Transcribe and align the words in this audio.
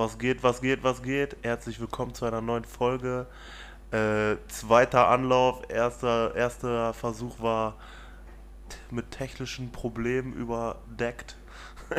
Was 0.00 0.16
geht, 0.16 0.42
was 0.42 0.62
geht, 0.62 0.82
was 0.82 1.02
geht? 1.02 1.36
Herzlich 1.42 1.78
willkommen 1.78 2.14
zu 2.14 2.24
einer 2.24 2.40
neuen 2.40 2.64
Folge. 2.64 3.26
Äh, 3.90 4.36
zweiter 4.48 5.08
Anlauf, 5.08 5.60
erster, 5.68 6.34
erster 6.34 6.94
Versuch 6.94 7.38
war 7.42 7.74
mit 8.90 9.10
technischen 9.10 9.70
Problemen 9.72 10.32
überdeckt. 10.32 11.36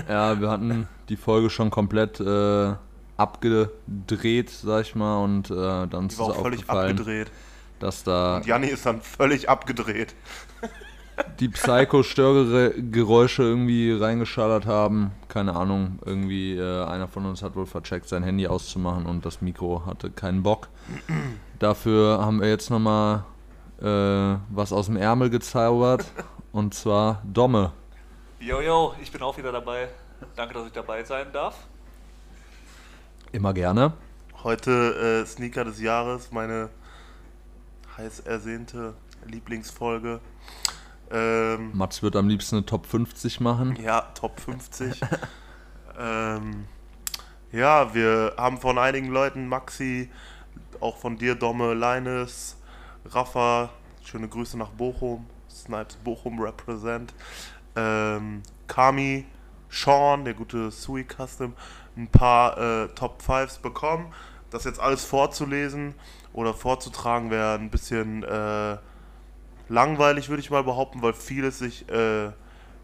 Ja, 0.09 0.41
wir 0.41 0.49
hatten 0.49 0.87
die 1.09 1.15
Folge 1.15 1.51
schon 1.51 1.69
komplett 1.69 2.19
äh, 2.19 2.73
abgedreht, 3.17 4.49
sag 4.49 4.81
ich 4.81 4.95
mal, 4.95 5.23
und 5.23 5.51
äh, 5.51 5.85
dann 5.85 6.07
ist 6.07 6.19
es 6.19 6.35
völlig 6.37 6.67
abgedreht. 6.67 7.29
Dass 7.77 8.03
da 8.03 8.37
und 8.37 8.47
Janni 8.47 8.69
ist 8.69 8.83
dann 8.83 9.03
völlig 9.03 9.47
abgedreht. 9.47 10.15
Die 11.39 11.49
Psycho-Störgeräusche 11.49 13.43
irgendwie 13.43 13.91
reingeschallert 13.91 14.65
haben. 14.65 15.11
Keine 15.27 15.55
Ahnung, 15.55 15.99
irgendwie 16.05 16.55
äh, 16.57 16.85
einer 16.85 17.07
von 17.07 17.25
uns 17.25 17.41
hat 17.41 17.55
wohl 17.55 17.65
vercheckt, 17.65 18.07
sein 18.07 18.23
Handy 18.23 18.47
auszumachen 18.47 19.05
und 19.05 19.25
das 19.25 19.41
Mikro 19.41 19.85
hatte 19.85 20.11
keinen 20.11 20.43
Bock. 20.43 20.69
Dafür 21.59 22.19
haben 22.23 22.41
wir 22.41 22.49
jetzt 22.49 22.69
nochmal 22.69 23.23
äh, 23.81 24.37
was 24.49 24.71
aus 24.73 24.85
dem 24.87 24.97
Ärmel 24.97 25.29
gezaubert 25.29 26.05
und 26.51 26.73
zwar 26.73 27.21
Domme. 27.23 27.71
Jojo, 28.39 28.95
ich 29.01 29.11
bin 29.11 29.21
auch 29.21 29.37
wieder 29.37 29.51
dabei. 29.51 29.89
Danke, 30.35 30.53
dass 30.53 30.67
ich 30.67 30.73
dabei 30.73 31.03
sein 31.03 31.27
darf. 31.31 31.55
Immer 33.31 33.53
gerne. 33.53 33.93
Heute 34.43 35.21
äh, 35.21 35.25
Sneaker 35.25 35.65
des 35.65 35.79
Jahres, 35.79 36.31
meine 36.31 36.69
heiß 37.97 38.21
ersehnte 38.21 38.93
Lieblingsfolge. 39.25 40.19
Ähm, 41.11 41.71
Mats 41.73 42.01
wird 42.01 42.15
am 42.15 42.29
liebsten 42.29 42.57
eine 42.57 42.65
Top 42.65 42.85
50 42.85 43.39
machen. 43.39 43.77
Ja, 43.81 44.01
Top 44.13 44.39
50. 44.39 45.01
ähm, 45.99 46.65
ja, 47.51 47.93
wir 47.93 48.35
haben 48.37 48.57
von 48.57 48.77
einigen 48.77 49.07
Leuten, 49.07 49.47
Maxi, 49.47 50.09
auch 50.79 50.97
von 50.97 51.17
dir, 51.17 51.35
Domme, 51.35 51.73
Leines, 51.73 52.57
Rafa, 53.05 53.69
schöne 54.03 54.27
Grüße 54.27 54.57
nach 54.57 54.69
Bochum, 54.69 55.25
Snipes 55.49 55.97
Bochum 55.97 56.39
represent, 56.39 57.13
ähm, 57.75 58.41
Kami, 58.67 59.25
Sean, 59.69 60.23
der 60.23 60.33
gute 60.33 60.71
Sui 60.71 61.05
Custom, 61.05 61.53
ein 61.97 62.07
paar 62.07 62.57
äh, 62.57 62.87
Top 62.89 63.21
5s 63.21 63.61
bekommen. 63.61 64.13
Das 64.49 64.63
jetzt 64.65 64.79
alles 64.79 65.03
vorzulesen 65.03 65.93
oder 66.33 66.53
vorzutragen 66.53 67.31
wäre 67.31 67.55
ein 67.55 67.69
bisschen 67.69 68.23
äh, 68.23 68.77
langweilig, 69.71 70.29
würde 70.29 70.41
ich 70.41 70.51
mal 70.51 70.63
behaupten, 70.63 71.01
weil 71.01 71.13
vieles 71.13 71.59
sich, 71.59 71.89
äh, 71.89 72.31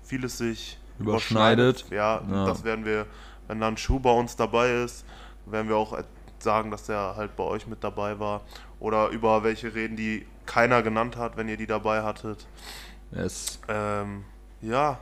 vieles 0.03 0.37
sich 0.37 0.79
überschneidet. 0.99 1.81
überschneidet. 1.81 1.91
Ja, 1.91 2.21
ja, 2.29 2.45
das 2.45 2.63
werden 2.63 2.85
wir, 2.85 3.05
wenn 3.47 3.59
dann 3.59 3.77
Schuh 3.77 3.99
bei 3.99 4.11
uns 4.11 4.35
dabei 4.35 4.83
ist, 4.83 5.05
werden 5.45 5.67
wir 5.67 5.75
auch 5.75 5.97
sagen, 6.39 6.71
dass 6.71 6.85
der 6.85 7.15
halt 7.15 7.35
bei 7.35 7.43
euch 7.43 7.67
mit 7.67 7.83
dabei 7.83 8.19
war. 8.19 8.41
Oder 8.79 9.09
über 9.09 9.43
welche 9.43 9.73
reden, 9.73 9.95
die 9.95 10.25
keiner 10.45 10.81
genannt 10.81 11.17
hat, 11.17 11.35
wenn 11.35 11.49
ihr 11.49 11.57
die 11.57 11.67
dabei 11.67 12.03
hattet. 12.03 12.47
Yes. 13.11 13.59
Ähm, 13.67 14.23
ja, 14.61 14.99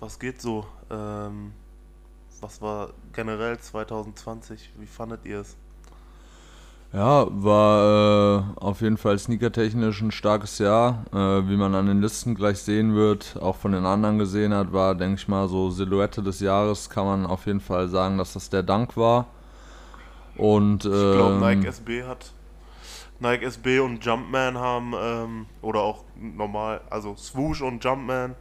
was 0.00 0.18
geht 0.18 0.40
so? 0.40 0.66
Ähm, 0.90 1.52
was 2.40 2.62
war 2.62 2.90
generell 3.12 3.58
2020? 3.58 4.72
Wie 4.78 4.86
fandet 4.86 5.24
ihr 5.26 5.40
es? 5.40 5.56
Ja, 6.92 7.26
war 7.30 8.40
äh, 8.40 8.60
auf 8.60 8.80
jeden 8.80 8.96
Fall 8.96 9.16
sneakertechnisch 9.16 10.00
ein 10.00 10.10
starkes 10.10 10.58
Jahr. 10.58 11.04
Äh, 11.12 11.48
wie 11.48 11.56
man 11.56 11.74
an 11.76 11.86
den 11.86 12.00
Listen 12.00 12.34
gleich 12.34 12.58
sehen 12.58 12.96
wird, 12.96 13.36
auch 13.40 13.56
von 13.56 13.72
den 13.72 13.86
anderen 13.86 14.18
gesehen 14.18 14.52
hat, 14.52 14.72
war, 14.72 14.96
denke 14.96 15.20
ich 15.20 15.28
mal, 15.28 15.48
so 15.48 15.70
Silhouette 15.70 16.20
des 16.22 16.40
Jahres, 16.40 16.90
kann 16.90 17.04
man 17.06 17.26
auf 17.26 17.46
jeden 17.46 17.60
Fall 17.60 17.88
sagen, 17.88 18.18
dass 18.18 18.32
das 18.32 18.50
der 18.50 18.64
Dank 18.64 18.96
war. 18.96 19.26
Und, 20.36 20.84
ich 20.84 20.90
glaube, 20.90 21.34
ähm, 21.34 21.40
Nike 21.40 21.68
SB 21.68 22.02
hat. 22.02 22.32
Nike 23.20 23.44
SB 23.44 23.78
und 23.80 24.04
Jumpman 24.04 24.58
haben, 24.58 24.94
ähm, 25.00 25.46
oder 25.62 25.80
auch 25.80 26.04
normal, 26.16 26.80
also 26.90 27.14
Swoosh 27.14 27.60
und 27.62 27.84
Jumpman 27.84 28.34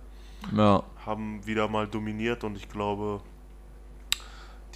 ja. 0.56 0.84
haben 1.06 1.46
wieder 1.46 1.68
mal 1.68 1.88
dominiert 1.88 2.44
und 2.44 2.56
ich 2.56 2.70
glaube, 2.70 3.22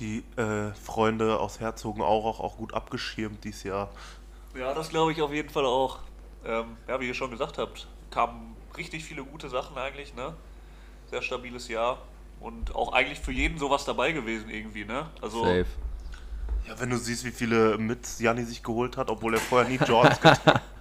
die 0.04 0.24
äh, 0.36 0.74
Freunde 0.74 1.40
aus 1.40 1.60
Herzogen 1.62 2.02
auch, 2.02 2.58
gut 2.58 2.74
abgeschirmt 2.74 3.44
dieses 3.44 3.64
Jahr. 3.64 3.90
Ja, 4.56 4.74
das 4.74 4.90
glaube 4.90 5.14
ich 5.14 5.22
auf 5.22 5.32
jeden 5.32 5.50
Fall 5.50 5.66
auch. 5.66 6.00
Ähm, 6.46 6.78
ja, 6.88 7.00
wie 7.00 7.08
ihr 7.08 7.14
schon 7.14 7.32
gesagt 7.32 7.58
habt, 7.58 7.88
kamen 8.12 8.56
richtig 8.78 9.06
viele 9.06 9.24
gute 9.24 9.50
Sachen 9.50 9.78
eigentlich, 9.78 10.14
ne? 10.14 10.34
Sehr 11.10 11.22
stabiles 11.22 11.70
Jahr 11.70 12.00
und 12.42 12.76
auch 12.76 12.92
eigentlich 12.92 13.20
für 13.20 13.32
jeden 13.32 13.58
sowas 13.58 13.86
dabei 13.86 14.12
gewesen 14.12 14.50
irgendwie, 14.50 14.84
ne? 14.84 15.10
Also 15.22 15.44
Safe. 15.44 15.66
Ja, 16.68 16.80
wenn 16.80 16.90
du 16.90 16.98
siehst, 16.98 17.24
wie 17.24 17.32
viele 17.32 17.78
Mits 17.78 18.20
Janni 18.20 18.44
sich 18.44 18.62
geholt 18.62 18.98
hat, 18.98 19.10
obwohl 19.10 19.34
er 19.34 19.40
vorher 19.40 19.70
nie 19.70 19.78
Jordans 19.78 20.20
getragen 20.20 20.46
hat. 20.46 20.62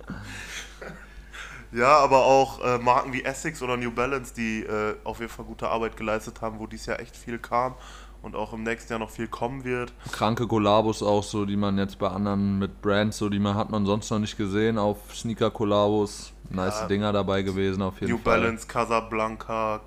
Ja, 1.74 2.00
aber 2.00 2.26
auch 2.26 2.62
äh, 2.62 2.76
Marken 2.76 3.14
wie 3.14 3.24
Essex 3.24 3.62
oder 3.62 3.78
New 3.78 3.90
Balance, 3.90 4.34
die 4.34 4.62
äh, 4.62 4.94
auf 5.04 5.20
jeden 5.20 5.32
Fall 5.32 5.46
gute 5.46 5.70
Arbeit 5.70 5.96
geleistet 5.96 6.42
haben, 6.42 6.58
wo 6.58 6.66
dieses 6.66 6.84
Jahr 6.84 7.00
echt 7.00 7.16
viel 7.16 7.38
kam 7.38 7.76
und 8.22 8.36
auch 8.36 8.52
im 8.52 8.62
nächsten 8.62 8.92
Jahr 8.92 9.00
noch 9.00 9.10
viel 9.10 9.28
kommen 9.28 9.64
wird. 9.64 9.92
Kranke 10.12 10.46
Kollabos 10.46 11.02
auch 11.02 11.22
so, 11.22 11.44
die 11.44 11.56
man 11.56 11.76
jetzt 11.76 11.98
bei 11.98 12.08
anderen 12.08 12.58
mit 12.58 12.80
Brands, 12.80 13.18
so 13.18 13.28
die 13.28 13.40
man 13.40 13.54
hat 13.54 13.70
man 13.70 13.84
sonst 13.84 14.10
noch 14.10 14.20
nicht 14.20 14.36
gesehen 14.36 14.78
auf 14.78 15.14
Sneaker 15.14 15.50
Kollabos. 15.50 16.32
Nice 16.50 16.80
ja, 16.80 16.86
Dinger 16.86 17.12
dabei 17.12 17.42
gewesen 17.42 17.82
auf 17.82 18.00
jeden 18.00 18.12
New 18.12 18.18
Fall. 18.18 18.38
New 18.38 18.42
Balance, 18.42 18.66
Casablanca, 18.66 19.80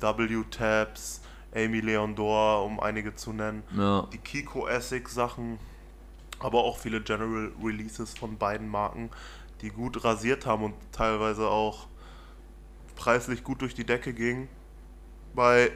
W-Tabs, 0.00 1.20
Amy 1.54 1.80
Leondor, 1.80 2.64
um 2.64 2.80
einige 2.80 3.14
zu 3.14 3.32
nennen. 3.32 3.62
Ja. 3.76 4.08
Die 4.12 4.18
Kiko 4.18 4.66
Essex 4.66 5.14
Sachen, 5.14 5.58
aber 6.38 6.64
auch 6.64 6.78
viele 6.78 7.00
General 7.00 7.52
Releases 7.62 8.16
von 8.16 8.36
beiden 8.36 8.68
Marken, 8.68 9.10
die 9.60 9.70
gut 9.70 10.02
rasiert 10.04 10.46
haben 10.46 10.64
und 10.64 10.74
teilweise 10.90 11.48
auch 11.48 11.86
preislich 12.96 13.44
gut 13.44 13.60
durch 13.62 13.74
die 13.74 13.84
Decke 13.84 14.12
gingen. 14.12 14.48
Bei 15.34 15.70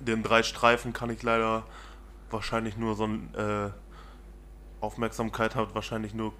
den 0.00 0.22
drei 0.22 0.42
Streifen 0.42 0.92
kann 0.92 1.10
ich 1.10 1.22
leider 1.22 1.64
wahrscheinlich 2.30 2.76
nur 2.76 2.94
so 2.94 3.04
ein 3.04 3.34
äh, 3.34 3.70
Aufmerksamkeit 4.80 5.54
hat 5.54 5.74
wahrscheinlich 5.74 6.14
nur 6.14 6.32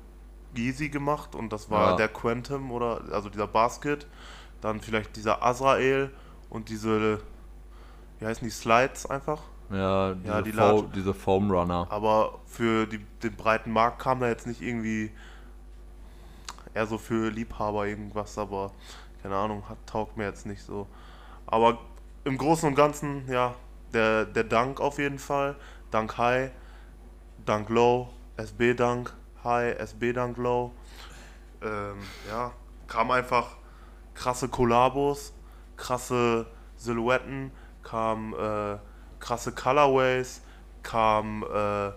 Yeezy 0.56 0.88
gemacht 0.88 1.34
und 1.34 1.52
das 1.52 1.70
war 1.70 1.90
ja. 1.90 1.96
der 1.96 2.08
Quantum 2.08 2.70
oder 2.70 3.02
also 3.12 3.28
dieser 3.28 3.46
Basket, 3.46 4.06
dann 4.60 4.80
vielleicht 4.80 5.16
dieser 5.16 5.44
Azrael 5.44 6.10
und 6.50 6.68
diese 6.68 7.20
wie 8.18 8.26
heißen 8.26 8.46
die 8.46 8.52
Slides 8.52 9.06
einfach? 9.06 9.42
Ja, 9.70 10.14
diese, 10.14 10.28
ja, 10.28 10.42
die 10.42 10.52
Fo 10.52 10.82
diese 10.94 11.12
Foam 11.12 11.50
Runner. 11.50 11.86
Aber 11.90 12.38
für 12.46 12.86
die, 12.86 12.98
den 13.22 13.34
breiten 13.34 13.72
Markt 13.72 13.98
kam 13.98 14.20
da 14.20 14.28
jetzt 14.28 14.46
nicht 14.46 14.62
irgendwie 14.62 15.10
eher 16.72 16.86
so 16.86 16.98
für 16.98 17.30
Liebhaber 17.30 17.86
irgendwas, 17.86 18.38
aber 18.38 18.70
keine 19.22 19.36
Ahnung, 19.36 19.68
hat, 19.68 19.78
taugt 19.86 20.16
mir 20.16 20.24
jetzt 20.24 20.46
nicht 20.46 20.62
so. 20.62 20.86
Aber 21.46 21.78
im 22.26 22.38
Großen 22.38 22.68
und 22.68 22.74
Ganzen, 22.74 23.28
ja, 23.30 23.54
der, 23.94 24.24
der 24.24 24.42
Dank 24.42 24.80
auf 24.80 24.98
jeden 24.98 25.20
Fall. 25.20 25.54
Dank 25.92 26.18
High, 26.18 26.50
Dank 27.44 27.68
Low, 27.68 28.08
SB 28.36 28.74
Dank 28.74 29.14
High, 29.44 29.78
SB 29.78 30.12
Dank 30.12 30.36
Low. 30.36 30.72
Ähm, 31.62 31.98
ja, 32.28 32.52
kam 32.88 33.12
einfach 33.12 33.56
krasse 34.14 34.48
Kollabos, 34.48 35.34
krasse 35.76 36.46
Silhouetten, 36.76 37.52
kam 37.84 38.34
äh, 38.34 38.78
krasse 39.20 39.52
Colorways, 39.52 40.42
kam 40.82 41.44
äh, 41.44 41.92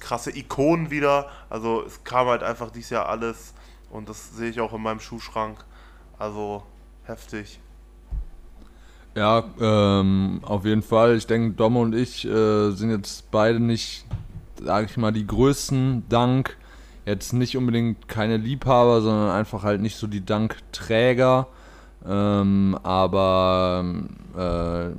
krasse 0.00 0.36
Ikonen 0.36 0.90
wieder. 0.90 1.30
Also 1.48 1.84
es 1.84 2.02
kam 2.02 2.26
halt 2.26 2.42
einfach 2.42 2.72
dieses 2.72 2.90
Jahr 2.90 3.08
alles 3.08 3.54
und 3.90 4.08
das 4.08 4.34
sehe 4.34 4.50
ich 4.50 4.60
auch 4.60 4.72
in 4.72 4.82
meinem 4.82 5.00
Schuhschrank. 5.00 5.64
Also 6.18 6.66
heftig. 7.04 7.60
Ja, 9.16 9.44
ähm, 9.60 10.40
auf 10.44 10.64
jeden 10.64 10.82
Fall. 10.82 11.16
Ich 11.16 11.26
denke, 11.26 11.56
Dom 11.56 11.76
und 11.76 11.94
ich 11.94 12.24
äh, 12.24 12.70
sind 12.70 12.90
jetzt 12.90 13.30
beide 13.30 13.58
nicht, 13.58 14.04
sage 14.62 14.86
ich 14.90 14.96
mal, 14.96 15.12
die 15.12 15.26
größten 15.26 16.04
Dank. 16.08 16.56
Jetzt 17.04 17.32
nicht 17.32 17.56
unbedingt 17.56 18.06
keine 18.06 18.36
Liebhaber, 18.36 19.00
sondern 19.00 19.30
einfach 19.30 19.62
halt 19.62 19.80
nicht 19.80 19.96
so 19.96 20.06
die 20.06 20.24
Dankträger. 20.24 21.48
Ähm, 22.06 22.78
aber 22.82 23.84
äh, 24.34 24.94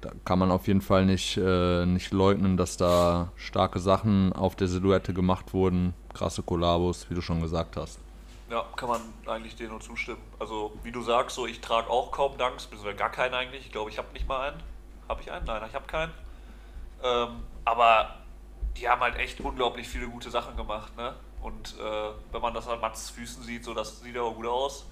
da 0.00 0.10
kann 0.24 0.38
man 0.38 0.50
auf 0.50 0.66
jeden 0.66 0.80
Fall 0.80 1.04
nicht, 1.04 1.36
äh, 1.36 1.84
nicht 1.84 2.12
leugnen, 2.12 2.56
dass 2.56 2.76
da 2.76 3.32
starke 3.36 3.80
Sachen 3.80 4.32
auf 4.32 4.56
der 4.56 4.68
Silhouette 4.68 5.12
gemacht 5.12 5.52
wurden. 5.52 5.94
Krasse 6.14 6.42
Kollabos, 6.42 7.10
wie 7.10 7.14
du 7.14 7.20
schon 7.20 7.42
gesagt 7.42 7.76
hast. 7.76 7.98
Ja, 8.50 8.64
kann 8.76 8.88
man 8.88 9.00
eigentlich 9.26 9.56
dir 9.56 9.68
nur 9.68 9.80
zustimmen. 9.80 10.22
Also, 10.38 10.72
wie 10.82 10.90
du 10.90 11.02
sagst, 11.02 11.36
so 11.36 11.46
ich 11.46 11.60
trage 11.60 11.90
auch 11.90 12.10
kaum 12.10 12.38
Danks, 12.38 12.64
beziehungsweise 12.64 12.96
gar 12.96 13.10
keinen 13.10 13.34
eigentlich. 13.34 13.66
Ich 13.66 13.72
glaube, 13.72 13.90
ich 13.90 13.98
habe 13.98 14.10
nicht 14.12 14.26
mal 14.26 14.48
einen. 14.48 14.62
Habe 15.08 15.20
ich 15.20 15.30
einen? 15.30 15.44
Nein, 15.44 15.62
ich 15.68 15.74
habe 15.74 15.86
keinen. 15.86 16.12
Ähm, 17.02 17.42
aber 17.64 18.14
die 18.76 18.88
haben 18.88 19.00
halt 19.02 19.16
echt 19.16 19.40
unglaublich 19.40 19.86
viele 19.86 20.08
gute 20.08 20.30
Sachen 20.30 20.56
gemacht, 20.56 20.96
ne? 20.96 21.14
Und 21.42 21.78
äh, 21.78 22.10
wenn 22.32 22.40
man 22.40 22.54
das 22.54 22.66
an 22.68 22.80
Mats 22.80 23.10
Füßen 23.10 23.42
sieht, 23.42 23.64
so 23.64 23.74
das 23.74 24.00
sieht 24.00 24.16
aber 24.16 24.32
gut 24.32 24.46
aus. 24.46 24.86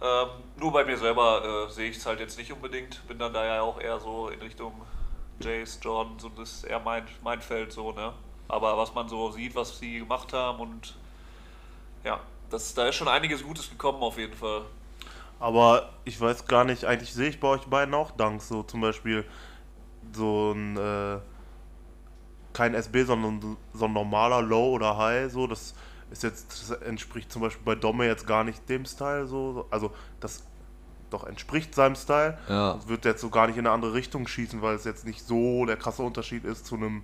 Ähm, 0.00 0.28
nur 0.56 0.72
bei 0.72 0.84
mir 0.84 0.96
selber 0.96 1.66
äh, 1.68 1.70
sehe 1.70 1.90
ich 1.90 1.96
es 1.98 2.06
halt 2.06 2.20
jetzt 2.20 2.38
nicht 2.38 2.52
unbedingt. 2.52 3.06
Bin 3.08 3.18
dann 3.18 3.32
da 3.32 3.44
ja 3.44 3.62
auch 3.62 3.80
eher 3.80 4.00
so 4.00 4.28
in 4.28 4.40
Richtung 4.40 4.72
Jace, 5.40 5.80
Jordan, 5.82 6.18
so 6.18 6.28
das 6.30 6.50
ist 6.50 6.64
eher 6.64 6.80
mein, 6.80 7.06
mein 7.22 7.40
Feld 7.40 7.72
so, 7.72 7.92
ne? 7.92 8.12
Aber 8.48 8.76
was 8.78 8.94
man 8.94 9.08
so 9.08 9.30
sieht, 9.30 9.54
was 9.54 9.78
sie 9.78 9.98
gemacht 9.98 10.32
haben 10.32 10.60
und 10.60 10.96
ja, 12.02 12.20
das, 12.50 12.74
da 12.74 12.88
ist 12.88 12.96
schon 12.96 13.08
einiges 13.08 13.42
Gutes 13.42 13.68
gekommen 13.70 14.02
auf 14.02 14.18
jeden 14.18 14.34
Fall. 14.34 14.62
Aber 15.40 15.90
ich 16.04 16.20
weiß 16.20 16.46
gar 16.46 16.64
nicht, 16.64 16.84
eigentlich 16.84 17.14
sehe 17.14 17.28
ich 17.28 17.40
bei 17.40 17.48
euch 17.48 17.66
beiden 17.66 17.94
auch 17.94 18.10
Danks, 18.12 18.48
so 18.48 18.62
zum 18.62 18.80
Beispiel 18.80 19.24
so 20.12 20.52
ein, 20.52 20.76
äh, 20.76 21.18
kein 22.52 22.74
SB, 22.74 23.04
sondern 23.04 23.56
so 23.72 23.84
ein 23.84 23.92
normaler 23.92 24.42
Low 24.42 24.72
oder 24.72 24.96
High, 24.96 25.30
so, 25.30 25.46
das 25.46 25.74
ist 26.10 26.22
jetzt, 26.22 26.50
das 26.50 26.70
entspricht 26.80 27.30
zum 27.30 27.42
Beispiel 27.42 27.64
bei 27.64 27.74
Domme 27.74 28.06
jetzt 28.06 28.26
gar 28.26 28.42
nicht 28.42 28.68
dem 28.68 28.84
Style, 28.84 29.26
so, 29.26 29.66
also 29.70 29.92
das 30.18 30.42
doch 31.10 31.24
entspricht 31.24 31.74
seinem 31.74 31.94
Style. 31.94 32.38
Ja. 32.48 32.74
Das 32.74 32.88
wird 32.88 33.04
jetzt 33.04 33.20
so 33.20 33.30
gar 33.30 33.46
nicht 33.46 33.56
in 33.56 33.66
eine 33.66 33.74
andere 33.74 33.94
Richtung 33.94 34.26
schießen, 34.26 34.62
weil 34.62 34.74
es 34.74 34.84
jetzt 34.84 35.06
nicht 35.06 35.26
so 35.26 35.64
der 35.64 35.76
krasse 35.76 36.02
Unterschied 36.02 36.44
ist 36.44 36.66
zu 36.66 36.76
einem 36.76 37.02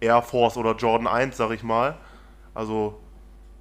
Air 0.00 0.22
Force 0.22 0.56
oder 0.56 0.74
Jordan 0.74 1.06
1, 1.06 1.36
sag 1.36 1.50
ich 1.50 1.62
mal. 1.62 1.96
Also, 2.54 3.00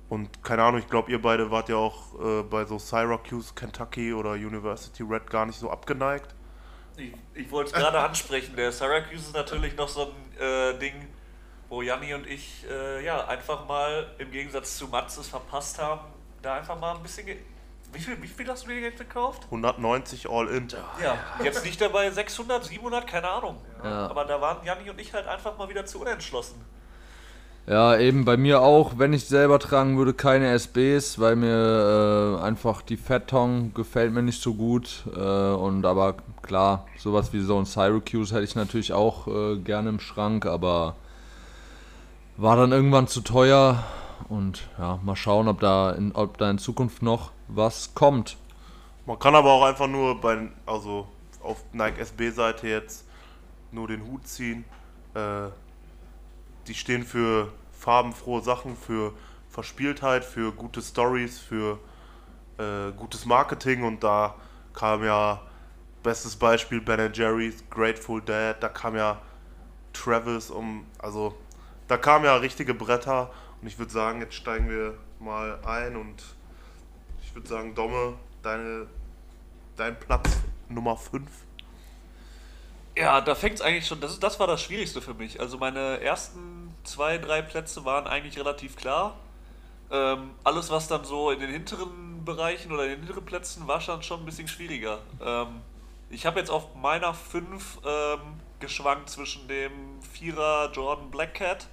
und 0.09 0.42
keine 0.44 0.63
Ahnung, 0.63 0.80
ich 0.80 0.88
glaube, 0.88 1.12
ihr 1.12 1.21
beide 1.21 1.51
wart 1.51 1.69
ja 1.69 1.75
auch 1.75 2.13
äh, 2.19 2.44
bei 2.44 2.65
so 2.65 2.80
Syracuse, 2.80 3.54
Kentucky 3.54 4.13
oder 4.13 4.31
University 4.31 5.04
Red 5.04 5.30
gar 5.30 5.45
nicht 5.45 5.59
so 5.59 5.69
abgeneigt. 5.69 6.33
Ich, 6.95 7.13
ich 7.33 7.51
wollte 7.51 7.71
es 7.71 7.75
gerade 7.75 8.00
ansprechen. 8.00 8.56
Der 8.56 8.71
Syracuse 8.71 9.27
ist 9.27 9.33
natürlich 9.33 9.75
noch 9.75 9.89
so 9.89 10.12
ein 10.12 10.42
äh, 10.42 10.80
Ding, 10.80 11.07
wo 11.69 11.81
Janni 11.81 12.13
und 12.13 12.25
ich 12.25 12.65
äh, 12.69 13.04
ja 13.06 13.27
einfach 13.27 13.68
mal 13.68 14.07
im 14.18 14.31
Gegensatz 14.31 14.77
zu 14.77 14.88
Mats 14.88 15.18
es 15.18 15.27
verpasst 15.27 15.80
haben, 15.80 16.01
da 16.42 16.56
einfach 16.56 16.80
mal 16.80 16.95
ein 16.95 17.04
bisschen. 17.04 17.25
Ge 17.25 17.38
wie 17.94 18.00
viel, 18.00 18.21
wie 18.21 18.27
viel 18.27 18.48
hast 18.50 18.65
du 18.65 18.69
dir 18.69 18.81
jetzt 18.81 18.98
gekauft? 18.98 19.45
190 19.45 20.30
all 20.30 20.50
in. 20.50 20.68
Ja, 21.01 21.18
jetzt 21.42 21.63
liegt 21.63 21.80
er 21.81 21.88
bei 21.88 22.09
600, 22.12 22.65
700, 22.65 23.07
keine 23.07 23.30
Ahnung. 23.30 23.62
Ja. 23.81 24.07
Aber 24.09 24.25
da 24.25 24.42
waren 24.42 24.65
Janni 24.65 24.89
und 24.89 25.00
ich 25.00 25.13
halt 25.13 25.25
einfach 25.25 25.57
mal 25.57 25.69
wieder 25.69 25.86
zu 25.86 26.01
unentschlossen. 26.01 26.65
Ja, 27.69 27.97
eben 27.97 28.23
bei 28.23 28.37
mir 28.37 28.61
auch, 28.61 28.93
wenn 28.97 29.11
ich 29.11 29.25
selber 29.25 29.59
tragen 29.59 29.97
würde, 29.97 30.13
keine 30.13 30.47
SBs, 30.57 31.19
weil 31.19 31.35
mir 31.35 32.37
äh, 32.39 32.41
einfach 32.41 32.81
die 32.81 32.95
Fat 32.95 33.27
Tongue 33.27 33.71
gefällt 33.73 34.13
mir 34.13 34.21
nicht 34.21 34.41
so 34.41 34.53
gut. 34.53 35.03
Äh, 35.13 35.19
und 35.19 35.85
aber 35.85 36.15
klar, 36.41 36.87
sowas 36.97 37.33
wie 37.33 37.41
so 37.41 37.57
ein 37.57 37.65
Syracuse 37.65 38.33
hätte 38.33 38.45
ich 38.45 38.55
natürlich 38.55 38.93
auch 38.93 39.27
äh, 39.27 39.57
gerne 39.57 39.89
im 39.89 39.99
Schrank, 39.99 40.45
aber 40.45 40.95
war 42.37 42.55
dann 42.55 42.71
irgendwann 42.71 43.07
zu 43.09 43.19
teuer. 43.19 43.83
Und 44.29 44.69
ja, 44.77 44.99
mal 45.03 45.17
schauen, 45.17 45.49
ob 45.49 45.59
da 45.59 45.91
in, 45.91 46.13
ob 46.13 46.37
da 46.37 46.49
in 46.49 46.59
Zukunft 46.59 47.01
noch 47.01 47.31
was 47.49 47.93
kommt. 47.93 48.37
Man 49.05 49.19
kann 49.19 49.35
aber 49.35 49.51
auch 49.51 49.65
einfach 49.65 49.87
nur 49.87 50.21
bei, 50.21 50.47
also 50.65 51.05
auf 51.43 51.65
Nike 51.73 51.99
SB-Seite 51.99 52.69
jetzt 52.69 53.05
nur 53.73 53.89
den 53.89 54.05
Hut 54.05 54.25
ziehen. 54.25 54.63
Äh, 55.13 55.49
die 56.67 56.75
stehen 56.75 57.03
für 57.03 57.51
farbenfrohe 57.71 58.41
Sachen, 58.41 58.75
für 58.75 59.13
Verspieltheit, 59.49 60.23
für 60.23 60.51
gute 60.51 60.81
Stories, 60.81 61.39
für 61.39 61.79
äh, 62.57 62.91
gutes 62.95 63.25
Marketing 63.25 63.83
und 63.83 64.03
da 64.03 64.35
kam 64.73 65.03
ja, 65.03 65.41
bestes 66.03 66.35
Beispiel 66.35 66.79
Ben 66.81 67.11
Jerry's, 67.13 67.63
Grateful 67.69 68.21
Dead, 68.21 68.55
da 68.59 68.69
kam 68.69 68.95
ja 68.95 69.21
Travis 69.93 70.51
um, 70.51 70.85
also 70.99 71.35
da 71.87 71.97
kamen 71.97 72.25
ja 72.25 72.35
richtige 72.35 72.73
Bretter 72.73 73.31
und 73.61 73.67
ich 73.67 73.79
würde 73.79 73.91
sagen, 73.91 74.21
jetzt 74.21 74.35
steigen 74.35 74.69
wir 74.69 74.97
mal 75.19 75.59
ein 75.65 75.95
und 75.95 76.23
ich 77.23 77.33
würde 77.33 77.47
sagen, 77.47 77.73
Domme, 77.73 78.13
deine, 78.43 78.87
dein 79.75 79.99
Platz 79.99 80.37
Nummer 80.69 80.97
5. 80.97 81.29
Ja, 82.95 83.21
da 83.21 83.35
fängt 83.35 83.55
es 83.55 83.61
eigentlich 83.61 83.85
schon, 83.85 84.01
das, 84.01 84.19
das 84.19 84.39
war 84.39 84.47
das 84.47 84.61
Schwierigste 84.61 85.01
für 85.01 85.13
mich. 85.13 85.39
Also 85.39 85.57
meine 85.57 86.01
ersten 86.01 86.56
zwei, 86.87 87.17
drei 87.17 87.41
Plätze 87.41 87.85
waren 87.85 88.07
eigentlich 88.07 88.37
relativ 88.39 88.75
klar. 88.75 89.15
Ähm, 89.91 90.31
alles, 90.43 90.69
was 90.69 90.87
dann 90.87 91.05
so 91.05 91.31
in 91.31 91.39
den 91.39 91.49
hinteren 91.49 92.25
Bereichen 92.25 92.71
oder 92.71 92.83
in 92.85 92.89
den 92.91 92.99
hinteren 93.01 93.25
Plätzen 93.25 93.67
war, 93.67 93.79
schon 93.79 94.03
schon 94.03 94.19
ein 94.21 94.25
bisschen 94.25 94.47
schwieriger. 94.47 94.99
Ähm, 95.23 95.47
ich 96.09 96.25
habe 96.25 96.39
jetzt 96.39 96.49
auf 96.49 96.75
meiner 96.75 97.13
5 97.13 97.79
ähm, 97.85 98.19
geschwankt 98.59 99.09
zwischen 99.09 99.47
dem 99.47 99.71
Vierer 100.13 100.71
Jordan 100.73 101.09
Black 101.11 101.35
Cat, 101.35 101.67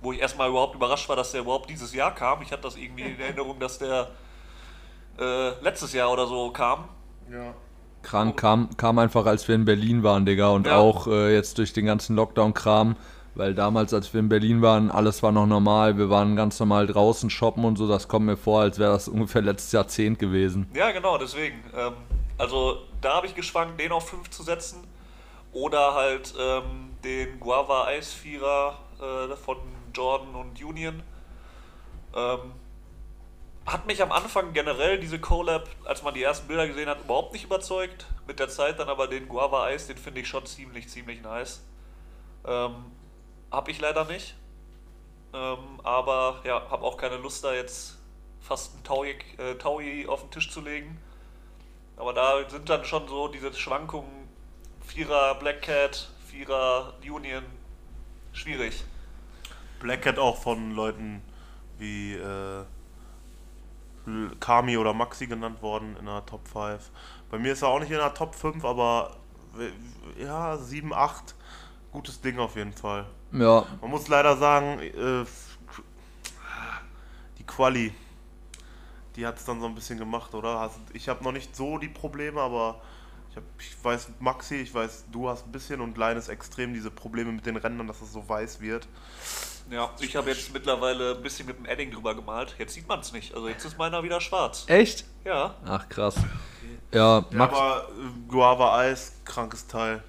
wo 0.00 0.12
ich 0.12 0.20
erstmal 0.20 0.48
überhaupt 0.48 0.74
überrascht 0.74 1.08
war, 1.08 1.16
dass 1.16 1.32
der 1.32 1.42
überhaupt 1.42 1.68
dieses 1.68 1.92
Jahr 1.94 2.14
kam. 2.14 2.40
Ich 2.42 2.52
hatte 2.52 2.62
das 2.62 2.76
irgendwie 2.76 3.02
in 3.02 3.20
Erinnerung, 3.20 3.58
dass 3.58 3.78
der 3.78 4.08
äh, 5.18 5.50
letztes 5.62 5.92
Jahr 5.92 6.10
oder 6.10 6.26
so 6.26 6.50
kam. 6.50 6.88
Ja. 7.30 7.54
Krank 8.02 8.38
kam, 8.38 8.76
kam 8.76 8.98
einfach, 8.98 9.26
als 9.26 9.48
wir 9.48 9.54
in 9.54 9.64
Berlin 9.64 10.02
waren, 10.02 10.24
Digga. 10.24 10.48
Und 10.50 10.66
Ja. 10.66 10.76
auch 10.76 11.06
äh, 11.08 11.34
jetzt 11.34 11.58
durch 11.58 11.72
den 11.72 11.84
ganzen 11.86 12.14
Lockdown-Kram, 12.16 12.96
weil 13.38 13.54
damals, 13.54 13.94
als 13.94 14.12
wir 14.12 14.18
in 14.18 14.28
Berlin 14.28 14.62
waren, 14.62 14.90
alles 14.90 15.22
war 15.22 15.30
noch 15.30 15.46
normal. 15.46 15.96
Wir 15.96 16.10
waren 16.10 16.34
ganz 16.34 16.58
normal 16.58 16.88
draußen 16.88 17.30
shoppen 17.30 17.64
und 17.64 17.76
so. 17.76 17.86
Das 17.86 18.08
kommt 18.08 18.26
mir 18.26 18.36
vor, 18.36 18.62
als 18.62 18.80
wäre 18.80 18.90
das 18.90 19.06
ungefähr 19.06 19.42
letztes 19.42 19.70
Jahrzehnt 19.70 20.18
gewesen. 20.18 20.68
Ja, 20.74 20.90
genau, 20.90 21.18
deswegen. 21.18 21.62
Ähm, 21.72 21.92
also 22.36 22.78
da 23.00 23.14
habe 23.14 23.28
ich 23.28 23.36
geschwankt, 23.36 23.80
den 23.80 23.92
auf 23.92 24.08
5 24.08 24.28
zu 24.30 24.42
setzen. 24.42 24.84
Oder 25.52 25.94
halt 25.94 26.34
ähm, 26.38 26.90
den 27.04 27.38
Guava 27.38 27.86
Eisvierer 27.86 28.76
äh, 29.00 29.36
von 29.36 29.56
Jordan 29.94 30.34
und 30.34 30.62
Union. 30.62 31.00
Ähm, 32.16 32.38
hat 33.66 33.86
mich 33.86 34.02
am 34.02 34.10
Anfang 34.10 34.52
generell 34.52 34.98
diese 34.98 35.20
Collab, 35.20 35.68
als 35.84 36.02
man 36.02 36.12
die 36.12 36.24
ersten 36.24 36.48
Bilder 36.48 36.66
gesehen 36.66 36.88
hat, 36.88 37.04
überhaupt 37.04 37.32
nicht 37.32 37.44
überzeugt. 37.44 38.06
Mit 38.26 38.40
der 38.40 38.48
Zeit 38.48 38.80
dann 38.80 38.88
aber 38.88 39.06
den 39.06 39.28
Guava 39.28 39.64
Eis, 39.64 39.86
den 39.86 39.96
finde 39.96 40.22
ich 40.22 40.26
schon 40.26 40.44
ziemlich, 40.44 40.88
ziemlich 40.88 41.22
nice. 41.22 41.62
Ähm, 42.44 42.74
hab 43.50 43.68
ich 43.68 43.80
leider 43.80 44.04
nicht. 44.04 44.34
Ähm, 45.32 45.80
aber 45.82 46.40
ja, 46.44 46.70
habe 46.70 46.84
auch 46.84 46.96
keine 46.96 47.16
Lust 47.16 47.44
da 47.44 47.52
jetzt 47.52 47.98
fast 48.40 48.74
einen 48.74 48.84
Taui, 48.84 49.14
äh, 49.38 49.54
Taui 49.56 50.06
auf 50.06 50.22
den 50.22 50.30
Tisch 50.30 50.50
zu 50.50 50.60
legen. 50.60 50.98
Aber 51.96 52.12
da 52.12 52.48
sind 52.48 52.68
dann 52.68 52.84
schon 52.84 53.08
so 53.08 53.28
diese 53.28 53.52
Schwankungen, 53.52 54.28
Vierer 54.80 55.34
Black 55.34 55.62
Cat, 55.62 56.08
Vierer 56.26 56.94
Union, 57.02 57.44
schwierig. 58.32 58.84
Black 59.80 60.02
Cat 60.02 60.18
auch 60.18 60.36
von 60.36 60.72
Leuten 60.72 61.22
wie 61.78 62.14
äh, 62.14 62.64
Kami 64.40 64.76
oder 64.78 64.94
Maxi 64.94 65.26
genannt 65.26 65.60
worden 65.60 65.96
in 65.98 66.06
der 66.06 66.24
Top 66.24 66.46
5. 66.48 66.90
Bei 67.30 67.38
mir 67.38 67.52
ist 67.52 67.62
er 67.62 67.68
auch 67.68 67.80
nicht 67.80 67.90
in 67.90 67.98
der 67.98 68.14
Top 68.14 68.34
5, 68.34 68.64
aber 68.64 69.16
ja, 70.18 70.56
7, 70.56 70.92
8. 70.92 71.34
Gutes 71.92 72.20
Ding 72.20 72.38
auf 72.38 72.56
jeden 72.56 72.72
Fall. 72.72 73.06
Ja, 73.32 73.66
Man 73.80 73.90
muss 73.90 74.08
leider 74.08 74.36
sagen, 74.36 74.80
äh, 74.80 75.24
die 77.38 77.44
Quali, 77.44 77.92
die 79.16 79.26
hat 79.26 79.36
es 79.38 79.44
dann 79.44 79.60
so 79.60 79.66
ein 79.66 79.74
bisschen 79.74 79.98
gemacht, 79.98 80.34
oder? 80.34 80.60
Hast- 80.60 80.78
Ich 80.92 81.08
habe 81.08 81.22
noch 81.24 81.32
nicht 81.32 81.54
so 81.54 81.78
die 81.78 81.88
Probleme, 81.88 82.40
aber 82.40 82.80
ich, 83.30 83.36
hab, 83.36 83.42
ich 83.58 83.76
weiß, 83.84 84.08
Maxi, 84.20 84.56
ich 84.56 84.72
weiß, 84.72 85.04
du 85.12 85.28
hast 85.28 85.46
ein 85.46 85.52
bisschen 85.52 85.80
und 85.80 85.98
Linus 85.98 86.28
extrem 86.28 86.72
diese 86.72 86.90
Probleme 86.90 87.32
mit 87.32 87.44
den 87.46 87.56
Rändern, 87.56 87.86
dass 87.86 88.00
es 88.00 88.12
so 88.12 88.26
weiß 88.28 88.60
wird. 88.60 88.88
Ja, 89.70 89.90
ich 90.00 90.16
habe 90.16 90.30
jetzt 90.30 90.50
mittlerweile 90.54 91.14
ein 91.16 91.22
bisschen 91.22 91.44
mit 91.46 91.58
dem 91.58 91.66
Edding 91.66 91.90
drüber 91.90 92.14
gemalt. 92.14 92.54
Jetzt 92.58 92.72
sieht 92.72 92.88
man 92.88 93.00
es 93.00 93.12
nicht. 93.12 93.34
Also 93.34 93.48
jetzt 93.48 93.66
ist 93.66 93.76
meiner 93.76 94.02
wieder 94.02 94.18
schwarz. 94.22 94.64
echt? 94.66 95.04
Ja, 95.24 95.56
Ach, 95.66 95.86
krass. 95.90 96.14
Ja, 96.90 97.18
Ja, 97.18 97.24
Max, 97.32 97.54
aber 97.54 97.88
äh, 97.90 98.28
Guava 98.30 98.78
Eis, 98.78 99.12
krankes 99.26 99.66
Teil. 99.66 100.02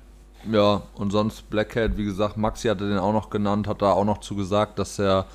Ja, 0.52 0.84
und 0.96 1.12
sonst 1.12 1.50
Black 1.50 1.70
Cat, 1.70 1.98
wie 1.98 2.06
gesagt, 2.06 2.38
Maxi 2.38 2.68
hatte 2.68 2.88
den 2.88 2.98
auch 2.98 3.14
noch 3.14 3.30
genannt, 3.30 3.68
hat 3.68 3.82
da 3.82 3.92
auch 3.92 4.06
noch 4.06 4.20
zu 4.20 4.36
gesagt, 4.36 4.80
dass 4.80 5.00
er 5.00 5.26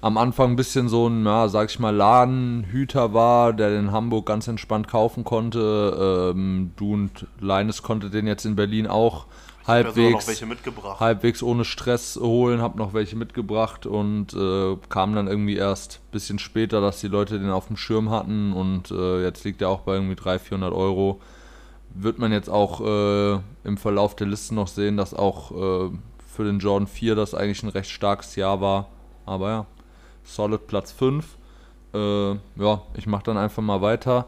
am 0.00 0.18
Anfang 0.18 0.50
ein 0.50 0.56
bisschen 0.56 0.88
so 0.90 1.08
ein, 1.08 1.24
ja, 1.24 1.48
sag 1.48 1.70
ich 1.70 1.78
mal, 1.78 1.94
Ladenhüter 1.94 3.14
war, 3.14 3.54
der 3.54 3.70
den 3.70 3.86
in 3.86 3.92
Hamburg 3.92 4.26
ganz 4.26 4.46
entspannt 4.48 4.86
kaufen 4.86 5.24
konnte. 5.24 6.32
Ähm, 6.34 6.72
du 6.76 6.92
und 6.92 7.26
Leines 7.40 7.82
konnte 7.82 8.10
den 8.10 8.26
jetzt 8.26 8.44
in 8.44 8.54
Berlin 8.54 8.86
auch 8.86 9.26
halbwegs, 9.66 10.28
welche 10.28 10.44
mitgebracht. 10.44 11.00
halbwegs 11.00 11.42
ohne 11.42 11.64
Stress 11.64 12.18
holen, 12.20 12.60
hab 12.60 12.76
noch 12.76 12.92
welche 12.92 13.16
mitgebracht 13.16 13.86
und 13.86 14.34
äh, 14.34 14.76
kam 14.90 15.14
dann 15.14 15.26
irgendwie 15.26 15.56
erst 15.56 16.00
ein 16.04 16.10
bisschen 16.12 16.38
später, 16.38 16.82
dass 16.82 17.00
die 17.00 17.08
Leute 17.08 17.38
den 17.38 17.50
auf 17.50 17.68
dem 17.68 17.78
Schirm 17.78 18.10
hatten 18.10 18.52
und 18.52 18.90
äh, 18.90 19.22
jetzt 19.22 19.44
liegt 19.44 19.62
er 19.62 19.70
auch 19.70 19.80
bei 19.80 19.94
irgendwie 19.94 20.16
300, 20.16 20.42
400 20.42 20.72
Euro 20.74 21.20
wird 21.94 22.18
man 22.18 22.32
jetzt 22.32 22.50
auch 22.50 22.80
äh, 22.80 23.40
im 23.64 23.76
Verlauf 23.76 24.16
der 24.16 24.26
Liste 24.26 24.54
noch 24.54 24.68
sehen, 24.68 24.96
dass 24.96 25.14
auch 25.14 25.50
äh, 25.52 25.90
für 26.26 26.44
den 26.44 26.58
Jordan 26.58 26.88
4 26.88 27.14
das 27.14 27.34
eigentlich 27.34 27.62
ein 27.62 27.68
recht 27.68 27.90
starkes 27.90 28.36
Jahr 28.36 28.60
war. 28.60 28.88
Aber 29.24 29.48
ja, 29.48 29.66
solid 30.24 30.66
Platz 30.66 30.92
5. 30.92 31.24
Äh, 31.94 32.30
ja, 32.32 32.82
ich 32.94 33.06
mache 33.06 33.24
dann 33.24 33.38
einfach 33.38 33.62
mal 33.62 33.80
weiter. 33.80 34.26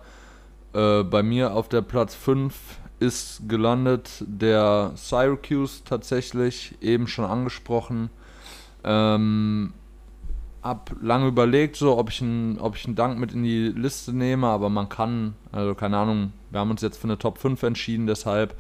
Äh, 0.73 1.03
bei 1.03 1.23
mir 1.23 1.55
auf 1.55 1.69
der 1.69 1.83
Platz 1.83 2.15
5 2.15 2.55
ist 2.99 3.49
gelandet 3.49 4.25
der 4.27 4.93
Syracuse 4.95 5.83
tatsächlich, 5.85 6.77
eben 6.81 7.09
schon 7.09 7.25
angesprochen. 7.25 8.11
Ähm, 8.85 9.73
hab 10.67 10.91
lange 11.01 11.29
überlegt, 11.29 11.77
so 11.77 11.97
ob 11.97 12.11
ich 12.11 12.23
einen, 12.23 12.59
ob 12.59 12.77
ich 12.77 12.87
einen 12.87 12.97
Dank 12.97 13.19
mit 13.19 13.33
in 13.33 13.43
die 13.43 13.69
Liste 13.69 14.13
nehme, 14.13 14.49
aber 14.49 14.69
man 14.69 14.89
kann, 14.89 15.35
also 15.53 15.75
keine 15.75 15.99
Ahnung, 15.99 16.33
wir 16.51 16.61
haben 16.61 16.71
uns 16.71 16.83
jetzt 16.83 16.99
für 16.99 17.05
eine 17.05 17.19
Top 17.19 17.39
5 17.39 17.63
entschieden, 17.63 18.07
deshalb 18.07 18.55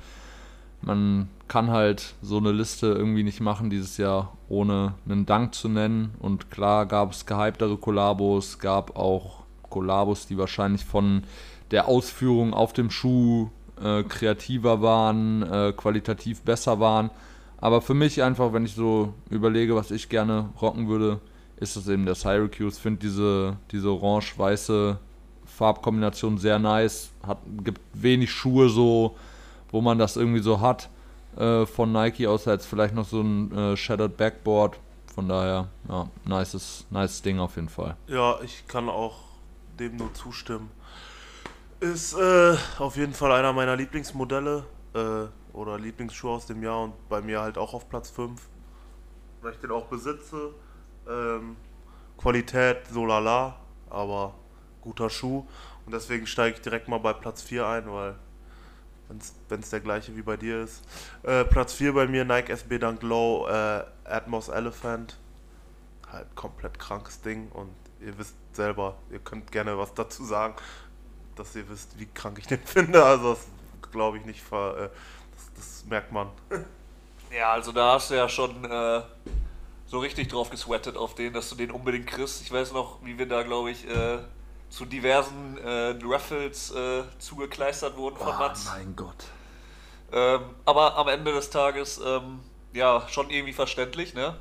man 0.82 1.28
kann 1.48 1.70
halt 1.70 2.14
so 2.22 2.38
eine 2.38 2.52
Liste 2.52 2.86
irgendwie 2.86 3.22
nicht 3.22 3.40
machen 3.40 3.70
dieses 3.70 3.96
Jahr, 3.96 4.36
ohne 4.48 4.94
einen 5.08 5.26
Dank 5.26 5.54
zu 5.54 5.68
nennen. 5.68 6.14
Und 6.20 6.50
klar 6.50 6.86
gab 6.86 7.12
es 7.12 7.26
gehyptere 7.26 7.76
Kollabos, 7.76 8.58
gab 8.58 8.96
auch 8.96 9.44
Kollabos, 9.68 10.26
die 10.26 10.38
wahrscheinlich 10.38 10.84
von 10.84 11.24
der 11.70 11.88
Ausführung 11.88 12.54
auf 12.54 12.72
dem 12.72 12.90
Schuh 12.90 13.50
äh, 13.82 14.02
kreativer 14.04 14.82
waren, 14.82 15.42
äh, 15.42 15.72
qualitativ 15.76 16.42
besser 16.42 16.78
waren. 16.80 17.10
Aber 17.58 17.80
für 17.80 17.94
mich 17.94 18.22
einfach, 18.22 18.52
wenn 18.52 18.64
ich 18.64 18.74
so 18.74 19.14
überlege, 19.30 19.74
was 19.74 19.90
ich 19.90 20.08
gerne 20.08 20.50
rocken 20.60 20.88
würde, 20.88 21.20
ist 21.56 21.76
es 21.76 21.88
eben 21.88 22.04
der 22.04 22.14
Syracuse. 22.14 22.80
Finde 22.80 23.00
diese, 23.00 23.56
diese 23.70 23.88
orange-weiße 23.88 24.98
Farbkombination 25.46 26.38
sehr 26.38 26.58
nice. 26.58 27.10
Hat, 27.26 27.38
gibt 27.64 27.80
wenig 27.94 28.30
Schuhe 28.30 28.68
so, 28.68 29.16
wo 29.70 29.80
man 29.80 29.98
das 29.98 30.16
irgendwie 30.16 30.42
so 30.42 30.60
hat 30.60 30.90
äh, 31.36 31.66
von 31.66 31.92
Nike, 31.92 32.26
außer 32.26 32.52
jetzt 32.52 32.66
vielleicht 32.66 32.94
noch 32.94 33.06
so 33.06 33.20
ein 33.20 33.52
äh, 33.56 33.76
Shattered 33.76 34.16
Backboard. 34.16 34.78
Von 35.14 35.28
daher, 35.28 35.68
ja, 35.88 36.08
nices, 36.26 36.86
nice 36.90 37.22
Ding 37.22 37.38
auf 37.38 37.56
jeden 37.56 37.70
Fall. 37.70 37.96
Ja, 38.06 38.38
ich 38.42 38.66
kann 38.68 38.88
auch 38.90 39.16
dem 39.78 39.96
nur 39.96 40.12
zustimmen. 40.12 40.70
Ist 41.80 42.14
äh, 42.14 42.56
auf 42.78 42.96
jeden 42.96 43.14
Fall 43.14 43.32
einer 43.32 43.52
meiner 43.52 43.76
Lieblingsmodelle 43.76 44.64
äh, 44.94 45.56
oder 45.56 45.78
Lieblingsschuhe 45.78 46.32
aus 46.32 46.46
dem 46.46 46.62
Jahr 46.62 46.84
und 46.84 47.08
bei 47.08 47.22
mir 47.22 47.40
halt 47.40 47.56
auch 47.56 47.72
auf 47.72 47.88
Platz 47.88 48.10
5. 48.10 48.40
Weil 49.40 49.52
ich 49.52 49.58
den 49.58 49.70
auch 49.70 49.86
besitze. 49.86 50.50
Ähm, 51.08 51.56
Qualität 52.16 52.86
so 52.90 53.04
lala, 53.04 53.56
aber 53.90 54.34
guter 54.80 55.10
Schuh. 55.10 55.46
Und 55.84 55.92
deswegen 55.92 56.26
steige 56.26 56.56
ich 56.56 56.62
direkt 56.62 56.88
mal 56.88 56.98
bei 56.98 57.12
Platz 57.12 57.42
4 57.42 57.66
ein, 57.66 57.92
weil 57.92 58.16
wenn 59.48 59.60
es 59.60 59.70
der 59.70 59.80
gleiche 59.80 60.16
wie 60.16 60.22
bei 60.22 60.36
dir 60.36 60.62
ist. 60.62 60.82
Äh, 61.22 61.44
Platz 61.44 61.72
4 61.74 61.92
bei 61.94 62.06
mir 62.06 62.24
Nike 62.24 62.50
SB 62.50 62.78
Dunk 62.78 63.02
Low 63.02 63.46
äh, 63.46 63.84
Atmos 64.04 64.48
Elephant. 64.48 65.16
Halt 66.10 66.34
komplett 66.34 66.78
krankes 66.78 67.20
Ding 67.20 67.48
und 67.52 67.70
ihr 68.00 68.16
wisst 68.18 68.36
selber, 68.52 68.96
ihr 69.10 69.18
könnt 69.18 69.50
gerne 69.52 69.76
was 69.76 69.92
dazu 69.94 70.24
sagen, 70.24 70.54
dass 71.34 71.54
ihr 71.56 71.68
wisst, 71.68 71.98
wie 71.98 72.06
krank 72.06 72.38
ich 72.38 72.46
den 72.46 72.60
finde. 72.64 73.04
Also 73.04 73.34
das 73.34 73.46
glaube 73.92 74.18
ich 74.18 74.24
nicht, 74.24 74.40
äh, 74.52 74.88
das, 74.88 75.52
das, 75.54 75.84
merkt 75.88 76.12
man. 76.12 76.28
Ja, 77.36 77.54
also 77.54 77.72
da 77.72 77.94
hast 77.94 78.10
du 78.10 78.14
ja 78.14 78.28
schon 78.28 78.64
äh, 78.64 79.02
so 79.86 79.98
richtig 80.00 80.28
drauf 80.28 80.50
gesweatet 80.50 80.96
auf 80.96 81.14
den, 81.14 81.32
dass 81.32 81.48
du 81.48 81.54
den 81.54 81.70
unbedingt 81.70 82.06
kriegst. 82.06 82.42
Ich 82.42 82.52
weiß 82.52 82.72
noch, 82.72 82.98
wie 83.04 83.18
wir 83.18 83.26
da, 83.26 83.42
glaube 83.42 83.70
ich, 83.70 83.88
äh, 83.88 84.18
zu 84.68 84.84
diversen 84.84 85.58
äh, 85.58 85.94
Raffles 86.04 86.72
äh, 86.72 87.02
zugekleistert 87.18 87.96
wurden 87.96 88.16
von 88.16 88.34
oh, 88.34 88.38
Mats. 88.38 88.66
mein 88.66 88.96
Gott. 88.96 89.26
Ähm, 90.12 90.40
aber 90.64 90.96
am 90.96 91.08
Ende 91.08 91.32
des 91.32 91.50
Tages, 91.50 92.00
ähm, 92.04 92.40
ja, 92.72 93.04
schon 93.08 93.30
irgendwie 93.30 93.52
verständlich, 93.52 94.14
ne? 94.14 94.36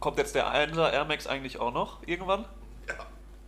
Kommt 0.00 0.18
jetzt 0.18 0.34
der 0.34 0.52
1er 0.52 0.92
Air 0.92 1.04
Max 1.04 1.26
eigentlich 1.26 1.60
auch 1.60 1.72
noch 1.72 1.98
irgendwann? 2.06 2.44
Ja, 2.88 2.94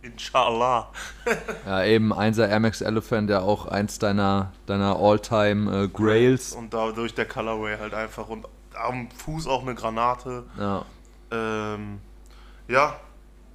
inshallah. 0.01 0.89
ja, 1.65 1.83
eben 1.83 2.13
1er 2.13 2.47
Air 2.47 2.59
Max 2.59 2.81
Elephant, 2.81 3.29
ja 3.29 3.41
auch 3.41 3.65
eins 3.65 3.99
deiner, 3.99 4.53
deiner 4.65 4.97
All-Time 4.97 5.83
äh, 5.83 5.87
Grails. 5.87 6.53
Und 6.53 6.73
dadurch 6.73 7.13
der 7.13 7.27
Colorway 7.27 7.77
halt 7.77 7.93
einfach 7.93 8.27
und 8.29 8.47
am 8.73 9.09
Fuß 9.11 9.47
auch 9.47 9.61
eine 9.61 9.75
Granate. 9.75 10.43
Ja. 10.57 10.85
Ähm, 11.31 11.99
ja, 12.67 12.99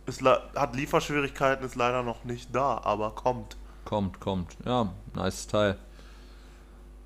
ist, 0.07 0.23
hat 0.23 0.75
Lieferschwierigkeiten, 0.75 1.65
ist 1.65 1.75
leider 1.75 2.03
noch 2.03 2.25
nicht 2.25 2.55
da, 2.55 2.81
aber 2.85 3.13
kommt. 3.13 3.57
Kommt, 3.85 4.21
kommt. 4.21 4.57
Ja, 4.65 4.93
nice 5.15 5.47
Teil. 5.47 5.79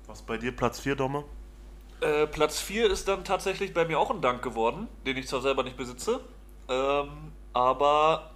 Was 0.07 0.21
bei 0.21 0.37
dir 0.37 0.55
Platz 0.55 0.79
4, 0.79 0.95
Domme? 0.95 1.23
Äh, 2.01 2.27
Platz 2.27 2.59
4 2.59 2.89
ist 2.91 3.07
dann 3.07 3.23
tatsächlich 3.23 3.73
bei 3.73 3.85
mir 3.85 3.99
auch 3.99 4.11
ein 4.11 4.21
Dank 4.21 4.41
geworden, 4.41 4.87
den 5.05 5.17
ich 5.17 5.27
zwar 5.27 5.41
selber 5.41 5.63
nicht 5.63 5.77
besitze, 5.77 6.19
ähm, 6.67 7.31
aber 7.53 8.31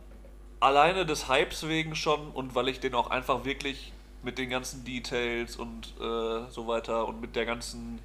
alleine 0.59 1.05
des 1.05 1.29
Hypes 1.29 1.67
wegen 1.67 1.95
schon 1.95 2.31
und 2.31 2.55
weil 2.55 2.69
ich 2.69 2.79
den 2.79 2.95
auch 2.95 3.09
einfach 3.09 3.45
wirklich 3.45 3.93
mit 4.24 4.38
den 4.38 4.50
ganzen 4.50 4.83
Details 4.83 5.55
und 5.55 5.93
äh, 6.00 6.50
so 6.50 6.67
weiter 6.67 7.07
und 7.07 7.21
mit 7.21 7.36
der 7.36 7.45
ganzen 7.45 8.00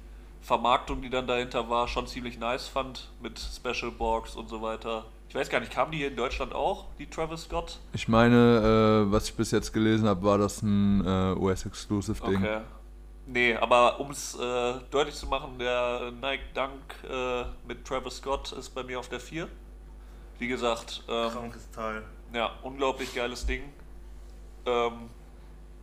Vermarktung, 0.45 1.01
die 1.01 1.09
dann 1.09 1.25
dahinter 1.25 1.69
war, 1.69 1.87
schon 1.87 2.05
ziemlich 2.05 2.37
nice 2.37 2.67
fand, 2.67 3.09
mit 3.19 3.39
Special 3.39 3.91
Box 3.91 4.35
und 4.35 4.47
so 4.47 4.61
weiter. 4.61 5.05
Ich 5.27 5.33
weiß 5.33 5.49
gar 5.49 5.59
nicht, 5.59 5.71
kamen 5.71 5.91
die 5.91 5.97
hier 5.97 6.09
in 6.09 6.15
Deutschland 6.15 6.53
auch, 6.53 6.85
die 6.99 7.07
Travis 7.07 7.41
Scott? 7.45 7.79
Ich 7.93 8.07
meine, 8.07 9.07
äh, 9.07 9.11
was 9.11 9.27
ich 9.29 9.35
bis 9.35 9.49
jetzt 9.49 9.73
gelesen 9.73 10.07
habe, 10.07 10.21
war 10.21 10.37
das 10.37 10.61
ein 10.61 11.03
äh, 11.03 11.33
US-Exclusive-Ding. 11.33 12.37
Okay. 12.37 12.61
Nee, 13.25 13.55
aber 13.55 13.99
um 13.99 14.11
es 14.11 14.35
äh, 14.35 14.73
deutlich 14.91 15.15
zu 15.15 15.25
machen, 15.25 15.57
der 15.57 16.11
Nike 16.21 16.43
Dunk 16.53 16.71
äh, 17.09 17.45
mit 17.67 17.83
Travis 17.83 18.17
Scott 18.17 18.51
ist 18.51 18.69
bei 18.69 18.83
mir 18.83 18.99
auf 18.99 19.09
der 19.09 19.19
4. 19.19 19.47
Wie 20.37 20.47
gesagt, 20.47 21.03
ähm, 21.09 21.31
krankes 21.31 21.71
Teil. 21.71 22.03
Ja, 22.33 22.51
unglaublich 22.61 23.15
geiles 23.15 23.47
Ding. 23.47 23.63
Ähm, 24.67 25.09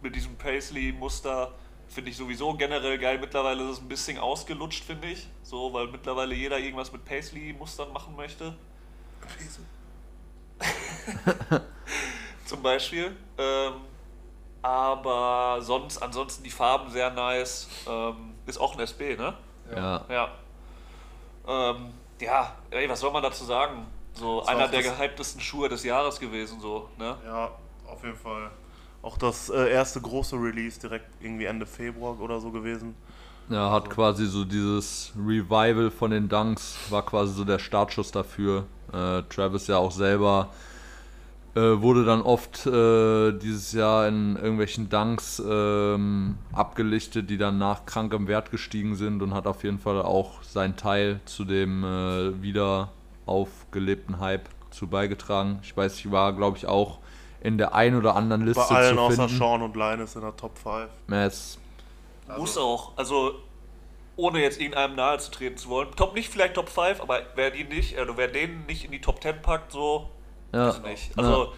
mit 0.02 0.14
diesem 0.14 0.36
Paisley-Muster 0.36 1.52
finde 1.92 2.10
ich 2.10 2.16
sowieso 2.16 2.54
generell 2.54 2.98
geil. 2.98 3.18
Mittlerweile 3.18 3.64
ist 3.64 3.70
es 3.70 3.80
ein 3.80 3.88
bisschen 3.88 4.18
ausgelutscht, 4.18 4.84
finde 4.84 5.08
ich. 5.08 5.28
So, 5.42 5.72
weil 5.72 5.88
mittlerweile 5.88 6.34
jeder 6.34 6.58
irgendwas 6.58 6.92
mit 6.92 7.04
Paisley-Mustern 7.04 7.92
machen 7.92 8.16
möchte. 8.16 8.56
Zum 12.46 12.62
Beispiel. 12.62 13.16
Ähm, 13.38 13.74
aber 14.62 15.58
sonst, 15.60 15.98
ansonsten 15.98 16.42
die 16.44 16.50
Farben 16.50 16.90
sehr 16.90 17.10
nice. 17.10 17.68
Ähm, 17.86 18.34
ist 18.46 18.58
auch 18.58 18.74
ein 18.74 18.80
SB, 18.80 19.16
ne? 19.16 19.34
Ja. 19.74 20.04
Ja. 20.08 20.28
Ähm, 21.46 21.92
ja, 22.20 22.54
ey, 22.70 22.88
was 22.88 23.00
soll 23.00 23.10
man 23.12 23.22
dazu 23.22 23.44
sagen? 23.44 23.86
So 24.14 24.40
das 24.40 24.48
einer 24.48 24.68
der 24.68 24.82
gehyptesten 24.82 25.40
Schuhe 25.40 25.68
des 25.68 25.84
Jahres 25.84 26.20
gewesen, 26.20 26.60
so, 26.60 26.88
ne? 26.98 27.16
Ja, 27.24 27.50
auf 27.86 28.02
jeden 28.04 28.16
Fall. 28.16 28.50
Auch 29.02 29.18
das 29.18 29.50
äh, 29.50 29.70
erste 29.70 30.00
große 30.00 30.36
Release 30.36 30.80
direkt 30.80 31.06
irgendwie 31.20 31.44
Ende 31.44 31.66
Februar 31.66 32.20
oder 32.20 32.40
so 32.40 32.50
gewesen. 32.50 32.94
Ja, 33.48 33.70
hat 33.70 33.84
also. 33.84 33.94
quasi 33.94 34.26
so 34.26 34.44
dieses 34.44 35.12
Revival 35.16 35.90
von 35.90 36.12
den 36.12 36.28
Dunks, 36.28 36.76
war 36.90 37.04
quasi 37.04 37.34
so 37.34 37.44
der 37.44 37.58
Startschuss 37.58 38.12
dafür. 38.12 38.64
Äh, 38.92 39.22
Travis 39.28 39.66
ja 39.66 39.78
auch 39.78 39.90
selber 39.90 40.50
äh, 41.54 41.60
wurde 41.60 42.04
dann 42.04 42.22
oft 42.22 42.66
äh, 42.66 43.32
dieses 43.32 43.72
Jahr 43.72 44.08
in 44.08 44.36
irgendwelchen 44.36 44.88
Dunks 44.88 45.42
ähm, 45.46 46.38
abgelichtet, 46.52 47.28
die 47.28 47.36
dann 47.36 47.58
nach 47.58 47.84
krankem 47.84 48.26
Wert 48.26 48.50
gestiegen 48.50 48.96
sind 48.96 49.20
und 49.20 49.34
hat 49.34 49.46
auf 49.46 49.64
jeden 49.64 49.78
Fall 49.78 50.00
auch 50.00 50.42
seinen 50.42 50.76
Teil 50.76 51.20
zu 51.26 51.44
dem 51.44 51.84
äh, 51.84 52.40
wieder 52.40 52.90
aufgelebten 53.26 54.18
Hype 54.18 54.48
zu 54.70 54.86
beigetragen. 54.86 55.58
Ich 55.62 55.76
weiß, 55.76 55.98
ich 55.98 56.10
war, 56.10 56.32
glaube 56.32 56.56
ich, 56.56 56.66
auch 56.66 56.98
in 57.42 57.58
der 57.58 57.74
ein 57.74 57.96
oder 57.96 58.14
anderen 58.14 58.46
Liste 58.46 58.64
Bei 58.68 58.76
allen 58.76 58.96
zu 58.96 59.06
finden. 59.06 59.22
außer 59.22 59.36
Sean 59.36 59.62
und 59.62 59.76
Linus 59.76 60.14
in 60.14 60.22
der 60.22 60.36
Top 60.36 60.56
5. 60.58 60.88
Yes. 61.10 61.58
Also. 62.28 62.40
Muss 62.40 62.56
auch. 62.56 62.92
Also 62.96 63.34
ohne 64.14 64.40
jetzt 64.40 64.60
irgendeinem 64.60 64.94
nahe 64.94 65.18
zu 65.18 65.30
treten 65.32 65.56
zu 65.56 65.68
wollen. 65.68 65.90
Top 65.96 66.14
nicht 66.14 66.28
vielleicht 66.30 66.54
Top 66.54 66.68
5, 66.68 67.00
aber 67.00 67.22
wer 67.34 67.50
die 67.50 67.64
nicht, 67.64 67.98
also 67.98 68.16
wer 68.16 68.28
den 68.28 68.64
nicht 68.66 68.84
in 68.84 68.92
die 68.92 69.00
Top 69.00 69.20
10 69.20 69.42
packt, 69.42 69.72
so 69.72 70.10
ja. 70.52 70.68
weiß 70.68 70.82
nicht. 70.82 71.18
Also 71.18 71.44
ja. 71.44 71.52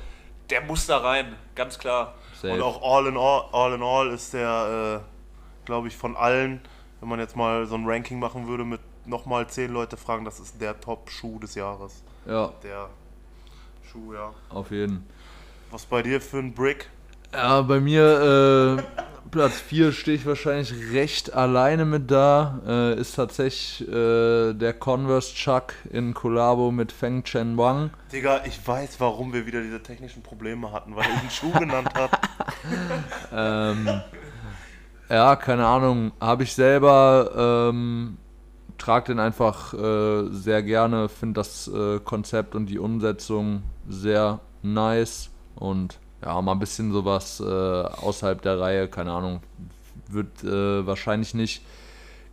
der 0.50 0.62
muss 0.62 0.86
da 0.86 0.98
rein, 0.98 1.36
ganz 1.54 1.78
klar. 1.78 2.14
Safe. 2.34 2.54
Und 2.54 2.62
auch 2.62 2.80
all 2.82 3.06
in 3.06 3.18
all, 3.18 3.44
all 3.52 3.74
in 3.74 3.82
all 3.82 4.08
ist 4.08 4.32
der, 4.32 5.02
äh, 5.02 5.66
glaube 5.66 5.88
ich, 5.88 5.96
von 5.96 6.16
allen, 6.16 6.62
wenn 7.00 7.10
man 7.10 7.18
jetzt 7.18 7.36
mal 7.36 7.66
so 7.66 7.74
ein 7.74 7.86
Ranking 7.86 8.18
machen 8.18 8.48
würde, 8.48 8.64
mit 8.64 8.80
nochmal 9.04 9.46
10 9.46 9.70
Leute 9.70 9.98
fragen, 9.98 10.24
das 10.24 10.40
ist 10.40 10.58
der 10.62 10.80
Top-Schuh 10.80 11.38
des 11.40 11.56
Jahres. 11.56 12.02
Ja. 12.24 12.54
Der 12.62 12.88
Schuh, 13.82 14.14
ja. 14.14 14.32
Auf 14.48 14.70
jeden. 14.70 15.06
Was 15.74 15.86
bei 15.86 16.02
dir 16.02 16.20
für 16.20 16.38
ein 16.38 16.54
Brick? 16.54 16.88
Ja, 17.32 17.60
bei 17.62 17.80
mir 17.80 18.78
äh, 18.78 19.28
Platz 19.32 19.54
4 19.54 19.90
stehe 19.90 20.16
ich 20.16 20.24
wahrscheinlich 20.24 20.72
recht 20.92 21.34
alleine 21.34 21.84
mit 21.84 22.12
da. 22.12 22.60
Äh, 22.64 23.00
ist 23.00 23.16
tatsächlich 23.16 23.88
äh, 23.88 24.52
der 24.52 24.72
Converse 24.74 25.34
Chuck 25.34 25.74
in 25.90 26.14
Kollabo 26.14 26.70
mit 26.70 26.92
Feng 26.92 27.24
Chen 27.24 27.58
Wang. 27.58 27.90
Digga, 28.12 28.42
ich 28.44 28.64
weiß, 28.64 29.00
warum 29.00 29.32
wir 29.32 29.46
wieder 29.46 29.62
diese 29.62 29.82
technischen 29.82 30.22
Probleme 30.22 30.70
hatten, 30.70 30.94
weil 30.94 31.06
er 31.10 31.20
den 31.20 31.30
Schuh 31.30 31.50
genannt 31.50 31.90
hat. 31.92 32.20
ähm, 33.32 34.00
ja, 35.08 35.34
keine 35.34 35.66
Ahnung. 35.66 36.12
Habe 36.20 36.44
ich 36.44 36.54
selber. 36.54 37.70
Ähm, 37.72 38.18
trage 38.78 39.06
den 39.06 39.18
einfach 39.18 39.74
äh, 39.74 40.28
sehr 40.30 40.62
gerne. 40.62 41.08
Finde 41.08 41.40
das 41.40 41.66
äh, 41.66 41.98
Konzept 41.98 42.54
und 42.54 42.66
die 42.66 42.78
Umsetzung 42.78 43.64
sehr 43.88 44.38
nice. 44.62 45.33
Und 45.56 45.98
ja, 46.24 46.40
mal 46.40 46.52
ein 46.52 46.58
bisschen 46.58 46.92
sowas 46.92 47.40
äh, 47.40 47.44
außerhalb 47.44 48.40
der 48.42 48.58
Reihe, 48.58 48.88
keine 48.88 49.12
Ahnung, 49.12 49.42
wird 50.08 50.42
äh, 50.42 50.86
wahrscheinlich 50.86 51.34
nicht 51.34 51.64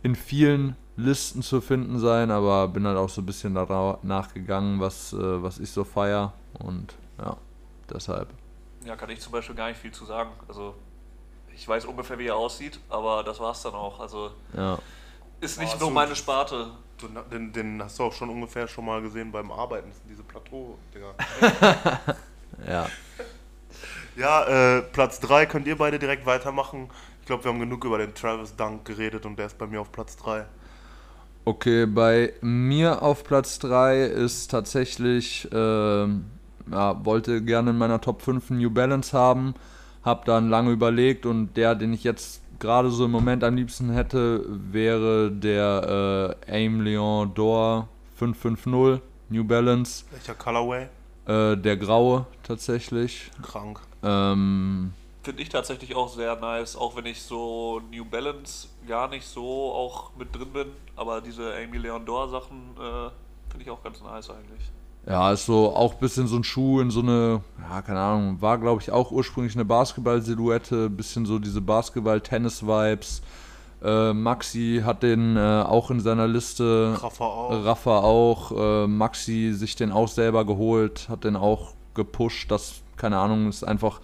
in 0.02 0.16
vielen 0.16 0.76
Listen 0.96 1.42
zu 1.42 1.60
finden 1.60 1.98
sein, 1.98 2.30
aber 2.30 2.68
bin 2.68 2.86
halt 2.86 2.98
auch 2.98 3.08
so 3.08 3.22
ein 3.22 3.26
bisschen 3.26 3.54
danach 3.54 4.34
gegangen, 4.34 4.80
was, 4.80 5.12
äh, 5.12 5.42
was 5.42 5.58
ich 5.58 5.70
so 5.70 5.84
feier 5.84 6.32
und 6.58 6.94
ja, 7.18 7.36
deshalb. 7.92 8.28
Ja, 8.84 8.96
kann 8.96 9.10
ich 9.10 9.20
zum 9.20 9.32
Beispiel 9.32 9.54
gar 9.54 9.68
nicht 9.68 9.80
viel 9.80 9.92
zu 9.92 10.04
sagen. 10.04 10.30
Also 10.48 10.74
ich 11.54 11.66
weiß 11.66 11.84
ungefähr, 11.84 12.18
wie 12.18 12.26
er 12.26 12.36
aussieht, 12.36 12.80
aber 12.88 13.22
das 13.22 13.40
war 13.40 13.52
es 13.52 13.62
dann 13.62 13.74
auch. 13.74 14.00
Also 14.00 14.30
ja. 14.56 14.78
ist 15.40 15.60
nicht 15.60 15.78
nur 15.80 15.90
meine 15.90 16.16
Sparte. 16.16 16.72
Du, 16.98 17.08
Den, 17.30 17.52
den 17.52 17.82
hast 17.82 17.98
du 17.98 18.04
auch 18.04 18.12
schon 18.12 18.30
ungefähr 18.30 18.68
schon 18.68 18.84
mal 18.84 19.00
gesehen 19.02 19.32
beim 19.32 19.50
Arbeiten, 19.50 19.88
das 19.88 19.98
sind 19.98 20.10
diese 20.10 20.22
Plateau-Dinger. 20.22 21.14
Ja. 22.68 22.86
ja, 24.16 24.76
äh, 24.78 24.82
Platz 24.82 25.20
3 25.20 25.46
könnt 25.46 25.66
ihr 25.66 25.76
beide 25.76 25.98
direkt 25.98 26.26
weitermachen. 26.26 26.90
Ich 27.20 27.26
glaube, 27.26 27.44
wir 27.44 27.52
haben 27.52 27.60
genug 27.60 27.84
über 27.84 27.98
den 27.98 28.14
Travis 28.14 28.56
Dunk 28.56 28.84
geredet 28.84 29.26
und 29.26 29.38
der 29.38 29.46
ist 29.46 29.58
bei 29.58 29.66
mir 29.66 29.80
auf 29.80 29.92
Platz 29.92 30.16
3. 30.16 30.44
Okay, 31.44 31.86
bei 31.86 32.32
mir 32.40 33.02
auf 33.02 33.24
Platz 33.24 33.58
3 33.58 34.04
ist 34.04 34.50
tatsächlich, 34.50 35.48
ähm, 35.52 36.26
ja, 36.70 37.04
wollte 37.04 37.42
gerne 37.42 37.70
in 37.70 37.78
meiner 37.78 38.00
Top 38.00 38.22
5 38.22 38.50
einen 38.50 38.60
New 38.60 38.70
Balance 38.70 39.16
haben, 39.16 39.54
habe 40.04 40.22
dann 40.24 40.48
lange 40.48 40.70
überlegt 40.70 41.26
und 41.26 41.56
der, 41.56 41.74
den 41.74 41.92
ich 41.92 42.04
jetzt 42.04 42.42
gerade 42.60 42.90
so 42.90 43.06
im 43.06 43.10
Moment 43.10 43.42
am 43.42 43.56
liebsten 43.56 43.90
hätte, 43.90 44.44
wäre 44.48 45.32
der 45.32 46.36
äh, 46.46 46.64
Aim 46.64 46.80
Leon 46.80 47.34
D'Or 47.34 47.86
550 48.16 49.02
New 49.28 49.44
Balance, 49.44 50.04
Welcher 50.12 50.34
Colorway? 50.34 50.88
Äh, 51.26 51.56
der 51.56 51.76
graue 51.76 52.26
tatsächlich. 52.42 53.30
Krank. 53.42 53.80
Ähm, 54.02 54.92
Finde 55.22 55.42
ich 55.42 55.48
tatsächlich 55.48 55.94
auch 55.94 56.08
sehr 56.08 56.34
nice, 56.36 56.74
auch 56.74 56.96
wenn 56.96 57.06
ich 57.06 57.22
so 57.22 57.80
New 57.92 58.04
Balance 58.04 58.68
gar 58.88 59.08
nicht 59.08 59.26
so 59.26 59.72
auch 59.72 60.10
mit 60.16 60.34
drin 60.34 60.52
bin. 60.52 60.66
Aber 60.96 61.20
diese 61.20 61.54
Amy 61.54 61.78
Leon 61.78 62.04
Dor 62.04 62.28
Sachen 62.28 62.76
äh, 62.76 63.10
finde 63.48 63.64
ich 63.64 63.70
auch 63.70 63.82
ganz 63.82 64.02
nice 64.02 64.30
eigentlich. 64.30 64.70
Ja, 65.06 65.32
ist 65.32 65.46
so 65.46 65.74
auch 65.74 65.94
ein 65.94 66.00
bisschen 66.00 66.28
so 66.28 66.36
ein 66.36 66.44
Schuh 66.44 66.80
in 66.80 66.90
so 66.90 67.00
eine, 67.00 67.40
ja, 67.60 67.82
keine 67.82 68.00
Ahnung, 68.00 68.40
war 68.40 68.58
glaube 68.58 68.80
ich 68.82 68.90
auch 68.90 69.10
ursprünglich 69.10 69.54
eine 69.56 69.64
Basketball-Silhouette, 69.64 70.88
bisschen 70.90 71.26
so 71.26 71.40
diese 71.40 71.60
Basketball-Tennis-Vibes. 71.60 73.22
Äh, 73.82 74.12
Maxi 74.12 74.82
hat 74.84 75.02
den 75.02 75.36
äh, 75.36 75.62
auch 75.66 75.90
in 75.90 76.00
seiner 76.00 76.28
Liste, 76.28 76.96
Raffa 77.02 77.24
auch. 77.24 77.64
Rafa 77.64 77.98
auch, 77.98 78.52
äh, 78.52 78.86
Maxi 78.86 79.52
sich 79.54 79.74
den 79.76 79.90
auch 79.90 80.08
selber 80.08 80.44
geholt, 80.44 81.08
hat 81.08 81.24
den 81.24 81.36
auch 81.36 81.74
gepusht. 81.94 82.50
Das, 82.50 82.82
keine 82.96 83.18
Ahnung, 83.18 83.48
ist 83.48 83.64
einfach 83.64 84.00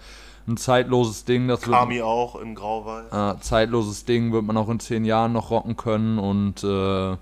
ein 0.47 0.57
zeitloses 0.57 1.25
Ding. 1.25 1.47
Das 1.47 1.65
wird, 1.65 1.77
Kami 1.77 2.01
auch 2.01 2.35
in 2.41 2.55
Grau-Weiß. 2.55 3.41
zeitloses 3.41 4.05
Ding 4.05 4.33
wird 4.33 4.43
man 4.43 4.57
auch 4.57 4.69
in 4.69 4.79
zehn 4.79 5.05
Jahren 5.05 5.31
noch 5.33 5.51
rocken 5.51 5.77
können 5.77 6.19
und 6.19 6.63
äh, 6.63 7.15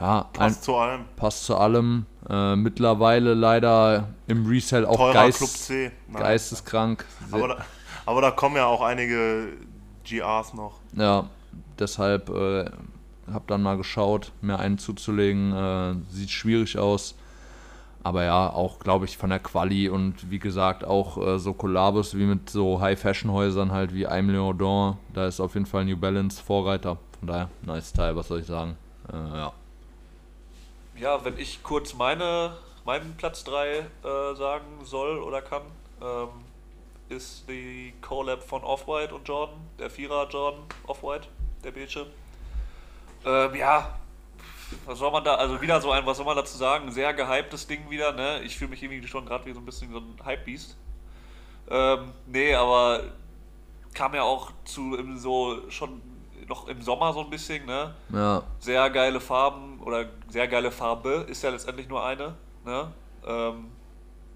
ja, 0.00 0.20
ein, 0.20 0.32
Passt 0.32 0.64
zu 0.64 0.76
allem. 0.76 1.00
passt 1.16 1.44
zu 1.44 1.56
allem. 1.56 2.06
Äh, 2.28 2.56
mittlerweile 2.56 3.34
leider 3.34 4.08
im 4.26 4.46
Resell 4.46 4.86
auch 4.86 4.96
Teurer 4.96 5.12
Geist, 5.12 5.72
geisteskrank. 6.14 7.04
Aber 7.32 7.48
da, 7.48 7.56
aber 8.06 8.20
da 8.22 8.30
kommen 8.30 8.56
ja 8.56 8.66
auch 8.66 8.80
einige 8.82 9.48
GRs 10.04 10.54
noch. 10.54 10.74
ja, 10.94 11.24
deshalb 11.78 12.28
äh, 12.30 12.70
habe 13.32 13.44
dann 13.46 13.62
mal 13.62 13.76
geschaut, 13.76 14.32
mir 14.40 14.58
einen 14.58 14.78
zuzulegen. 14.78 15.52
Äh, 15.52 15.94
sieht 16.10 16.30
schwierig 16.30 16.78
aus. 16.78 17.14
Aber 18.02 18.24
ja, 18.24 18.50
auch 18.50 18.78
glaube 18.78 19.04
ich 19.04 19.18
von 19.18 19.30
der 19.30 19.40
Quali 19.40 19.88
und 19.88 20.30
wie 20.30 20.38
gesagt 20.38 20.84
auch 20.84 21.18
äh, 21.18 21.38
so 21.38 21.52
Kollabos 21.52 22.16
wie 22.16 22.24
mit 22.24 22.48
so 22.48 22.80
High-Fashion-Häusern 22.80 23.72
halt 23.72 23.92
wie 23.92 24.06
Aime 24.06 24.32
Leodon. 24.32 24.96
Da 25.12 25.26
ist 25.26 25.40
auf 25.40 25.54
jeden 25.54 25.66
Fall 25.66 25.84
New 25.84 25.96
Balance 25.96 26.42
Vorreiter. 26.42 26.96
Von 27.18 27.28
daher, 27.28 27.50
nice 27.62 27.92
Teil, 27.92 28.14
was 28.16 28.28
soll 28.28 28.40
ich 28.40 28.46
sagen. 28.46 28.76
Äh, 29.12 29.16
ja. 29.16 29.52
Ja, 31.00 31.24
wenn 31.24 31.38
ich 31.38 31.62
kurz 31.62 31.94
meine, 31.94 32.52
meinen 32.84 33.14
Platz 33.16 33.44
3 33.44 33.68
äh, 33.68 33.84
sagen 34.36 34.66
soll 34.84 35.18
oder 35.18 35.42
kann, 35.42 35.62
ähm, 36.00 36.28
ist 37.08 37.48
die 37.48 37.94
Collab 38.00 38.42
von 38.42 38.62
Off-White 38.62 39.14
und 39.14 39.26
Jordan, 39.26 39.56
der 39.78 39.90
Vierer 39.90 40.28
Jordan 40.28 40.62
Off-White, 40.86 41.28
der 41.64 41.70
Beige. 41.70 42.06
Ähm, 43.24 43.54
ja, 43.54 43.98
was 44.84 44.98
soll 44.98 45.10
man 45.10 45.24
da, 45.24 45.34
also 45.34 45.60
wieder 45.60 45.80
so 45.80 45.90
ein, 45.90 46.04
was 46.06 46.16
soll 46.16 46.26
man 46.26 46.36
dazu 46.36 46.56
sagen, 46.56 46.90
sehr 46.92 47.14
gehyptes 47.14 47.66
Ding 47.66 47.88
wieder, 47.90 48.12
ne? 48.12 48.40
Ich 48.42 48.56
fühle 48.56 48.70
mich 48.70 48.82
irgendwie 48.82 49.06
schon 49.06 49.26
gerade 49.26 49.44
wie 49.46 49.52
so 49.52 49.60
ein 49.60 49.64
bisschen 49.64 49.90
so 49.90 49.98
ein 49.98 50.16
Hype-Beast. 50.24 50.76
Ähm, 51.70 52.12
nee, 52.26 52.54
aber 52.54 53.02
kam 53.94 54.14
ja 54.14 54.22
auch 54.22 54.52
zu 54.64 54.96
so 55.16 55.70
schon 55.70 56.00
noch 56.46 56.68
im 56.68 56.80
Sommer 56.82 57.12
so 57.12 57.20
ein 57.20 57.30
bisschen, 57.30 57.66
ne? 57.66 57.94
Ja, 58.10 58.42
sehr 58.58 58.88
geile 58.90 59.20
Farben 59.20 59.80
oder 59.80 60.06
sehr 60.28 60.48
geile 60.48 60.70
Farbe 60.70 61.26
ist 61.28 61.42
ja 61.42 61.50
letztendlich 61.50 61.88
nur 61.88 62.04
eine. 62.04 62.34
Ne? 62.64 62.92
Ähm, 63.26 63.70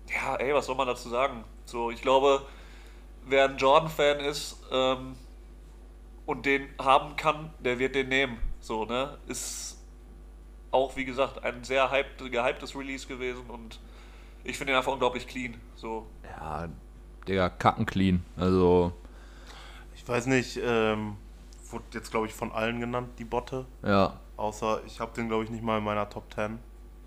ja, 0.08 0.36
ey, 0.36 0.54
was 0.54 0.66
soll 0.66 0.74
man 0.74 0.86
dazu 0.86 1.08
sagen? 1.08 1.44
So, 1.64 1.90
ich 1.90 2.02
glaube, 2.02 2.42
wer 3.26 3.44
ein 3.44 3.56
Jordan-Fan 3.56 4.20
ist 4.20 4.56
ähm, 4.70 5.14
und 6.26 6.46
den 6.46 6.68
haben 6.78 7.16
kann, 7.16 7.50
der 7.60 7.78
wird 7.78 7.94
den 7.94 8.08
nehmen. 8.08 8.38
So, 8.60 8.84
ne? 8.84 9.18
Ist 9.26 9.78
auch, 10.70 10.96
wie 10.96 11.04
gesagt, 11.04 11.42
ein 11.44 11.64
sehr 11.64 11.90
hyped, 11.90 12.18
gehyptes 12.30 12.74
Release 12.76 13.06
gewesen 13.06 13.44
und 13.48 13.80
ich 14.44 14.56
finde 14.58 14.72
ihn 14.72 14.76
einfach 14.76 14.92
unglaublich 14.92 15.26
clean. 15.26 15.54
So, 15.76 16.06
ja, 16.24 16.68
Digga, 17.28 17.48
kacken 17.50 17.86
clean. 17.86 18.24
Also, 18.36 18.92
Ich 19.94 20.06
weiß 20.08 20.26
nicht, 20.26 20.58
ähm, 20.62 21.16
wurde 21.70 21.84
jetzt 21.94 22.10
glaube 22.10 22.26
ich 22.26 22.32
von 22.34 22.52
allen 22.52 22.80
genannt, 22.80 23.10
die 23.18 23.24
Botte. 23.24 23.66
ja. 23.84 24.18
Außer 24.38 24.80
ich 24.86 24.98
habe 24.98 25.12
den 25.14 25.28
glaube 25.28 25.44
ich 25.44 25.50
nicht 25.50 25.62
mal 25.62 25.78
in 25.78 25.84
meiner 25.84 26.08
Top 26.08 26.24
10. 26.34 26.58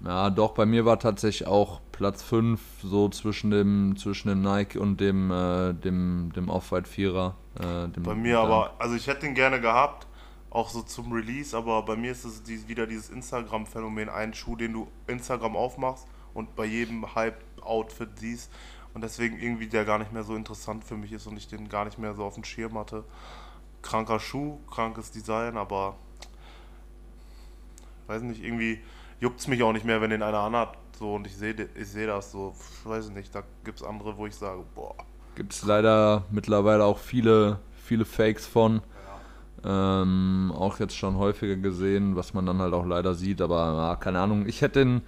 Ja, 0.06 0.30
doch, 0.30 0.54
bei 0.54 0.66
mir 0.66 0.86
war 0.86 1.00
tatsächlich 1.00 1.48
auch 1.48 1.82
Platz 1.92 2.22
5 2.24 2.62
so 2.82 3.10
zwischen 3.10 3.50
dem, 3.50 3.96
zwischen 3.98 4.30
dem 4.30 4.42
Nike 4.42 4.78
und 4.78 5.02
dem, 5.02 5.32
äh, 5.32 5.74
dem, 5.74 6.32
dem 6.34 6.48
Off-White 6.50 6.88
Vierer. 6.88 7.36
Äh, 7.60 7.88
Bei 8.00 8.16
mir 8.16 8.34
ja. 8.34 8.44
aber, 8.44 8.74
also 8.80 8.96
ich 8.96 9.08
hätte 9.08 9.22
den 9.22 9.36
gerne 9.36 9.62
gehabt, 9.62 10.08
auch 10.50 10.70
so 10.70 10.82
zum 10.82 11.12
Release, 11.12 11.56
aber 11.56 11.82
bei 11.84 11.96
mir 11.96 12.12
ist 12.12 12.24
es 12.24 12.44
die, 12.44 12.68
wieder 12.68 12.88
dieses 12.88 13.10
Instagram-Phänomen, 13.10 14.10
ein 14.10 14.34
Schuh, 14.34 14.56
den 14.56 14.74
du 14.74 14.88
Instagram 15.08 15.56
aufmachst 15.56 16.08
und 16.34 16.56
bei 16.56 16.66
jedem 16.66 17.14
Hype-Outfit 17.16 18.10
siehst 18.20 18.52
und 18.94 19.04
deswegen 19.04 19.38
irgendwie 19.38 19.68
der 19.68 19.84
gar 19.84 20.00
nicht 20.00 20.14
mehr 20.14 20.24
so 20.24 20.36
interessant 20.36 20.84
für 20.86 20.96
mich 20.96 21.12
ist 21.12 21.28
und 21.28 21.36
ich 21.38 21.48
den 21.48 21.68
gar 21.68 21.86
nicht 21.86 22.00
mehr 22.00 22.14
so 22.14 22.24
auf 22.24 22.36
dem 22.36 22.46
Schirm 22.46 22.78
hatte. 22.78 23.04
Kranker 23.82 24.20
Schuh, 24.20 24.60
krankes 24.72 25.12
Design, 25.12 25.58
aber 25.58 25.98
weiß 28.08 28.22
nicht, 28.22 28.44
irgendwie 28.44 28.80
juckt 29.20 29.40
es 29.40 29.48
mich 29.48 29.62
auch 29.64 29.74
nicht 29.74 29.86
mehr, 29.86 30.02
wenn 30.02 30.10
den 30.10 30.24
einer 30.24 30.40
anhat. 30.40 30.78
So, 30.98 31.16
und 31.16 31.28
ich 31.28 31.36
sehe 31.36 31.70
ich 31.76 31.88
seh 31.90 32.06
das 32.06 32.32
so, 32.32 32.56
weiß 32.86 33.10
nicht, 33.10 33.36
da 33.36 33.44
gibt 33.66 33.82
es 33.82 33.86
andere, 33.86 34.18
wo 34.18 34.28
ich 34.28 34.36
sage, 34.36 34.64
boah, 34.74 34.96
Gibt 35.36 35.54
es 35.54 35.66
leider 35.66 36.24
mittlerweile 36.32 36.86
auch 36.86 36.98
viele, 36.98 37.60
viele 37.84 38.06
Fakes 38.06 38.48
von. 38.48 38.82
Ähm, 39.68 40.54
auch 40.56 40.80
jetzt 40.80 40.96
schon 40.96 41.18
häufiger 41.18 41.56
gesehen, 41.56 42.16
was 42.16 42.34
man 42.34 42.46
dann 42.46 42.60
halt 42.60 42.74
auch 42.74 42.86
leider 42.86 43.16
sieht, 43.16 43.42
aber 43.42 43.74
ja, 43.76 43.96
keine 43.96 44.20
Ahnung. 44.20 44.48
Ich 44.48 44.62
hätte 44.62 44.80
den, 44.80 45.02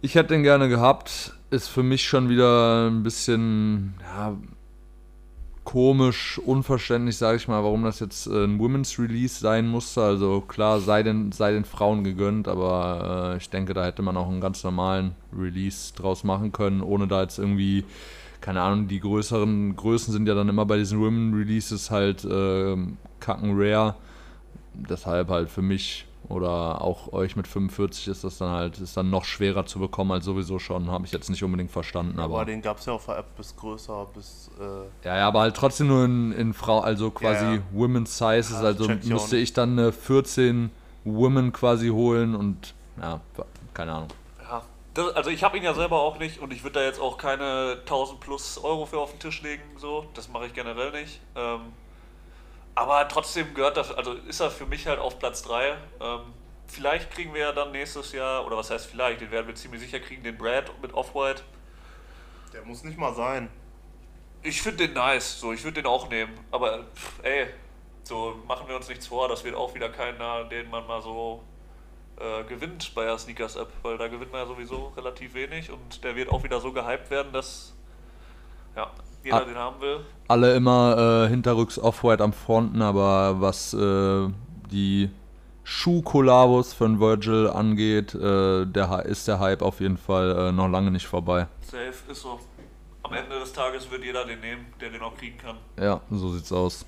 ich 0.00 0.14
hätte 0.14 0.34
den 0.34 0.42
gerne 0.44 0.68
gehabt. 0.68 1.34
Ist 1.50 1.68
für 1.68 1.82
mich 1.82 2.04
schon 2.04 2.28
wieder 2.28 2.88
ein 2.88 3.02
bisschen 3.02 3.94
ja, 4.00 4.36
komisch, 5.64 6.38
unverständlich, 6.38 7.16
sage 7.16 7.36
ich 7.36 7.48
mal, 7.48 7.62
warum 7.62 7.84
das 7.84 8.00
jetzt 8.00 8.26
äh, 8.26 8.44
ein 8.44 8.58
Women's 8.58 8.98
Release 8.98 9.40
sein 9.40 9.68
musste. 9.68 10.02
Also 10.02 10.40
klar, 10.40 10.80
sei 10.80 11.02
den, 11.02 11.32
sei 11.32 11.52
den 11.52 11.64
Frauen 11.64 12.04
gegönnt, 12.04 12.48
aber 12.48 13.32
äh, 13.34 13.36
ich 13.36 13.50
denke, 13.50 13.74
da 13.74 13.84
hätte 13.84 14.02
man 14.02 14.16
auch 14.16 14.28
einen 14.28 14.40
ganz 14.40 14.64
normalen 14.64 15.14
Release 15.36 15.92
draus 15.94 16.24
machen 16.24 16.52
können, 16.52 16.82
ohne 16.82 17.06
da 17.06 17.22
jetzt 17.22 17.38
irgendwie 17.38 17.84
keine 18.42 18.60
Ahnung, 18.60 18.88
die 18.88 19.00
größeren 19.00 19.74
Größen 19.76 20.12
sind 20.12 20.28
ja 20.28 20.34
dann 20.34 20.48
immer 20.48 20.66
bei 20.66 20.76
diesen 20.76 21.00
Women 21.00 21.32
Releases 21.32 21.90
halt 21.90 22.26
ähm, 22.30 22.98
kacken 23.20 23.52
rare. 23.54 23.94
Deshalb 24.74 25.28
halt 25.28 25.48
für 25.48 25.62
mich 25.62 26.06
oder 26.28 26.82
auch 26.82 27.12
euch 27.12 27.36
mit 27.36 27.46
45 27.46 28.08
ist 28.08 28.24
das 28.24 28.38
dann 28.38 28.50
halt 28.50 28.78
ist 28.78 28.96
dann 28.96 29.10
noch 29.10 29.24
schwerer 29.24 29.66
zu 29.66 29.78
bekommen 29.78 30.12
als 30.12 30.24
sowieso 30.24 30.58
schon. 30.58 30.90
Habe 30.90 31.06
ich 31.06 31.12
jetzt 31.12 31.30
nicht 31.30 31.42
unbedingt 31.44 31.70
verstanden, 31.70 32.18
aber, 32.18 32.36
aber, 32.36 32.44
den 32.46 32.62
gab 32.62 32.78
es 32.78 32.86
ja 32.86 32.94
auf 32.94 33.06
der 33.06 33.18
App 33.18 33.36
bis 33.36 33.54
größer, 33.56 34.06
bis 34.14 34.50
äh, 34.58 35.06
ja, 35.06 35.18
ja, 35.18 35.28
aber 35.28 35.40
halt 35.40 35.56
trotzdem 35.56 35.88
nur 35.88 36.04
in, 36.04 36.32
in 36.32 36.52
Frau, 36.52 36.80
also 36.80 37.10
quasi 37.10 37.44
Ja, 37.44 37.54
ja. 37.54 37.62
Women's 37.72 38.18
Sizes, 38.18 38.56
also 38.56 38.88
müsste 39.04 39.36
ich 39.36 39.52
dann 39.52 39.78
eine 39.78 39.92
14 39.92 40.70
Women 41.04 41.52
quasi 41.52 41.88
holen 41.88 42.34
und 42.34 42.74
ja, 43.00 43.20
keine 43.74 43.92
Ahnung. 43.92 44.08
Das, 44.94 45.14
also 45.14 45.30
ich 45.30 45.42
habe 45.42 45.56
ihn 45.56 45.62
ja 45.62 45.72
selber 45.72 46.00
auch 46.00 46.18
nicht 46.18 46.40
und 46.40 46.52
ich 46.52 46.62
würde 46.62 46.80
da 46.80 46.84
jetzt 46.84 47.00
auch 47.00 47.16
keine 47.16 47.78
1000 47.80 48.20
plus 48.20 48.58
Euro 48.58 48.84
für 48.84 48.98
auf 48.98 49.10
den 49.10 49.20
Tisch 49.20 49.40
legen, 49.42 49.62
so. 49.76 50.06
Das 50.14 50.28
mache 50.28 50.46
ich 50.46 50.52
generell 50.52 50.90
nicht. 50.90 51.20
Ähm, 51.34 51.72
aber 52.74 53.08
trotzdem 53.08 53.54
gehört 53.54 53.76
das, 53.76 53.92
also 53.92 54.12
ist 54.12 54.40
er 54.40 54.50
für 54.50 54.66
mich 54.66 54.86
halt 54.86 54.98
auf 54.98 55.18
Platz 55.18 55.42
3. 55.42 55.76
Ähm, 56.00 56.20
vielleicht 56.66 57.10
kriegen 57.10 57.32
wir 57.32 57.40
ja 57.40 57.52
dann 57.52 57.72
nächstes 57.72 58.12
Jahr, 58.12 58.46
oder 58.46 58.56
was 58.56 58.70
heißt 58.70 58.86
vielleicht, 58.86 59.20
den 59.20 59.30
werden 59.30 59.46
wir 59.46 59.54
ziemlich 59.54 59.80
sicher 59.80 60.00
kriegen, 60.00 60.22
den 60.22 60.36
Brad 60.36 60.70
mit 60.82 60.92
Off-White. 60.94 61.42
der 62.52 62.62
muss 62.64 62.84
nicht 62.84 62.98
mal 62.98 63.14
sein. 63.14 63.48
Ich 64.42 64.60
finde 64.60 64.88
den 64.88 64.94
nice, 64.94 65.38
so, 65.40 65.52
ich 65.52 65.62
würde 65.64 65.82
den 65.82 65.86
auch 65.86 66.08
nehmen. 66.08 66.32
Aber 66.50 66.84
pff, 66.94 67.22
ey, 67.22 67.46
so 68.04 68.36
machen 68.46 68.68
wir 68.68 68.76
uns 68.76 68.88
nichts 68.88 69.06
vor, 69.06 69.28
das 69.28 69.44
wird 69.44 69.54
auch 69.54 69.74
wieder 69.74 69.88
keiner, 69.88 70.44
den 70.44 70.68
man 70.68 70.86
mal 70.86 71.00
so 71.00 71.42
äh, 72.22 72.44
gewinnt 72.44 72.92
bei 72.94 73.04
der 73.04 73.18
Sneakers 73.18 73.56
App, 73.56 73.68
weil 73.82 73.98
da 73.98 74.08
gewinnt 74.08 74.32
man 74.32 74.42
ja 74.42 74.46
sowieso 74.46 74.92
relativ 74.96 75.34
wenig 75.34 75.70
und 75.70 76.02
der 76.04 76.14
wird 76.16 76.30
auch 76.30 76.42
wieder 76.44 76.60
so 76.60 76.72
gehypt 76.72 77.10
werden, 77.10 77.32
dass 77.32 77.74
ja, 78.76 78.90
jeder 79.24 79.36
Ah. 79.42 79.44
den 79.44 79.56
haben 79.56 79.80
will. 79.80 80.00
alle 80.28 80.54
immer 80.54 81.24
äh, 81.26 81.28
hinterrücks 81.28 81.78
Off-White 81.78 82.22
am 82.22 82.32
Fronten, 82.32 82.80
aber 82.82 83.40
was 83.40 83.74
äh, 83.74 84.28
die 84.70 85.10
Schuh-Kollabos 85.64 86.72
von 86.72 86.98
Virgil 87.00 87.48
angeht, 87.48 88.14
äh, 88.14 88.66
der, 88.66 89.04
ist 89.06 89.28
der 89.28 89.38
Hype 89.38 89.62
auf 89.62 89.80
jeden 89.80 89.96
Fall 89.98 90.48
äh, 90.48 90.52
noch 90.52 90.68
lange 90.68 90.90
nicht 90.90 91.06
vorbei. 91.06 91.46
Safe 91.60 91.92
ist 92.10 92.22
so. 92.22 92.40
Am 93.04 93.12
Ende 93.14 93.38
des 93.38 93.52
Tages 93.52 93.90
wird 93.90 94.04
jeder 94.04 94.24
den 94.24 94.40
nehmen, 94.40 94.66
der 94.80 94.90
den 94.90 95.02
auch 95.02 95.14
kriegen 95.16 95.36
kann. 95.38 95.56
Ja, 95.78 96.00
so 96.10 96.30
sieht's 96.30 96.52
aus. 96.52 96.84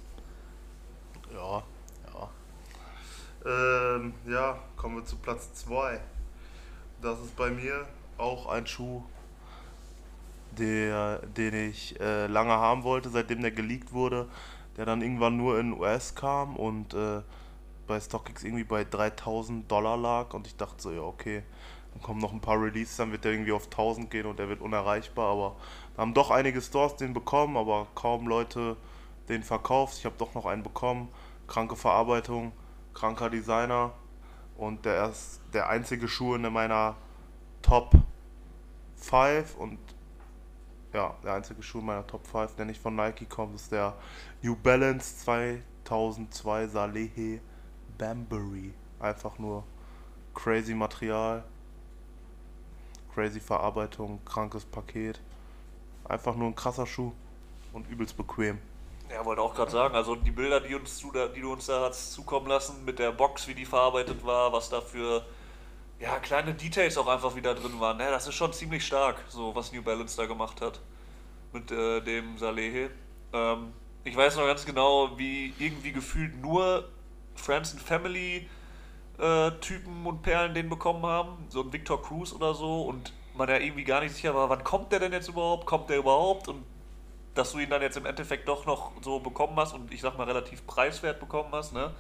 Ja, 1.32 1.56
ja. 1.58 2.28
Ähm, 3.46 4.14
ja, 4.26 4.58
kommen 4.76 4.96
wir 4.96 5.04
zu 5.04 5.16
Platz 5.16 5.52
2. 5.54 6.00
Das 7.02 7.20
ist 7.20 7.36
bei 7.36 7.50
mir 7.50 7.86
auch 8.16 8.46
ein 8.46 8.66
Schuh, 8.66 9.02
der, 10.52 11.18
den 11.36 11.68
ich 11.68 12.00
äh, 12.00 12.26
lange 12.26 12.52
haben 12.52 12.84
wollte, 12.84 13.10
seitdem 13.10 13.42
der 13.42 13.50
geleakt 13.50 13.92
wurde, 13.92 14.28
der 14.78 14.86
dann 14.86 15.02
irgendwann 15.02 15.36
nur 15.36 15.58
in 15.58 15.74
US 15.74 16.14
kam 16.14 16.56
und 16.56 16.94
äh, 16.94 17.20
bei 17.86 18.00
StockX 18.00 18.44
irgendwie 18.44 18.64
bei 18.64 18.84
3000 18.84 19.70
Dollar 19.70 19.98
lag 19.98 20.32
und 20.32 20.46
ich 20.46 20.56
dachte 20.56 20.80
so, 20.80 20.90
ja 20.90 21.02
okay, 21.02 21.42
dann 21.92 22.02
kommen 22.02 22.20
noch 22.20 22.32
ein 22.32 22.40
paar 22.40 22.58
Releases, 22.58 22.96
dann 22.96 23.12
wird 23.12 23.24
der 23.24 23.32
irgendwie 23.32 23.52
auf 23.52 23.64
1000 23.64 24.10
gehen 24.10 24.24
und 24.24 24.38
der 24.38 24.48
wird 24.48 24.62
unerreichbar, 24.62 25.30
aber 25.32 25.56
wir 25.94 26.00
haben 26.00 26.14
doch 26.14 26.30
einige 26.30 26.62
Stores 26.62 26.96
den 26.96 27.12
bekommen, 27.12 27.58
aber 27.58 27.88
kaum 27.94 28.26
Leute 28.26 28.78
den 29.28 29.42
verkauft. 29.42 29.98
Ich 29.98 30.06
habe 30.06 30.16
doch 30.18 30.34
noch 30.34 30.46
einen 30.46 30.62
bekommen, 30.62 31.08
kranke 31.46 31.76
Verarbeitung, 31.76 32.52
kranker 32.94 33.28
Designer 33.28 33.92
und 34.56 34.84
der 34.84 35.10
ist 35.10 35.40
der 35.52 35.68
einzige 35.68 36.08
Schuh 36.08 36.34
in 36.36 36.52
meiner 36.52 36.96
Top 37.62 37.92
5 38.96 39.56
und 39.56 39.78
ja, 40.92 41.14
der 41.24 41.34
einzige 41.34 41.62
Schuh 41.62 41.80
in 41.80 41.86
meiner 41.86 42.06
Top 42.06 42.26
5, 42.26 42.54
der 42.54 42.66
nicht 42.66 42.80
von 42.80 42.94
Nike 42.94 43.26
kommt, 43.26 43.56
ist 43.56 43.72
der 43.72 43.94
New 44.42 44.54
Balance 44.54 45.18
2002 45.18 46.68
Salehe 46.68 47.40
Bambury. 47.98 48.72
Einfach 49.00 49.38
nur 49.38 49.64
crazy 50.32 50.74
Material, 50.74 51.44
crazy 53.12 53.40
Verarbeitung, 53.40 54.24
krankes 54.24 54.64
Paket. 54.64 55.20
Einfach 56.04 56.36
nur 56.36 56.48
ein 56.48 56.54
krasser 56.54 56.86
Schuh 56.86 57.12
und 57.72 57.88
übelst 57.88 58.16
bequem. 58.16 58.58
Ja, 59.10 59.24
wollte 59.24 59.42
auch 59.42 59.54
gerade 59.54 59.70
sagen, 59.70 59.94
also 59.94 60.16
die 60.16 60.30
Bilder, 60.30 60.60
die, 60.60 60.74
uns, 60.74 61.02
die 61.36 61.40
du 61.40 61.52
uns 61.52 61.66
da 61.66 61.82
hast 61.82 62.12
zukommen 62.12 62.46
lassen, 62.46 62.84
mit 62.84 62.98
der 62.98 63.12
Box, 63.12 63.46
wie 63.46 63.54
die 63.54 63.64
verarbeitet 63.64 64.24
war, 64.24 64.52
was 64.52 64.70
da 64.70 64.80
für 64.80 65.24
ja, 66.00 66.18
kleine 66.18 66.54
Details 66.54 66.98
auch 66.98 67.06
einfach 67.06 67.36
wieder 67.36 67.54
drin 67.54 67.78
waren. 67.80 68.00
Ja, 68.00 68.10
das 68.10 68.26
ist 68.26 68.34
schon 68.34 68.52
ziemlich 68.52 68.84
stark, 68.84 69.22
so 69.28 69.54
was 69.54 69.72
New 69.72 69.82
Balance 69.82 70.16
da 70.16 70.26
gemacht 70.26 70.60
hat 70.60 70.80
mit 71.52 71.70
äh, 71.70 72.00
dem 72.00 72.36
Salehe. 72.38 72.90
Ähm, 73.32 73.72
ich 74.02 74.16
weiß 74.16 74.36
noch 74.36 74.46
ganz 74.46 74.66
genau, 74.66 75.16
wie 75.16 75.54
irgendwie 75.58 75.92
gefühlt 75.92 76.40
nur 76.40 76.88
Friends 77.34 77.72
and 77.72 77.82
Family 77.82 78.48
äh, 79.18 79.50
Typen 79.60 80.04
und 80.06 80.22
Perlen 80.22 80.54
den 80.54 80.68
bekommen 80.68 81.06
haben, 81.06 81.46
so 81.48 81.62
ein 81.62 81.72
Victor 81.72 82.02
Cruz 82.02 82.32
oder 82.32 82.54
so 82.54 82.82
und 82.82 83.12
man 83.34 83.48
ja 83.48 83.58
irgendwie 83.58 83.84
gar 83.84 84.00
nicht 84.00 84.14
sicher 84.14 84.34
war, 84.34 84.48
wann 84.50 84.62
kommt 84.64 84.92
der 84.92 85.00
denn 85.00 85.12
jetzt 85.12 85.28
überhaupt, 85.28 85.66
kommt 85.66 85.88
der 85.88 85.98
überhaupt 85.98 86.48
und 86.48 86.64
dass 87.34 87.52
du 87.52 87.58
ihn 87.58 87.70
dann 87.70 87.82
jetzt 87.82 87.96
im 87.96 88.06
Endeffekt 88.06 88.48
doch 88.48 88.66
noch 88.66 88.92
so 89.02 89.18
bekommen 89.18 89.56
hast 89.56 89.74
und 89.74 89.92
ich 89.92 90.00
sag 90.00 90.16
mal 90.16 90.24
relativ 90.24 90.66
preiswert 90.66 91.20
bekommen 91.20 91.50
hast, 91.52 91.72
ne? 91.72 91.90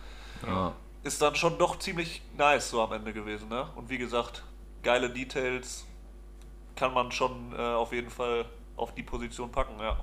Ja. 0.46 0.72
Ist 1.02 1.20
dann 1.20 1.34
schon 1.34 1.58
doch 1.58 1.78
ziemlich 1.78 2.22
nice 2.36 2.70
so 2.70 2.80
am 2.80 2.92
Ende 2.92 3.12
gewesen, 3.12 3.48
ne? 3.48 3.66
Und 3.76 3.90
wie 3.90 3.98
gesagt, 3.98 4.44
geile 4.82 5.10
Details 5.10 5.84
kann 6.76 6.94
man 6.94 7.12
schon 7.12 7.52
äh, 7.56 7.60
auf 7.60 7.92
jeden 7.92 8.10
Fall 8.10 8.44
auf 8.76 8.94
die 8.94 9.02
Position 9.02 9.50
packen, 9.50 9.78
ja. 9.80 9.96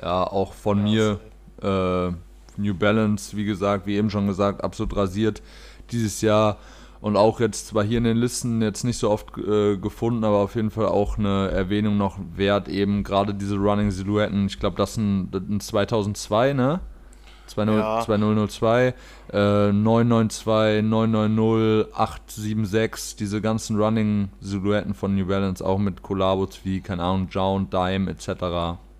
Ja, 0.00 0.24
auch 0.24 0.52
von 0.52 0.86
ja, 0.86 1.18
mir 1.60 2.08
äh, 2.08 2.60
New 2.60 2.74
Balance, 2.74 3.36
wie 3.36 3.44
gesagt, 3.44 3.86
wie 3.86 3.96
eben 3.96 4.10
schon 4.10 4.26
gesagt, 4.26 4.62
absolut 4.62 4.96
rasiert 4.96 5.42
dieses 5.90 6.20
Jahr 6.20 6.58
und 7.00 7.16
auch 7.16 7.40
jetzt 7.40 7.68
zwar 7.68 7.84
hier 7.84 7.98
in 7.98 8.04
den 8.04 8.16
Listen 8.16 8.60
jetzt 8.60 8.84
nicht 8.84 8.98
so 8.98 9.10
oft 9.10 9.36
äh, 9.38 9.76
gefunden, 9.76 10.24
aber 10.24 10.38
auf 10.38 10.56
jeden 10.56 10.70
Fall 10.70 10.86
auch 10.86 11.18
eine 11.18 11.50
Erwähnung 11.50 11.96
noch 11.96 12.18
wert, 12.34 12.68
eben 12.68 13.04
gerade 13.04 13.34
diese 13.34 13.56
Running 13.56 13.90
Silhouetten. 13.90 14.46
Ich 14.46 14.58
glaube, 14.58 14.76
das 14.76 14.94
sind, 14.94 15.34
ein 15.34 15.60
2002, 15.60 16.54
ne? 16.54 16.80
20, 17.46 17.76
ja. 17.76 18.00
2002, 18.02 18.94
äh, 19.32 19.72
992, 19.72 20.82
990, 20.82 21.94
876, 21.94 23.16
diese 23.16 23.40
ganzen 23.40 23.80
Running-Silhouetten 23.80 24.94
von 24.94 25.14
New 25.14 25.26
Balance, 25.26 25.64
auch 25.64 25.78
mit 25.78 26.02
Kollabos 26.02 26.60
wie, 26.64 26.80
keine 26.80 27.02
Ahnung, 27.02 27.28
Jound, 27.30 27.72
Dime 27.72 28.10
etc. 28.10 28.28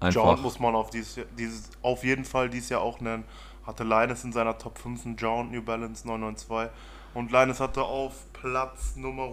Einfach. 0.00 0.14
Jound 0.14 0.42
muss 0.42 0.58
man 0.58 0.74
auf, 0.74 0.90
dieses, 0.90 1.20
dieses, 1.38 1.70
auf 1.82 2.04
jeden 2.04 2.24
Fall 2.24 2.48
dieses 2.48 2.70
Jahr 2.70 2.80
auch 2.80 3.00
nennen. 3.00 3.24
Hatte 3.66 3.84
Linus 3.84 4.24
in 4.24 4.32
seiner 4.32 4.56
Top 4.56 4.78
5 4.78 5.04
einen 5.04 5.16
Jound 5.16 5.52
New 5.52 5.62
Balance 5.62 6.06
992 6.06 6.70
und 7.18 7.33
Linus 7.33 7.59
hatte 7.59 7.83
auf 7.83 8.33
Platz 8.33 8.94
Nummer 8.94 9.28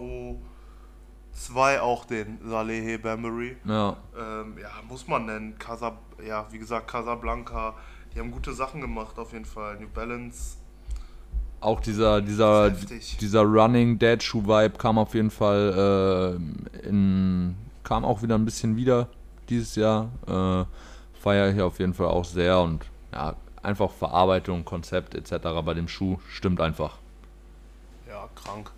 2 1.34 1.80
auch 1.80 2.04
den 2.04 2.38
Salehe 2.44 2.98
Bambury. 2.98 3.56
Ja. 3.64 3.96
Ähm, 4.18 4.56
ja, 4.60 4.70
muss 4.88 5.06
man 5.06 5.26
nennen. 5.26 5.56
Casab 5.56 5.96
ja, 6.26 6.46
wie 6.50 6.58
gesagt, 6.58 6.88
Casablanca. 6.88 7.74
Die 8.12 8.18
haben 8.18 8.32
gute 8.32 8.52
Sachen 8.54 8.80
gemacht 8.80 9.16
auf 9.20 9.32
jeden 9.32 9.44
Fall. 9.44 9.78
New 9.78 9.86
Balance. 9.88 10.56
Auch 11.60 11.78
dieser, 11.78 12.20
dieser, 12.20 12.70
dieser 12.70 13.42
Running 13.42 14.00
Dead 14.00 14.20
Shoe 14.20 14.42
Vibe 14.42 14.76
kam 14.78 14.98
auf 14.98 15.14
jeden 15.14 15.30
Fall 15.30 16.38
äh, 16.82 16.88
in, 16.88 17.54
kam 17.84 18.04
auch 18.04 18.20
wieder 18.20 18.34
ein 18.34 18.44
bisschen 18.44 18.76
wieder 18.76 19.08
dieses 19.48 19.76
Jahr. 19.76 20.10
Äh, 20.26 20.64
feiere 21.20 21.52
hier 21.52 21.66
auf 21.66 21.78
jeden 21.78 21.94
Fall 21.94 22.08
auch 22.08 22.24
sehr 22.24 22.58
und 22.58 22.84
ja, 23.12 23.36
einfach 23.62 23.92
Verarbeitung, 23.92 24.64
Konzept 24.64 25.14
etc. 25.14 25.46
bei 25.64 25.74
dem 25.74 25.86
Schuh 25.86 26.18
stimmt 26.28 26.60
einfach 26.60 26.98
krank. 28.34 28.70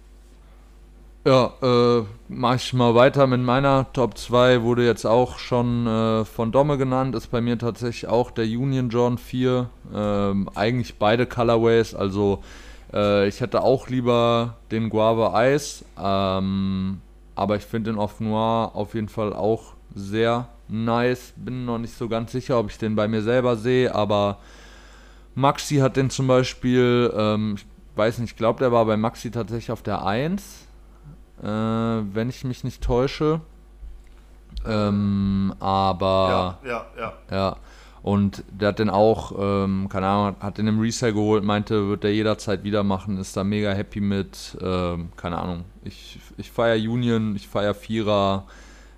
Ja, 1.29 1.53
äh, 1.61 2.05
mach 2.29 2.55
ich 2.55 2.73
mal 2.73 2.95
weiter 2.95 3.27
mit 3.27 3.43
meiner 3.43 3.93
Top 3.93 4.17
2. 4.17 4.63
Wurde 4.63 4.87
jetzt 4.87 5.05
auch 5.05 5.39
schon 5.39 5.87
äh, 5.87 6.25
von 6.25 6.53
Domme 6.53 6.79
genannt. 6.79 7.15
Ist 7.15 7.27
bei 7.27 7.41
mir 7.41 7.59
tatsächlich 7.59 8.09
auch 8.09 8.31
der 8.31 8.47
Union 8.47 8.89
John 8.89 9.19
4. 9.19 9.69
Ähm, 9.95 10.49
eigentlich 10.55 10.99
beide 10.99 11.27
Colorways. 11.27 11.95
Also 11.95 12.43
äh, 12.95 13.29
ich 13.29 13.43
hätte 13.43 13.63
auch 13.63 13.89
lieber 13.89 14.57
den 14.71 14.89
Guava 14.89 15.45
Ice. 15.53 15.85
Ähm, 16.03 17.03
aber 17.35 17.57
ich 17.57 17.65
finde 17.65 17.91
den 17.91 17.99
Off 17.99 18.21
Noir 18.21 18.71
auf 18.75 18.95
jeden 18.95 19.11
Fall 19.11 19.35
auch 19.35 19.75
sehr 19.95 20.49
nice. 20.69 21.35
Bin 21.37 21.67
noch 21.67 21.79
nicht 21.79 21.95
so 21.95 22.09
ganz 22.09 22.33
sicher, 22.33 22.59
ob 22.59 22.71
ich 22.71 22.79
den 22.79 22.95
bei 22.95 23.07
mir 23.07 23.23
selber 23.23 23.57
sehe. 23.57 23.95
Aber 23.95 24.39
Maxi 25.35 25.77
hat 25.77 25.97
den 25.97 26.09
zum 26.09 26.27
Beispiel. 26.27 27.13
Ähm, 27.15 27.57
weiß 27.99 28.19
nicht, 28.21 28.31
ich 28.31 28.37
glaube, 28.37 28.61
der 28.61 28.73
war 28.73 28.85
bei 28.87 28.97
Maxi 28.97 29.31
tatsächlich 29.31 29.73
auf 29.73 29.83
der 29.83 30.07
1, 30.07 30.67
äh, 31.43 31.47
wenn 31.47 32.29
ich 32.29 32.45
mich 32.45 32.65
nicht 32.65 32.83
täusche. 32.83 33.41
Ähm, 34.67 35.55
aber. 35.61 36.59
Ja, 36.65 36.71
ja, 36.71 36.87
ja. 36.97 37.13
Ja. 37.31 37.57
Und 38.03 38.45
der 38.49 38.69
hat 38.69 38.79
den 38.79 38.91
auch, 38.91 39.33
ähm, 39.37 39.89
keine 39.91 40.07
Ahnung, 40.07 40.37
hat 40.41 40.59
den 40.59 40.69
im 40.69 40.81
Resale 40.81 41.13
geholt, 41.13 41.45
meinte, 41.45 41.89
wird 41.89 42.05
der 42.05 42.15
jederzeit 42.15 42.63
wieder 42.63 42.85
machen, 42.85 43.19
ist 43.19 43.37
da 43.37 43.43
mega 43.45 43.73
happy 43.73 44.01
mit, 44.01 44.57
ähm, 44.63 45.11
keine 45.17 45.39
Ahnung. 45.39 45.65
Ich, 45.85 46.19
ich 46.37 46.51
feiere 46.51 46.77
Union, 46.77 47.35
ich 47.35 47.49
feiere 47.49 47.75
Vierer. 47.75 48.45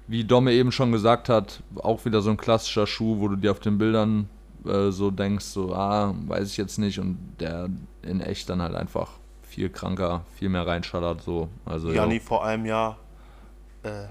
Wie 0.06 0.24
Domme 0.24 0.52
eben 0.52 0.70
schon 0.70 0.92
gesagt 0.92 1.28
hat, 1.28 1.62
auch 1.76 2.04
wieder 2.04 2.20
so 2.20 2.30
ein 2.30 2.36
klassischer 2.36 2.86
Schuh, 2.86 3.20
wo 3.20 3.28
du 3.28 3.36
dir 3.36 3.52
auf 3.52 3.60
den 3.60 3.78
Bildern 3.78 4.28
äh, 4.66 4.90
so 4.90 5.10
denkst, 5.10 5.44
so, 5.44 5.74
ah, 5.74 6.14
weiß 6.26 6.48
ich 6.48 6.56
jetzt 6.56 6.78
nicht. 6.78 6.98
Und 6.98 7.36
der 7.40 7.68
in 8.02 8.20
echt 8.20 8.48
dann 8.48 8.62
halt 8.62 8.74
einfach 8.74 9.10
viel 9.42 9.70
kranker, 9.70 10.24
viel 10.36 10.48
mehr 10.48 10.66
reinschallert. 10.66 11.22
So. 11.22 11.48
Also, 11.64 11.92
Janni 11.92 12.16
ja. 12.16 12.20
vor 12.20 12.44
einem 12.44 12.66
Jahr 12.66 12.98
äh, 13.82 14.06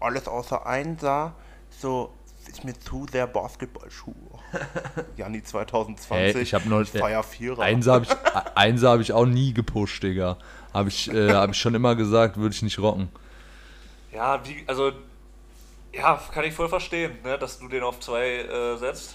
alles 0.00 0.26
außer 0.26 0.66
Einser, 0.66 1.34
so 1.70 2.12
ist 2.46 2.64
mir 2.64 2.78
zu 2.78 3.06
sehr 3.10 3.26
Basketballschuh. 3.26 4.12
Janni 5.16 5.42
2020, 5.42 6.34
hey, 6.34 6.42
ich 6.42 6.54
habe 6.54 6.68
noch 6.68 6.84
Feier 6.86 7.22
Vierer. 7.22 7.62
Einser 7.62 7.92
habe 7.94 8.04
ich, 8.04 8.82
hab 8.82 9.00
ich 9.00 9.12
auch 9.12 9.26
nie 9.26 9.54
gepusht, 9.54 10.02
Digga. 10.02 10.36
Habe 10.74 10.88
ich, 10.88 11.12
äh, 11.12 11.32
hab 11.32 11.50
ich 11.50 11.58
schon 11.58 11.74
immer 11.74 11.94
gesagt, 11.94 12.36
würde 12.36 12.54
ich 12.54 12.62
nicht 12.62 12.78
rocken. 12.78 13.08
Ja, 14.12 14.40
wie, 14.44 14.64
also, 14.66 14.92
ja, 15.92 16.20
kann 16.32 16.44
ich 16.44 16.54
voll 16.54 16.68
verstehen, 16.68 17.12
ne, 17.22 17.38
dass 17.38 17.58
du 17.58 17.68
den 17.68 17.82
auf 17.82 18.00
zwei 18.00 18.40
äh, 18.40 18.76
setzt 18.76 19.14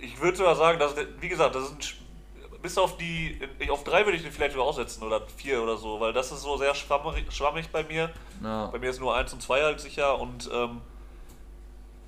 ich 0.00 0.20
würde 0.20 0.36
sogar 0.36 0.56
sagen, 0.56 0.78
dass, 0.78 0.94
wie 1.20 1.28
gesagt, 1.28 1.54
das 1.54 1.64
ist 1.64 1.72
ein, 1.72 2.60
bis 2.62 2.76
auf 2.76 2.96
die, 2.96 3.38
auf 3.70 3.84
drei 3.84 4.04
würde 4.04 4.16
ich 4.16 4.22
den 4.22 4.32
vielleicht 4.32 4.52
sogar 4.52 4.66
aussetzen 4.66 5.02
oder 5.02 5.22
vier 5.36 5.62
oder 5.62 5.76
so, 5.76 6.00
weil 6.00 6.12
das 6.12 6.32
ist 6.32 6.42
so 6.42 6.56
sehr 6.56 6.74
schwammig, 6.74 7.30
schwammig 7.32 7.70
bei 7.70 7.84
mir. 7.84 8.10
Ja. 8.42 8.66
Bei 8.66 8.78
mir 8.78 8.90
ist 8.90 9.00
nur 9.00 9.14
eins 9.14 9.32
und 9.32 9.42
zwei 9.42 9.62
halt 9.62 9.80
sicher 9.80 10.18
und 10.18 10.50
ähm, 10.52 10.80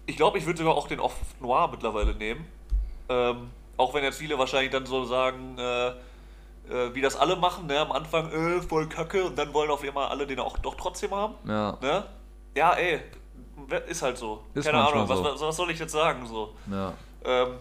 ich 0.06 0.16
glaube, 0.16 0.38
ich 0.38 0.46
würde 0.46 0.58
sogar 0.58 0.74
auch 0.74 0.88
den 0.88 0.98
Off 0.98 1.14
Noir 1.40 1.68
mittlerweile 1.70 2.14
nehmen. 2.14 2.46
Ähm, 3.08 3.50
auch 3.76 3.94
wenn 3.94 4.02
jetzt 4.02 4.18
viele 4.18 4.38
wahrscheinlich 4.38 4.72
dann 4.72 4.86
so 4.86 5.04
sagen, 5.04 5.56
äh, 5.58 5.88
äh, 5.88 6.94
wie 6.94 7.00
das 7.00 7.16
alle 7.16 7.36
machen, 7.36 7.66
ne? 7.66 7.78
am 7.78 7.92
Anfang, 7.92 8.30
äh, 8.32 8.60
voll 8.62 8.88
kacke 8.88 9.24
und 9.24 9.38
dann 9.38 9.54
wollen 9.54 9.70
auf 9.70 9.82
einmal 9.82 10.08
alle 10.08 10.26
den 10.26 10.40
auch 10.40 10.58
doch 10.58 10.74
trotzdem 10.74 11.12
haben. 11.12 11.34
Ja. 11.46 11.78
Ne? 11.80 12.04
Ja, 12.56 12.72
ey, 12.74 13.00
ist 13.88 14.02
halt 14.02 14.18
so. 14.18 14.42
Ist 14.54 14.66
Keine 14.66 14.78
Ahnung, 14.78 15.06
so. 15.06 15.24
was, 15.24 15.40
was, 15.40 15.56
soll 15.56 15.70
ich 15.70 15.78
jetzt 15.78 15.92
sagen? 15.92 16.26
So. 16.26 16.54
Ja. 16.70 16.92
Ähm, 17.24 17.54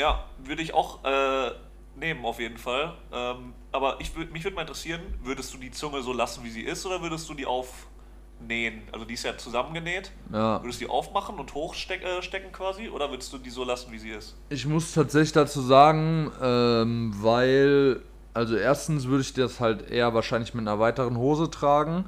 ja, 0.00 0.24
würde 0.42 0.62
ich 0.62 0.74
auch 0.74 1.04
äh, 1.04 1.50
nehmen 1.96 2.24
auf 2.24 2.40
jeden 2.40 2.56
Fall. 2.56 2.94
Ähm, 3.12 3.52
aber 3.70 4.00
ich 4.00 4.16
mich 4.16 4.42
würde 4.44 4.54
mal 4.54 4.62
interessieren, 4.62 5.00
würdest 5.22 5.54
du 5.54 5.58
die 5.58 5.70
Zunge 5.70 6.02
so 6.02 6.12
lassen, 6.12 6.42
wie 6.42 6.50
sie 6.50 6.62
ist, 6.62 6.84
oder 6.86 7.02
würdest 7.02 7.28
du 7.28 7.34
die 7.34 7.46
aufnähen? 7.46 8.82
Also 8.92 9.04
die 9.04 9.14
ist 9.14 9.24
ja 9.24 9.36
zusammengenäht. 9.36 10.10
Ja. 10.32 10.62
Würdest 10.62 10.80
du 10.80 10.86
die 10.86 10.90
aufmachen 10.90 11.38
und 11.38 11.54
hochstecken 11.54 12.06
äh, 12.06 12.52
quasi, 12.52 12.88
oder 12.88 13.10
würdest 13.10 13.32
du 13.32 13.38
die 13.38 13.50
so 13.50 13.62
lassen, 13.62 13.92
wie 13.92 13.98
sie 13.98 14.10
ist? 14.10 14.36
Ich 14.48 14.66
muss 14.66 14.92
tatsächlich 14.92 15.32
dazu 15.32 15.60
sagen, 15.60 16.32
ähm, 16.42 17.12
weil, 17.16 18.02
also 18.34 18.56
erstens 18.56 19.06
würde 19.06 19.22
ich 19.22 19.34
das 19.34 19.60
halt 19.60 19.90
eher 19.90 20.14
wahrscheinlich 20.14 20.54
mit 20.54 20.66
einer 20.66 20.78
weiteren 20.78 21.16
Hose 21.18 21.50
tragen. 21.50 22.06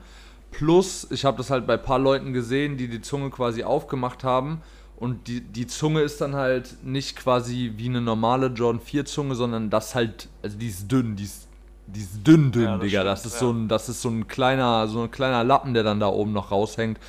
Plus, 0.51 1.11
ich 1.11 1.25
habe 1.25 1.39
das 1.39 1.51
halt 1.51 1.67
bei 1.67 1.75
ein 1.75 1.83
paar 1.83 1.99
Leuten 1.99 2.33
gesehen, 2.33 2.77
die 2.77 2.89
die 2.89 3.01
Zunge 3.01 3.31
quasi 3.31 3.65
aufgemacht 3.65 4.23
haben. 4.23 4.63
Und 5.03 5.27
die, 5.27 5.41
die 5.41 5.67
Zunge 5.67 6.01
ist 6.03 6.21
dann 6.21 6.37
halt 6.37 6.77
nicht 6.85 7.17
quasi 7.17 7.73
wie 7.77 7.89
eine 7.89 8.01
normale 8.01 8.47
Jordan 8.47 8.81
4 8.81 9.05
Zunge, 9.05 9.35
sondern 9.35 9.69
das 9.69 9.97
halt, 9.97 10.29
also 10.45 10.57
die 10.57 10.69
ist 10.69 10.87
dünn, 10.87 11.17
die 11.17 11.25
ist, 11.25 11.49
die 11.89 12.03
ist 12.03 12.25
dünn, 12.25 12.53
dünn, 12.53 12.63
Ja, 12.63 12.77
das 12.79 12.83
Digga. 12.87 13.01
stimmt, 13.01 13.11
das 13.11 13.27
ist 13.27 13.33
ja. 13.35 13.39
so 13.41 13.51
ein, 13.51 13.69
das 13.69 13.89
ist 13.89 14.01
so 14.03 14.09
ein 14.11 14.29
kleiner, 14.29 14.87
so 14.87 15.03
ein 15.03 15.11
kleiner 15.11 15.43
Lappen, 15.43 15.75
der 15.75 15.83
dann 15.83 15.99
da 15.99 16.07
oben 16.07 16.33
noch 16.33 16.53
raushängt. 16.53 17.01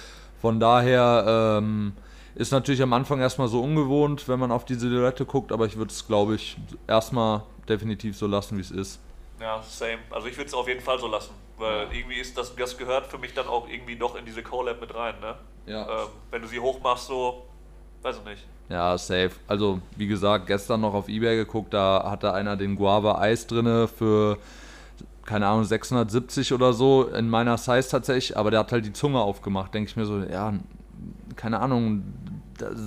Von 0.42 0.60
daher 0.60 1.60
ähm, 1.62 1.94
ist 2.34 2.52
natürlich 2.52 2.82
am 2.82 2.94
Anfang 2.94 3.20
erstmal 3.20 3.48
so 3.48 3.62
ungewohnt, 3.62 4.28
wenn 4.28 4.40
man 4.40 4.52
auf 4.52 4.66
die 4.66 4.74
Silhouette 4.74 5.24
guckt, 5.26 5.52
aber 5.52 5.68
ich 5.68 5.78
würde 5.78 5.92
es, 5.92 6.08
glaube 6.08 6.34
ich, 6.34 6.58
erstmal 6.88 7.44
definitiv 7.70 8.18
so 8.18 8.26
lassen, 8.26 8.58
wie 8.58 8.62
es 8.62 8.72
ist. 8.72 9.00
Ja, 9.40 9.62
same. 9.62 10.00
Also 10.10 10.28
ich 10.28 10.36
würde 10.36 10.48
es 10.48 10.56
auf 10.56 10.68
jeden 10.68 10.82
Fall 10.82 10.98
so 10.98 11.06
lassen, 11.06 11.34
weil 11.60 11.88
irgendwie 11.94 12.16
ist 12.20 12.36
das, 12.40 12.56
das 12.56 12.76
gehört 12.76 13.06
für 13.06 13.20
mich 13.20 13.36
dann 13.36 13.46
auch 13.46 13.70
irgendwie 13.70 13.96
doch 13.98 14.16
in 14.16 14.26
diese 14.26 14.42
Collab 14.42 14.82
mit 14.82 14.96
rein, 14.96 15.14
ne? 15.22 15.36
Ja. 15.68 15.84
Ähm, 15.84 16.08
wenn 16.32 16.42
du 16.42 16.48
sie 16.48 16.60
hochmachst, 16.60 17.06
so, 17.06 17.44
weiß 18.04 18.18
ich 18.18 18.26
nicht. 18.26 18.46
Ja, 18.70 18.98
safe. 18.98 19.32
Also, 19.48 19.80
wie 19.98 20.08
gesagt, 20.08 20.48
gestern 20.48 20.82
noch 20.82 20.94
auf 20.94 21.10
Ebay 21.10 21.36
geguckt, 21.36 21.74
da 21.74 22.10
hatte 22.10 22.34
einer 22.34 22.56
den 22.56 22.76
Guava 22.76 23.20
Eis 23.20 23.46
drinne 23.46 23.88
für, 23.88 24.38
keine 25.26 25.48
Ahnung, 25.48 25.64
670 25.64 26.54
oder 26.54 26.74
so, 26.74 27.04
in 27.06 27.30
meiner 27.30 27.58
Size 27.58 27.88
tatsächlich, 27.90 28.38
aber 28.38 28.52
der 28.52 28.62
hat 28.62 28.72
halt 28.72 28.86
die 28.86 28.94
Zunge 28.94 29.20
aufgemacht. 29.20 29.74
Denke 29.74 29.90
ich 29.90 29.96
mir 29.96 30.06
so, 30.06 30.20
ja, 30.20 30.54
keine 31.36 31.60
Ahnung, 31.60 32.04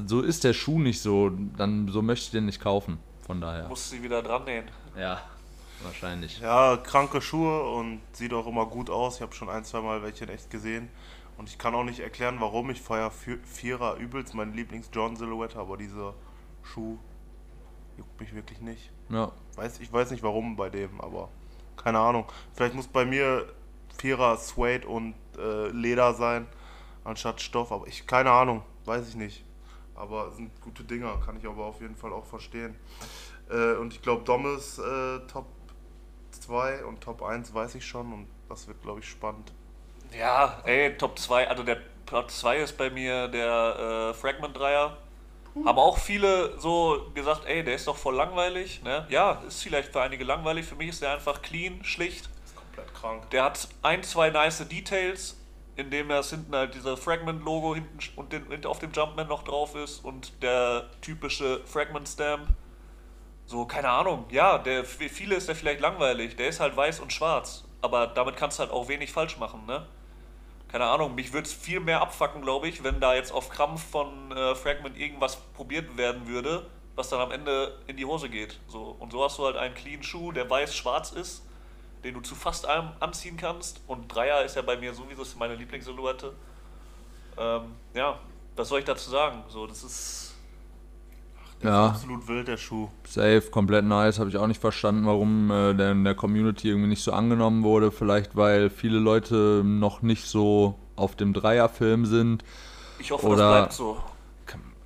so 0.07 0.23
ist 0.23 0.45
der 0.45 0.53
Schuh 0.53 0.79
nicht 0.79 1.01
so, 1.01 1.31
dann 1.57 1.89
so 1.89 2.03
möchte 2.03 2.27
ich 2.27 2.31
den 2.31 2.47
nicht 2.47 2.61
kaufen. 2.61 2.99
Von 3.27 3.41
daher. 3.41 3.69
Musst 3.69 3.91
sie 3.91 4.03
wieder 4.03 4.23
dran 4.23 4.45
nähen. 4.45 4.65
Ja, 4.99 5.21
wahrscheinlich. 5.83 6.41
Ja, 6.41 6.77
kranke 6.77 7.21
Schuhe 7.21 7.63
und 7.73 8.01
sieht 8.13 8.33
auch 8.33 8.47
immer 8.47 8.67
gut 8.67 8.89
aus. 8.89 9.17
Ich 9.17 9.23
habe 9.23 9.35
schon 9.35 9.49
ein, 9.49 9.65
zwei 9.65 9.81
Mal 9.81 10.03
welche 10.03 10.25
in 10.25 10.31
echt 10.31 10.49
gesehen. 10.49 10.89
Und 11.39 11.49
ich 11.49 11.59
kann 11.59 11.75
auch 11.75 11.85
nicht 11.85 12.01
erklären, 12.01 12.37
warum. 12.41 12.71
Ich 12.71 12.81
feiere 12.81 13.11
Vier- 13.11 13.43
Vierer 13.45 13.97
übelst, 13.97 14.35
meine 14.35 14.53
Lieblings-John-Silhouette, 14.53 15.59
aber 15.59 15.77
dieser 15.77 16.15
Schuh 16.63 16.99
juckt 17.99 18.19
mich 18.21 18.35
wirklich 18.35 18.61
nicht. 18.61 18.91
Ja. 19.11 19.33
Weiß, 19.55 19.81
ich 19.81 19.93
weiß 19.93 20.11
nicht 20.11 20.23
warum 20.23 20.57
bei 20.57 20.71
dem, 20.71 21.01
aber 21.01 21.29
keine 21.77 21.99
Ahnung. 21.99 22.25
Vielleicht 22.55 22.75
muss 22.75 22.87
bei 22.89 23.05
mir 23.05 23.47
Vierer 23.99 24.37
Suede 24.37 24.87
und 24.89 25.15
äh, 25.39 25.69
Leder 25.69 26.15
sein, 26.15 26.47
anstatt 27.05 27.41
Stoff, 27.41 27.71
aber 27.73 27.87
ich, 27.87 28.07
keine 28.07 28.31
Ahnung, 28.31 28.63
weiß 28.85 29.09
ich 29.09 29.15
nicht. 29.15 29.45
Aber 29.95 30.31
sind 30.33 30.51
gute 30.61 30.85
Dinger, 30.85 31.19
kann 31.25 31.37
ich 31.39 31.47
aber 31.47 31.65
auf 31.65 31.81
jeden 31.81 31.97
Fall 31.97 32.13
auch 32.13 32.27
verstehen. 32.27 32.75
Äh, 33.51 33.75
und 33.77 33.93
ich 33.95 34.03
glaube, 34.03 34.25
Dom 34.25 34.47
ist 34.55 34.79
äh, 34.79 35.21
Top 35.27 35.47
2 36.33 36.85
und 36.85 37.01
Top 37.01 37.23
1 37.23 37.55
weiß 37.55 37.75
ich 37.77 37.87
schon 37.87 38.13
und 38.13 38.27
das 38.49 38.69
wird, 38.69 38.83
glaube 38.83 39.01
ich, 39.01 39.09
spannend. 39.09 39.53
Ja, 40.19 40.61
ey, 40.65 40.97
Top 40.97 41.19
2, 41.19 41.49
also 41.49 41.63
der 41.63 41.79
Platz 42.07 42.41
2 42.41 42.59
ist 42.59 42.79
bei 42.79 42.89
mir 42.89 43.29
der 43.29 44.11
äh, 44.11 44.15
Fragment 44.15 44.57
Dreier. 44.57 44.97
Haben 45.65 45.79
auch 45.79 45.99
viele 45.99 46.59
so 46.59 47.11
gesagt, 47.15 47.47
ey, 47.47 47.65
der 47.65 47.77
ist 47.77 47.87
doch 47.87 47.97
voll 47.97 48.15
langweilig. 48.15 48.83
Ne? 48.83 49.07
Ja, 49.09 49.43
ist 49.47 49.63
vielleicht 49.63 49.91
für 49.91 50.03
einige 50.03 50.23
langweilig. 50.23 50.67
Für 50.67 50.75
mich 50.75 50.91
ist 50.91 51.03
der 51.03 51.13
einfach 51.13 51.41
clean, 51.41 51.83
schlicht. 51.83 52.29
ist 52.45 52.55
komplett 52.55 52.95
krank. 52.95 53.31
Der 53.31 53.45
hat 53.45 53.67
ein, 53.83 54.03
zwei 54.03 54.29
nice 54.29 54.69
Details, 54.69 55.41
indem 55.77 56.11
das 56.11 56.29
hinten 56.29 56.55
halt 56.55 56.75
dieser 56.75 56.99
Fragment-Logo 56.99 57.75
hinten 57.75 57.99
und 58.17 58.33
den, 58.33 58.67
auf 58.67 58.81
dem 58.81 58.93
Jumpman 58.93 59.29
noch 59.29 59.45
drauf 59.45 59.75
ist 59.75 60.05
und 60.05 60.43
der 60.43 60.91
typische 61.01 61.63
Fragment-Stamp. 61.65 62.49
So, 63.47 63.65
keine 63.65 63.89
Ahnung, 63.89 64.27
ja, 64.31 64.59
der, 64.59 64.85
für 64.85 65.09
viele 65.09 65.37
ist 65.37 65.49
der 65.49 65.57
vielleicht 65.57 65.81
langweilig. 65.81 66.37
Der 66.37 66.49
ist 66.49 66.61
halt 66.61 66.77
weiß 66.77 67.01
und 67.01 67.15
schwarz. 67.15 67.65
Aber 67.81 68.09
damit 68.09 68.37
kannst 68.37 68.59
du 68.59 68.65
halt 68.65 68.73
auch 68.73 68.89
wenig 68.89 69.11
falsch 69.11 69.39
machen, 69.39 69.65
ne? 69.65 69.87
Keine 70.69 70.85
Ahnung, 70.85 71.15
mich 71.15 71.33
würde 71.33 71.47
es 71.47 71.53
viel 71.53 71.81
mehr 71.81 72.01
abfacken, 72.01 72.43
glaube 72.43 72.69
ich, 72.69 72.83
wenn 72.83 73.01
da 73.01 73.15
jetzt 73.15 73.33
auf 73.33 73.51
Krampf 73.51 73.89
von 73.89 74.33
äh, 74.33 74.55
Fragment 74.55 74.99
irgendwas 74.99 75.37
probiert 75.55 75.97
werden 75.97 76.27
würde, 76.27 76.67
was 76.97 77.09
dann 77.09 77.21
am 77.21 77.31
Ende 77.31 77.79
in 77.87 77.97
die 77.97 78.05
Hose 78.05 78.29
geht. 78.29 78.59
So. 78.67 78.97
Und 78.99 79.13
so 79.13 79.23
hast 79.25 79.39
du 79.39 79.45
halt 79.45 79.57
einen 79.57 79.75
clean 79.75 80.03
Schuh, 80.03 80.33
der 80.33 80.51
weiß-schwarz 80.51 81.13
ist, 81.13 81.43
den 82.03 82.15
du 82.15 82.21
zu 82.21 82.35
fast 82.35 82.67
allem 82.67 82.91
anziehen 83.01 83.37
kannst. 83.37 83.81
Und 83.87 84.09
Dreier 84.09 84.45
ist 84.45 84.57
ja 84.57 84.63
bei 84.63 84.77
mir 84.77 84.93
sowieso 84.93 85.25
meine 85.39 85.55
Lieblingssilhouette. 85.55 86.33
Ähm, 87.39 87.75
ja, 87.95 88.19
was 88.57 88.69
soll 88.69 88.81
ich 88.81 88.85
dazu 88.85 89.11
sagen? 89.11 89.45
So, 89.49 89.67
das 89.67 89.85
ist. 89.85 90.36
Ja, 91.63 91.87
Absolut 91.87 92.29
wild, 92.29 92.49
der 92.49 92.57
Schuh. 92.59 92.89
safe, 93.07 93.43
komplett 93.51 93.85
nice. 93.85 94.19
Habe 94.19 94.29
ich 94.29 94.37
auch 94.37 94.47
nicht 94.47 94.61
verstanden, 94.61 95.07
warum 95.07 95.51
äh, 95.51 95.75
der 95.75 95.93
in 95.93 96.05
der 96.05 96.15
Community 96.15 96.69
irgendwie 96.69 96.89
nicht 96.89 97.03
so 97.03 97.13
angenommen 97.13 97.63
wurde. 97.65 97.91
Vielleicht, 97.91 98.37
weil 98.37 98.69
viele 98.71 98.99
Leute 98.99 99.63
noch 99.65 100.03
nicht 100.03 100.27
so 100.27 100.79
auf 100.97 101.17
dem 101.17 101.33
Dreierfilm 101.33 102.05
sind. 102.07 102.45
Ich 102.99 103.11
hoffe, 103.11 103.27
Oder- 103.27 103.37
das 103.37 103.53
bleibt 103.59 103.73
so. 103.73 103.97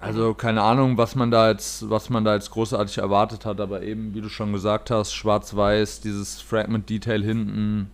Also 0.02 0.32
keine 0.32 0.62
Ahnung, 0.62 0.96
was 0.96 1.14
man 1.14 1.30
da 1.30 1.50
jetzt, 1.50 1.90
was 1.90 2.08
man 2.08 2.24
da 2.24 2.32
jetzt 2.34 2.50
großartig 2.52 2.96
erwartet 2.96 3.44
hat, 3.44 3.60
aber 3.60 3.82
eben, 3.82 4.14
wie 4.14 4.22
du 4.22 4.30
schon 4.30 4.50
gesagt 4.50 4.90
hast, 4.90 5.12
schwarz-weiß, 5.12 6.00
dieses 6.00 6.40
Fragment-Detail 6.40 7.22
hinten 7.22 7.90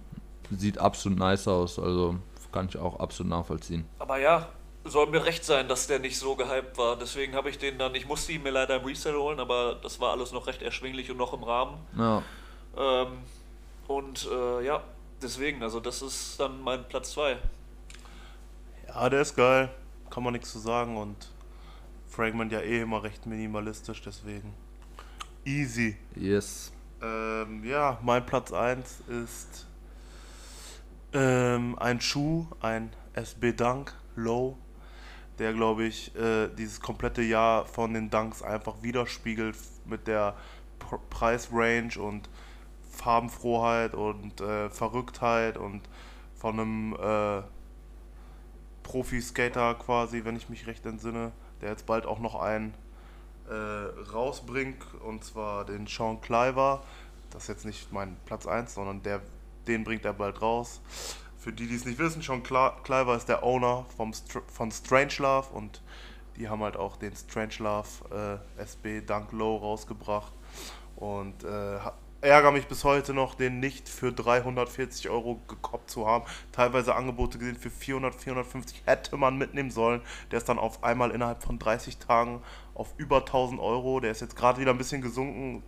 sieht 0.57 0.79
absolut 0.79 1.19
nice 1.19 1.49
aus. 1.49 1.81
Also 1.81 2.15
kann 2.53 2.67
ich 2.69 2.79
auch 2.79 3.01
absolut 3.01 3.31
nachvollziehen. 3.31 3.87
Aber 3.99 4.21
ja, 4.21 4.47
soll 4.89 5.07
mir 5.09 5.25
recht 5.25 5.45
sein, 5.45 5.69
dass 5.69 5.87
der 5.87 5.99
nicht 5.99 6.19
so 6.19 6.37
gehypt 6.37 6.77
war. 6.79 6.97
Deswegen 6.97 7.35
habe 7.35 7.51
ich 7.51 7.59
den 7.59 7.79
dann, 7.79 7.95
ich 7.95 8.07
musste 8.07 8.33
ihn 8.33 8.43
mir 8.43 8.51
leider 8.51 8.77
im 8.77 8.85
Resale 8.85 9.19
holen, 9.19 9.41
aber 9.41 9.77
das 9.83 10.01
war 10.01 10.13
alles 10.13 10.33
noch 10.33 10.47
recht 10.47 10.63
erschwinglich 10.63 11.11
und 11.11 11.17
noch 11.17 11.33
im 11.33 11.43
Rahmen. 11.43 11.79
Ja, 11.97 12.23
Ähm, 12.77 13.19
und 13.89 14.29
äh, 14.31 14.65
ja, 14.65 14.83
deswegen, 15.23 15.63
also 15.63 15.81
das 15.81 16.03
ist 16.03 16.39
dann 16.39 16.61
mein 16.61 16.87
Platz 16.89 17.13
2. 17.13 17.39
Ja, 18.89 19.09
der 19.09 19.23
ist 19.23 19.37
geil. 19.37 19.71
Kann 20.11 20.23
man 20.23 20.33
nichts 20.33 20.53
zu 20.53 20.59
sagen 20.59 20.97
und 20.97 21.17
Fragment 22.09 22.53
ja 22.53 22.61
eh 22.61 22.81
immer 22.81 23.03
recht 23.03 23.27
minimalistisch, 23.27 24.03
deswegen 24.03 24.55
easy. 25.45 25.97
yes. 26.15 26.73
Ähm, 27.03 27.63
ja, 27.65 27.99
mein 28.03 28.25
Platz 28.25 28.53
1 28.53 29.03
ist 29.09 29.67
ähm, 31.13 31.79
ein 31.79 32.01
Schuh, 32.01 32.47
ein 32.61 32.91
SB 33.15 33.53
Dunk 33.53 33.95
Low, 34.17 34.57
der 35.39 35.53
glaube 35.53 35.85
ich 35.85 36.15
äh, 36.17 36.49
dieses 36.49 36.81
komplette 36.81 37.23
Jahr 37.23 37.67
von 37.67 37.95
den 37.95 38.11
Dunks 38.11 38.43
einfach 38.43 38.83
widerspiegelt 38.83 39.57
mit 39.85 40.07
der 40.07 40.35
Pr 40.79 40.99
Preisrange 41.11 41.99
und 41.99 42.29
Farbenfroheit 42.91 43.95
und 43.95 44.41
äh, 44.41 44.71
Verrücktheit 44.71 45.59
und 45.59 45.83
von 46.35 46.61
einem 46.61 46.95
äh, 46.95 47.43
Profi-Skater 48.83 49.75
quasi, 49.75 50.25
wenn 50.25 50.37
ich 50.37 50.49
mich 50.49 50.67
recht 50.67 50.87
entsinne, 50.87 51.33
der 51.61 51.71
jetzt 51.71 51.87
bald 51.87 52.07
auch 52.07 52.21
noch 52.21 52.37
einen 52.37 52.75
äh, 53.49 53.53
rausbringt, 54.13 54.83
und 55.05 55.25
zwar 55.25 55.65
den 55.65 55.87
Sean 55.87 56.21
Cliver. 56.21 56.83
Das 57.31 57.43
ist 57.45 57.49
jetzt 57.49 57.65
nicht 57.65 57.93
mein 57.93 58.17
Platz 58.25 58.47
1, 58.47 58.75
sondern 58.75 59.03
der, 59.03 59.21
den 59.67 59.85
bringt 59.85 60.05
er 60.05 60.13
bald 60.13 60.41
raus. 60.41 60.81
Für 61.47 61.53
die, 61.53 61.69
die 61.69 61.77
es 61.77 61.85
nicht 61.85 62.01
wissen, 62.01 62.23
Sean 62.23 62.43
Cla- 62.43 62.75
Cliver 62.83 63.15
ist 63.15 63.29
der 63.29 63.45
Owner 63.45 63.87
vom 63.97 64.13
Str 64.13 64.41
von 64.49 64.73
Strangelove 64.73 65.47
und 65.55 65.81
die 66.37 66.49
haben 66.49 66.61
halt 66.61 66.77
auch 66.77 66.97
den 66.97 67.15
Strangelove 67.15 68.41
äh, 68.59 68.61
SB 68.61 69.03
Dunk 69.03 69.31
Low 69.31 69.55
rausgebracht. 69.59 70.33
Und 70.97 71.45
äh, 71.45 71.79
ärgere 72.21 72.51
mich 72.51 72.67
bis 72.67 72.83
heute 72.83 73.15
noch, 73.15 73.37
den 73.37 73.61
nicht 73.61 73.89
für 73.89 74.13
340 74.13 75.09
Euro 75.09 75.41
gekoppt 75.47 75.89
zu 75.89 76.09
haben. 76.09 76.25
Teilweise 76.51 76.97
Angebote 76.97 77.39
gesehen 77.39 77.55
für 77.55 77.71
400, 77.71 78.17
450 78.17 78.83
hätte 78.85 79.17
man 79.17 79.39
mitnehmen 79.39 79.71
sollen. 79.71 80.01
Der 80.33 80.39
ist 80.39 80.49
dann 80.49 80.59
auf 80.59 80.83
einmal 80.83 81.13
innerhalb 81.13 81.45
von 81.45 81.61
30 81.61 81.99
Tagen 81.99 82.43
auf 82.75 82.93
über 82.97 83.19
1000 83.19 83.61
Euro. 83.61 84.01
Der 84.01 84.11
ist 84.11 84.21
jetzt 84.21 84.35
gerade 84.35 84.61
wieder 84.61 84.73
ein 84.73 84.79
bisschen 84.79 85.01
gesunken, 85.01 85.63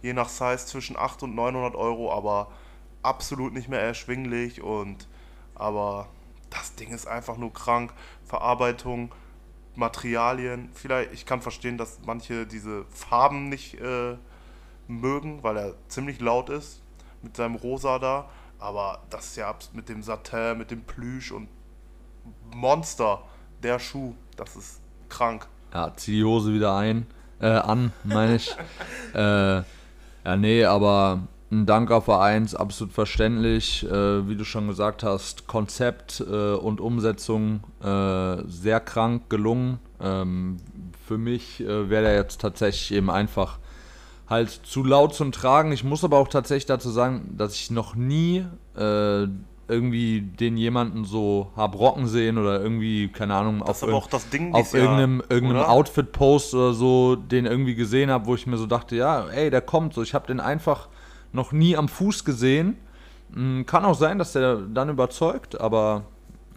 je 0.00 0.14
nach 0.14 0.30
Size 0.30 0.64
zwischen 0.64 0.96
800 0.96 1.22
und 1.24 1.34
900 1.34 1.74
Euro, 1.74 2.14
aber 2.14 2.50
absolut 3.02 3.52
nicht 3.52 3.68
mehr 3.68 3.82
erschwinglich. 3.82 4.62
Und 4.62 5.06
aber 5.58 6.08
das 6.50 6.74
Ding 6.74 6.90
ist 6.92 7.06
einfach 7.06 7.36
nur 7.36 7.52
krank. 7.52 7.92
Verarbeitung, 8.24 9.12
Materialien. 9.74 10.70
Vielleicht, 10.74 11.12
ich 11.12 11.26
kann 11.26 11.40
verstehen, 11.40 11.78
dass 11.78 11.98
manche 12.06 12.46
diese 12.46 12.84
Farben 12.86 13.48
nicht 13.48 13.74
äh, 13.80 14.16
mögen, 14.86 15.42
weil 15.42 15.56
er 15.56 15.74
ziemlich 15.88 16.20
laut 16.20 16.50
ist 16.50 16.82
mit 17.22 17.36
seinem 17.36 17.56
Rosa 17.56 17.98
da. 17.98 18.28
Aber 18.58 19.02
das 19.10 19.26
ist 19.26 19.36
ja 19.36 19.54
mit 19.72 19.88
dem 19.88 20.02
Satin, 20.02 20.58
mit 20.58 20.70
dem 20.70 20.82
Plüsch 20.82 21.30
und 21.30 21.48
Monster, 22.54 23.22
der 23.62 23.78
Schuh, 23.78 24.14
das 24.36 24.56
ist 24.56 24.80
krank. 25.08 25.46
Ja, 25.72 25.92
zieh 25.94 26.16
die 26.16 26.24
Hose 26.24 26.52
wieder 26.52 26.76
ein, 26.76 27.06
äh, 27.40 27.46
an, 27.46 27.92
meine 28.04 28.36
ich. 28.36 28.56
äh, 29.14 29.62
Ja, 30.24 30.36
nee, 30.36 30.64
aber 30.64 31.20
ein 31.50 31.66
Dank 31.66 31.90
auf 31.90 32.08
A1, 32.08 32.54
absolut 32.54 32.92
verständlich. 32.92 33.84
Äh, 33.84 34.28
wie 34.28 34.36
du 34.36 34.44
schon 34.44 34.68
gesagt 34.68 35.02
hast, 35.02 35.46
Konzept 35.46 36.20
äh, 36.20 36.52
und 36.52 36.80
Umsetzung 36.80 37.60
äh, 37.82 38.42
sehr 38.46 38.80
krank 38.80 39.30
gelungen. 39.30 39.78
Ähm, 40.00 40.58
für 41.06 41.18
mich 41.18 41.60
äh, 41.60 41.88
wäre 41.88 42.04
der 42.04 42.14
jetzt 42.14 42.40
tatsächlich 42.40 42.92
eben 42.92 43.10
einfach 43.10 43.58
halt 44.28 44.50
zu 44.50 44.84
laut 44.84 45.14
zum 45.14 45.32
Tragen. 45.32 45.72
Ich 45.72 45.84
muss 45.84 46.04
aber 46.04 46.18
auch 46.18 46.28
tatsächlich 46.28 46.66
dazu 46.66 46.90
sagen, 46.90 47.34
dass 47.38 47.54
ich 47.54 47.70
noch 47.70 47.94
nie 47.94 48.44
äh, 48.76 49.26
irgendwie 49.68 50.22
den 50.22 50.56
jemanden 50.56 51.04
so 51.04 51.50
hab 51.56 51.78
rocken 51.78 52.06
sehen 52.06 52.38
oder 52.38 52.60
irgendwie, 52.60 53.08
keine 53.08 53.34
Ahnung, 53.34 53.62
Das 53.66 53.82
auf, 53.82 54.08
das 54.08 54.28
Ding 54.30 54.54
auf 54.54 54.74
irgendeinem, 54.74 55.22
irgendeinem? 55.28 55.64
Outfit-Post 55.64 56.54
oder 56.54 56.72
so 56.72 57.16
den 57.16 57.46
irgendwie 57.46 57.74
gesehen 57.74 58.10
habe, 58.10 58.26
wo 58.26 58.34
ich 58.34 58.46
mir 58.46 58.56
so 58.56 58.66
dachte, 58.66 58.96
ja, 58.96 59.26
ey, 59.28 59.50
der 59.50 59.60
kommt 59.60 59.94
so. 59.94 60.02
Ich 60.02 60.14
habe 60.14 60.26
den 60.26 60.40
einfach 60.40 60.88
noch 61.32 61.52
nie 61.52 61.76
am 61.76 61.88
Fuß 61.88 62.24
gesehen. 62.24 62.78
Mm, 63.30 63.62
Kann 63.64 63.84
auch 63.84 63.94
sein, 63.94 64.18
dass 64.18 64.32
der 64.32 64.56
dann 64.56 64.88
überzeugt, 64.88 65.60
aber 65.60 66.04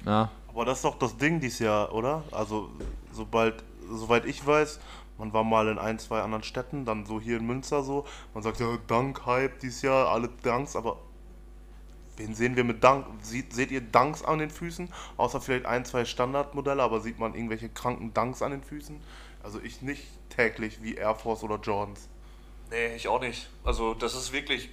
ja, 0.06 0.32
Aber 0.50 0.66
das 0.66 0.80
ist 0.80 0.86
doch 0.86 0.98
das 0.98 1.18
Ding 1.18 1.40
dieses 1.40 1.60
Jahr, 1.60 1.94
oder? 1.94 2.24
Also, 2.32 2.70
sobald, 3.12 3.64
soweit 3.90 4.26
ich 4.26 4.46
weiß, 4.46 4.80
man 5.18 5.34
war 5.34 5.44
mal 5.44 5.68
in 5.68 5.78
ein, 5.78 6.00
zwei 6.00 6.22
anderen 6.22 6.44
Städten, 6.44 6.86
dann 6.86 7.06
so 7.06 7.22
hier 7.22 7.38
in 7.38 7.46
Münster 7.46 7.84
so. 7.84 8.06
Man 8.34 8.42
sagt 8.42 8.60
ja, 8.60 8.78
Dank, 8.88 9.26
Hype 9.26 9.60
dieses 9.60 9.84
Jahr, 9.84 10.08
alle 10.10 10.30
Danks, 10.42 10.76
aber 10.76 10.98
wen 12.18 12.34
sehen 12.34 12.56
wir 12.56 12.64
mit 12.64 12.84
Dank? 12.84 13.06
Seht 13.22 13.72
ihr 13.72 13.82
Danks 13.82 14.24
an 14.24 14.40
den 14.40 14.50
Füßen? 14.50 14.90
Außer 15.18 15.40
vielleicht 15.40 15.66
ein, 15.66 15.86
zwei 15.86 16.06
Standardmodelle, 16.06 16.82
aber 16.82 17.02
sieht 17.02 17.20
man 17.20 17.36
irgendwelche 17.36 17.70
kranken 17.70 18.14
Danks 18.14 18.42
an 18.42 18.52
den 18.52 18.64
Füßen? 18.64 19.00
Also 19.44 19.60
ich 19.62 19.82
nicht 19.82 20.04
täglich 20.30 20.82
wie 20.82 20.96
Air 20.96 21.16
Force 21.16 21.44
oder 21.44 21.60
Jordans. 21.60 22.10
Nee, 22.72 22.96
ich 22.96 23.08
auch 23.08 23.20
nicht. 23.20 23.50
Also 23.64 23.94
das 23.94 24.16
ist 24.16 24.32
wirklich, 24.32 24.70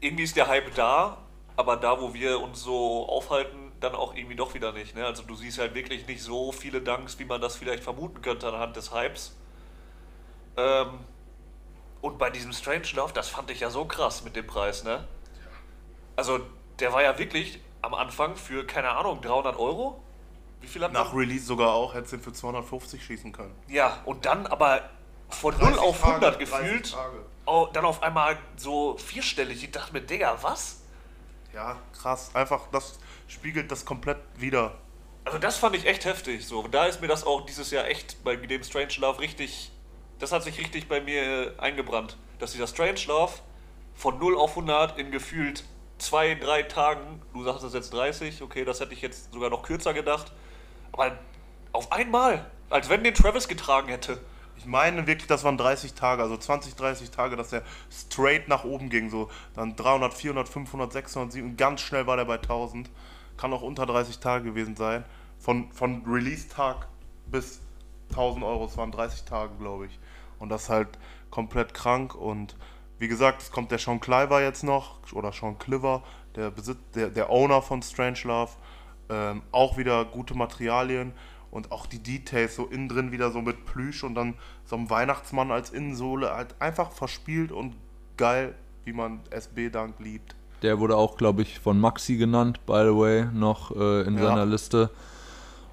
irgendwie 0.00 0.22
ist 0.22 0.36
der 0.36 0.46
Hype 0.46 0.74
da, 0.76 1.18
aber 1.56 1.76
da, 1.76 2.00
wo 2.00 2.14
wir 2.14 2.40
uns 2.40 2.62
so 2.62 3.06
aufhalten, 3.08 3.72
dann 3.80 3.94
auch 3.94 4.14
irgendwie 4.14 4.36
doch 4.36 4.54
wieder 4.54 4.72
nicht. 4.72 4.94
Ne? 4.94 5.04
Also 5.04 5.24
du 5.24 5.34
siehst 5.34 5.58
halt 5.58 5.74
wirklich 5.74 6.06
nicht 6.06 6.22
so 6.22 6.52
viele 6.52 6.80
Danks, 6.80 7.18
wie 7.18 7.24
man 7.24 7.40
das 7.40 7.56
vielleicht 7.56 7.82
vermuten 7.82 8.22
könnte 8.22 8.48
anhand 8.48 8.76
des 8.76 8.94
Hypes. 8.94 9.36
Ähm, 10.56 11.00
und 12.00 12.18
bei 12.18 12.30
diesem 12.30 12.52
Strange 12.52 12.86
Love, 12.94 13.12
das 13.12 13.28
fand 13.28 13.50
ich 13.50 13.60
ja 13.60 13.70
so 13.70 13.84
krass 13.84 14.22
mit 14.24 14.36
dem 14.36 14.46
Preis, 14.46 14.84
ne? 14.84 15.06
Also 16.16 16.40
der 16.78 16.92
war 16.92 17.02
ja 17.02 17.18
wirklich 17.18 17.60
am 17.82 17.94
Anfang 17.94 18.36
für, 18.36 18.64
keine 18.64 18.90
Ahnung, 18.90 19.20
300 19.20 19.58
Euro? 19.58 20.02
Wie 20.60 20.66
viel 20.68 20.82
hat 20.84 20.92
Nach 20.92 21.12
man? 21.12 21.18
Release 21.18 21.44
sogar 21.44 21.72
auch, 21.72 21.94
hättest 21.94 22.12
du 22.12 22.16
ihn 22.16 22.22
für 22.22 22.32
250 22.32 23.04
schießen 23.04 23.32
können. 23.32 23.54
Ja, 23.68 24.00
und 24.04 24.24
dann 24.24 24.46
aber 24.46 24.88
von 25.34 25.54
0 25.58 25.60
30 25.60 25.78
auf 25.80 26.00
Tage, 26.00 26.26
100 26.26 26.40
30 26.40 26.50
gefühlt. 26.50 26.96
Oh, 27.46 27.68
dann 27.72 27.84
auf 27.84 28.02
einmal 28.02 28.38
so 28.56 28.96
vierstellig. 28.96 29.62
Ich 29.62 29.70
dachte 29.70 29.92
mir, 29.92 30.00
Digga, 30.00 30.38
was? 30.40 30.82
Ja, 31.52 31.76
krass. 31.92 32.30
Einfach, 32.34 32.68
das 32.72 32.98
spiegelt 33.28 33.70
das 33.70 33.84
komplett 33.84 34.18
wieder. 34.36 34.74
Also 35.24 35.38
das 35.38 35.56
fand 35.56 35.76
ich 35.76 35.86
echt 35.86 36.04
heftig. 36.04 36.46
So, 36.46 36.66
da 36.68 36.86
ist 36.86 37.00
mir 37.00 37.08
das 37.08 37.24
auch 37.24 37.46
dieses 37.46 37.70
Jahr 37.70 37.86
echt 37.86 38.22
bei 38.24 38.36
dem 38.36 38.62
Strange 38.62 38.94
Love 38.98 39.20
richtig. 39.20 39.72
Das 40.18 40.32
hat 40.32 40.42
sich 40.42 40.58
richtig 40.58 40.88
bei 40.88 41.00
mir 41.00 41.22
äh, 41.22 41.60
eingebrannt. 41.60 42.16
Dass 42.38 42.52
dieser 42.52 42.66
Strange 42.66 43.00
Love 43.06 43.32
von 43.94 44.18
0 44.18 44.36
auf 44.36 44.50
100 44.50 44.98
in 44.98 45.10
gefühlt 45.10 45.64
zwei, 45.98 46.34
drei 46.34 46.62
Tagen, 46.64 47.22
du 47.32 47.44
sagst 47.44 47.62
das 47.62 47.74
jetzt 47.74 47.92
30, 47.92 48.42
okay, 48.42 48.64
das 48.64 48.80
hätte 48.80 48.92
ich 48.92 49.02
jetzt 49.02 49.32
sogar 49.32 49.50
noch 49.50 49.62
kürzer 49.62 49.94
gedacht, 49.94 50.32
aber 50.92 51.18
auf 51.72 51.92
einmal, 51.92 52.50
als 52.70 52.88
wenn 52.88 53.04
den 53.04 53.14
Travis 53.14 53.48
getragen 53.48 53.88
hätte. 53.88 54.20
Ich 54.64 54.70
meine 54.70 55.06
wirklich, 55.06 55.26
das 55.26 55.44
waren 55.44 55.58
30 55.58 55.92
Tage, 55.92 56.22
also 56.22 56.38
20, 56.38 56.74
30 56.74 57.10
Tage, 57.10 57.36
dass 57.36 57.50
der 57.50 57.60
straight 57.90 58.48
nach 58.48 58.64
oben 58.64 58.88
ging. 58.88 59.10
So 59.10 59.28
dann 59.54 59.76
300, 59.76 60.14
400, 60.14 60.48
500, 60.48 60.90
600, 60.90 61.32
700. 61.32 61.58
Ganz 61.58 61.80
schnell 61.82 62.06
war 62.06 62.16
der 62.16 62.24
bei 62.24 62.36
1000. 62.36 62.88
Kann 63.36 63.52
auch 63.52 63.60
unter 63.60 63.84
30 63.84 64.20
Tage 64.20 64.44
gewesen 64.44 64.74
sein. 64.74 65.04
Von, 65.38 65.70
von 65.72 66.02
Release-Tag 66.06 66.88
bis 67.26 67.60
1000 68.12 68.42
Euro. 68.42 68.64
Es 68.64 68.78
waren 68.78 68.90
30 68.90 69.24
Tage, 69.24 69.52
glaube 69.58 69.84
ich. 69.84 69.98
Und 70.38 70.48
das 70.48 70.62
ist 70.62 70.70
halt 70.70 70.88
komplett 71.30 71.74
krank. 71.74 72.14
Und 72.14 72.56
wie 72.98 73.08
gesagt, 73.08 73.42
es 73.42 73.50
kommt 73.50 73.70
der 73.70 73.78
Sean 73.78 74.00
Cliver 74.00 74.40
jetzt 74.40 74.64
noch. 74.64 74.96
Oder 75.12 75.30
Sean 75.32 75.58
Cliver, 75.58 76.02
der, 76.36 76.50
Besitz, 76.50 76.78
der, 76.94 77.10
der 77.10 77.28
Owner 77.28 77.60
von 77.60 77.82
Strangelove. 77.82 78.52
Ähm, 79.10 79.42
auch 79.52 79.76
wieder 79.76 80.06
gute 80.06 80.34
Materialien 80.34 81.12
und 81.54 81.72
auch 81.72 81.86
die 81.86 82.00
Details 82.00 82.56
so 82.56 82.66
innen 82.66 82.88
drin 82.88 83.12
wieder 83.12 83.30
so 83.30 83.40
mit 83.40 83.64
Plüsch 83.64 84.04
und 84.04 84.14
dann 84.16 84.34
so 84.66 84.76
ein 84.76 84.90
Weihnachtsmann 84.90 85.50
als 85.50 85.70
Innensohle 85.70 86.34
halt 86.34 86.54
einfach 86.60 86.90
verspielt 86.90 87.52
und 87.52 87.74
geil, 88.16 88.54
wie 88.84 88.92
man 88.92 89.20
SB 89.30 89.70
Dank 89.70 89.94
liebt. 90.00 90.34
Der 90.62 90.78
wurde 90.80 90.96
auch, 90.96 91.16
glaube 91.16 91.42
ich, 91.42 91.58
von 91.60 91.78
Maxi 91.80 92.16
genannt, 92.16 92.60
by 92.66 92.82
the 92.88 92.96
way, 92.96 93.26
noch 93.32 93.70
äh, 93.74 94.02
in 94.02 94.16
Ja. 94.18 94.24
seiner 94.24 94.44
Liste. 94.46 94.90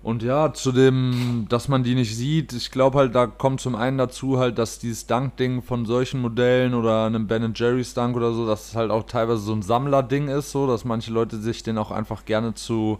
Und 0.03 0.23
ja, 0.23 0.51
zu 0.53 0.71
dem, 0.71 1.45
dass 1.49 1.67
man 1.67 1.83
die 1.83 1.93
nicht 1.95 2.15
sieht, 2.15 2.53
ich 2.53 2.71
glaube 2.71 2.97
halt, 2.97 3.13
da 3.13 3.27
kommt 3.27 3.61
zum 3.61 3.75
einen 3.75 3.97
dazu 3.99 4.39
halt, 4.39 4.57
dass 4.57 4.79
dieses 4.79 5.05
Dunk-Ding 5.05 5.61
von 5.61 5.85
solchen 5.85 6.21
Modellen 6.21 6.73
oder 6.73 7.05
einem 7.05 7.27
Ben 7.27 7.53
Jerry's 7.55 7.93
Dunk 7.93 8.15
oder 8.15 8.33
so, 8.33 8.47
dass 8.47 8.69
es 8.69 8.75
halt 8.75 8.89
auch 8.89 9.03
teilweise 9.03 9.41
so 9.41 9.53
ein 9.53 9.61
Sammlerding 9.61 10.27
ist, 10.27 10.51
so, 10.51 10.65
dass 10.65 10.85
manche 10.85 11.11
Leute 11.11 11.37
sich 11.37 11.61
den 11.61 11.77
auch 11.77 11.91
einfach 11.91 12.25
gerne 12.25 12.55
zu 12.55 12.97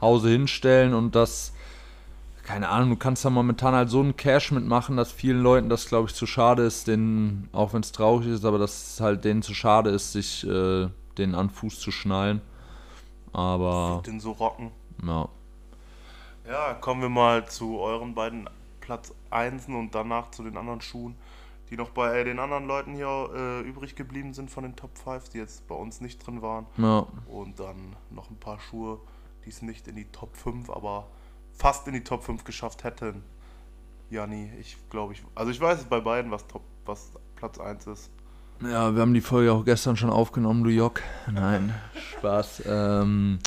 Hause 0.00 0.28
hinstellen 0.28 0.92
und 0.92 1.14
das, 1.14 1.54
keine 2.42 2.68
Ahnung, 2.68 2.90
du 2.90 2.96
kannst 2.96 3.24
da 3.24 3.30
momentan 3.30 3.74
halt 3.74 3.88
so 3.88 4.00
einen 4.00 4.16
Cash 4.16 4.50
mitmachen, 4.52 4.96
dass 4.96 5.12
vielen 5.12 5.42
Leuten 5.42 5.68
das, 5.68 5.86
glaube 5.86 6.08
ich, 6.08 6.14
zu 6.14 6.26
schade 6.26 6.62
ist, 6.64 6.88
den, 6.88 7.48
auch 7.52 7.72
wenn 7.72 7.82
es 7.82 7.92
traurig 7.92 8.26
ist, 8.28 8.44
aber 8.44 8.58
dass 8.58 8.94
es 8.94 9.00
halt 9.00 9.24
denen 9.24 9.42
zu 9.42 9.54
schade 9.54 9.90
ist, 9.90 10.12
sich 10.12 10.46
äh, 10.46 10.88
den 11.18 11.34
an 11.34 11.50
Fuß 11.50 11.78
zu 11.78 11.90
schnallen. 11.90 12.40
Aber, 13.32 14.02
Den 14.04 14.20
so 14.20 14.32
rocken. 14.32 14.70
ja. 15.04 15.28
Ja, 16.44 16.74
kommen 16.74 17.00
wir 17.00 17.08
mal 17.08 17.46
zu 17.46 17.78
euren 17.78 18.14
beiden 18.14 18.50
Platz 18.80 19.14
1 19.30 19.68
und 19.68 19.94
danach 19.94 20.32
zu 20.32 20.42
den 20.42 20.56
anderen 20.56 20.80
Schuhen, 20.80 21.14
die 21.70 21.76
noch 21.76 21.90
bei 21.90 22.24
den 22.24 22.40
anderen 22.40 22.66
Leuten 22.66 22.94
hier 22.94 23.30
äh, 23.32 23.60
übrig 23.60 23.94
geblieben 23.94 24.34
sind 24.34 24.50
von 24.50 24.64
den 24.64 24.74
Top 24.74 24.98
5, 24.98 25.28
die 25.28 25.38
jetzt 25.38 25.66
bei 25.68 25.76
uns 25.76 26.00
nicht 26.00 26.26
drin 26.26 26.42
waren. 26.42 26.66
Ja, 26.78 27.06
Und 27.26 27.60
dann 27.60 27.94
noch 28.10 28.28
ein 28.28 28.36
paar 28.40 28.58
Schuhe, 28.58 28.98
die 29.44 29.50
es 29.50 29.62
nicht 29.62 29.86
in 29.86 29.94
die 29.94 30.06
Top 30.06 30.36
5, 30.36 30.68
aber 30.68 31.06
fast 31.56 31.86
in 31.86 31.94
die 31.94 32.04
Top 32.04 32.24
5 32.24 32.44
geschafft 32.44 32.84
hätten. 32.84 33.22
Jani, 34.10 34.52
ich 34.60 34.76
glaube, 34.90 35.14
ich. 35.14 35.22
Also 35.34 35.50
ich 35.50 35.60
weiß 35.60 35.80
es 35.80 35.84
bei 35.84 36.00
beiden, 36.00 36.30
was 36.30 36.46
Top, 36.46 36.62
was 36.84 37.12
Platz 37.36 37.58
1 37.58 37.86
ist. 37.86 38.10
Ja, 38.60 38.94
wir 38.94 39.00
haben 39.00 39.14
die 39.14 39.20
Folge 39.20 39.52
auch 39.52 39.64
gestern 39.64 39.96
schon 39.96 40.10
aufgenommen, 40.10 40.62
du 40.62 40.70
Jock. 40.70 41.00
Nein, 41.30 41.74
Spaß. 42.18 42.62
Ähm, 42.66 43.40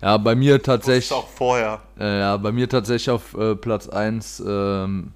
ja, 0.00 0.16
bei 0.16 0.34
mir 0.34 0.62
tatsächlich, 0.62 1.12
auch 1.12 1.26
vorher. 1.28 1.80
äh, 1.98 2.20
ja, 2.20 2.36
bei 2.36 2.52
mir 2.52 2.68
tatsächlich 2.68 3.10
auf 3.10 3.34
äh, 3.34 3.56
Platz 3.56 3.88
1, 3.88 4.42
ähm, 4.46 5.12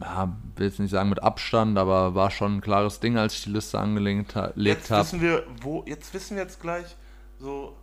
ja, 0.00 0.34
will 0.56 0.66
jetzt 0.66 0.80
nicht 0.80 0.90
sagen 0.90 1.10
mit 1.10 1.22
Abstand, 1.22 1.76
aber 1.76 2.14
war 2.14 2.30
schon 2.30 2.56
ein 2.56 2.60
klares 2.60 3.00
Ding, 3.00 3.18
als 3.18 3.34
ich 3.34 3.44
die 3.44 3.50
Liste 3.50 3.78
angelegt 3.78 4.34
ha 4.34 4.52
legt 4.54 4.78
Jetzt 4.80 4.90
habe. 4.90 5.02
wissen 5.02 5.20
wir, 5.20 5.44
wo, 5.60 5.84
jetzt 5.86 6.14
wissen 6.14 6.36
wir 6.36 6.42
jetzt 6.44 6.60
gleich, 6.60 6.96
so, 7.38 7.76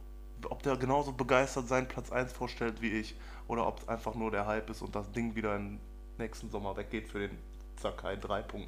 ob 0.49 0.63
der 0.63 0.75
genauso 0.77 1.12
begeistert 1.13 1.67
seinen 1.67 1.88
Platz 1.88 2.12
1 2.12 2.34
vorstellt 2.34 2.81
wie 2.81 2.89
ich. 2.89 3.15
Oder 3.52 3.68
ob 3.68 3.82
es 3.82 3.88
einfach 3.90 4.16
nur 4.16 4.32
der 4.32 4.48
Hype 4.48 4.70
ist 4.70 4.82
und 4.82 4.96
das 4.96 5.12
Ding 5.12 5.36
wieder 5.36 5.58
im 5.58 5.78
nächsten 6.18 6.50
Sommer 6.50 6.78
weggeht 6.78 7.10
für 7.10 7.20
den 7.20 7.38
Sakai 7.82 8.14
3.0. 8.14 8.64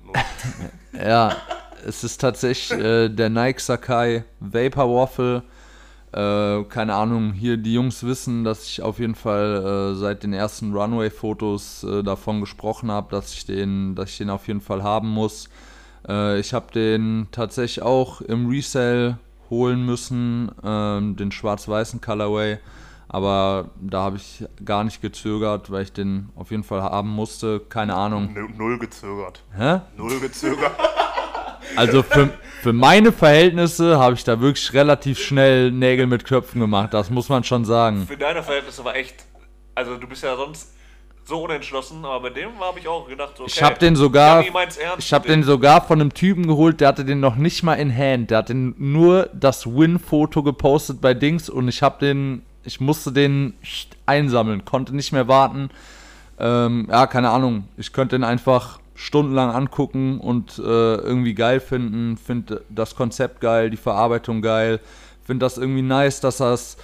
Ja, 1.07 1.37
es 1.87 2.03
ist 2.03 2.19
tatsächlich 2.19 2.77
äh, 2.77 3.07
der 3.07 3.29
Nike 3.29 3.61
Sakai 3.61 4.25
Vapor 4.41 4.93
Waffle. 4.93 5.43
Äh, 6.11 6.65
keine 6.65 6.95
Ahnung, 6.95 7.31
hier 7.31 7.55
die 7.55 7.73
Jungs 7.75 8.03
wissen, 8.03 8.43
dass 8.43 8.67
ich 8.67 8.81
auf 8.81 8.99
jeden 8.99 9.15
Fall 9.15 9.93
äh, 9.93 9.95
seit 9.95 10.23
den 10.23 10.33
ersten 10.33 10.73
Runway-Fotos 10.73 11.85
äh, 11.85 12.03
davon 12.03 12.41
gesprochen 12.41 12.91
habe, 12.91 13.09
dass 13.09 13.33
ich 13.33 13.45
den, 13.45 13.95
dass 13.95 14.09
ich 14.09 14.17
den 14.17 14.29
auf 14.29 14.49
jeden 14.49 14.59
Fall 14.61 14.83
haben 14.83 15.07
muss. 15.07 15.47
Äh, 16.09 16.41
ich 16.41 16.53
habe 16.53 16.73
den 16.73 17.29
tatsächlich 17.31 17.81
auch 17.81 18.19
im 18.19 18.47
Resale 18.49 19.17
holen 19.49 19.85
müssen, 19.85 20.51
ähm, 20.61 21.15
den 21.15 21.31
schwarz-weißen 21.31 22.01
Colorway. 22.01 22.59
Aber 23.13 23.69
da 23.79 24.01
habe 24.01 24.17
ich 24.17 24.43
gar 24.65 24.83
nicht 24.83 24.99
gezögert, 25.01 25.71
weil 25.71 25.83
ich 25.83 25.93
den 25.93 26.29
auf 26.35 26.49
jeden 26.49 26.63
Fall 26.63 26.81
haben 26.81 27.09
musste. 27.09 27.59
Keine 27.69 27.93
Ahnung. 27.95 28.33
Null- 28.33 28.49
Null 28.57 28.79
gezögert. 28.79 29.43
Hä? 29.55 29.81
Null 29.95 30.19
gezögert. 30.19 30.71
Also 31.75 32.03
für, 32.03 32.29
für 32.61 32.73
meine 32.73 33.11
Verhältnisse 33.11 33.97
habe 33.97 34.13
ich 34.13 34.23
da 34.23 34.39
wirklich 34.41 34.73
relativ 34.73 35.17
schnell 35.17 35.71
Nägel 35.71 36.05
mit 36.05 36.23
Köpfen 36.25 36.59
gemacht, 36.59 36.93
das 36.93 37.09
muss 37.09 37.29
man 37.29 37.43
schon 37.45 37.65
sagen. 37.65 38.05
Für 38.05 38.17
deine 38.17 38.43
Verhältnisse 38.43 38.83
war 38.85 38.95
echt. 38.95 39.15
Also 39.73 39.95
du 39.97 40.05
bist 40.05 40.21
ja 40.23 40.35
sonst 40.35 40.73
so 41.23 41.41
unentschlossen, 41.45 42.03
aber 42.05 42.23
bei 42.23 42.29
dem 42.31 42.59
habe 42.59 42.77
ich 42.79 42.87
auch 42.87 43.07
gedacht, 43.07 43.37
so, 43.37 43.43
okay, 43.43 43.53
Ich 43.55 43.63
habe 43.63 43.79
den 43.79 43.95
sogar, 43.95 44.43
ich 44.99 45.13
habe 45.13 45.27
den 45.27 45.41
sogar 45.43 45.81
von 45.87 45.99
einem 46.01 46.13
Typen 46.13 46.45
geholt, 46.45 46.79
der 46.81 46.89
hatte 46.89 47.05
den 47.05 47.21
noch 47.21 47.37
nicht 47.37 47.63
mal 47.63 47.75
in 47.75 47.95
Hand, 47.97 48.29
der 48.29 48.39
hat 48.39 48.49
den 48.49 48.75
nur 48.77 49.29
das 49.33 49.65
Win-Foto 49.65 50.43
gepostet 50.43 50.99
bei 51.01 51.13
Dings 51.15 51.49
und 51.49 51.69
ich 51.69 51.81
habe 51.81 51.97
den, 52.05 52.43
ich 52.63 52.79
musste 52.79 53.11
den 53.11 53.53
einsammeln, 54.05 54.65
konnte 54.65 54.95
nicht 54.95 55.11
mehr 55.11 55.27
warten. 55.27 55.69
Ähm, 56.39 56.87
ja, 56.89 57.07
keine 57.07 57.29
Ahnung, 57.29 57.67
ich 57.77 57.93
könnte 57.93 58.15
den 58.15 58.23
einfach 58.23 58.79
stundenlang 58.95 59.51
angucken 59.51 60.19
und 60.19 60.59
äh, 60.59 60.61
irgendwie 60.61 61.33
geil 61.33 61.59
finden. 61.59 62.17
Finde 62.17 62.63
das 62.69 62.95
Konzept 62.95 63.41
geil, 63.41 63.69
die 63.69 63.77
Verarbeitung 63.77 64.41
geil. 64.41 64.79
Finde 65.23 65.45
das 65.45 65.57
irgendwie 65.57 65.81
nice, 65.81 66.19
dass 66.19 66.37
das 66.37 66.77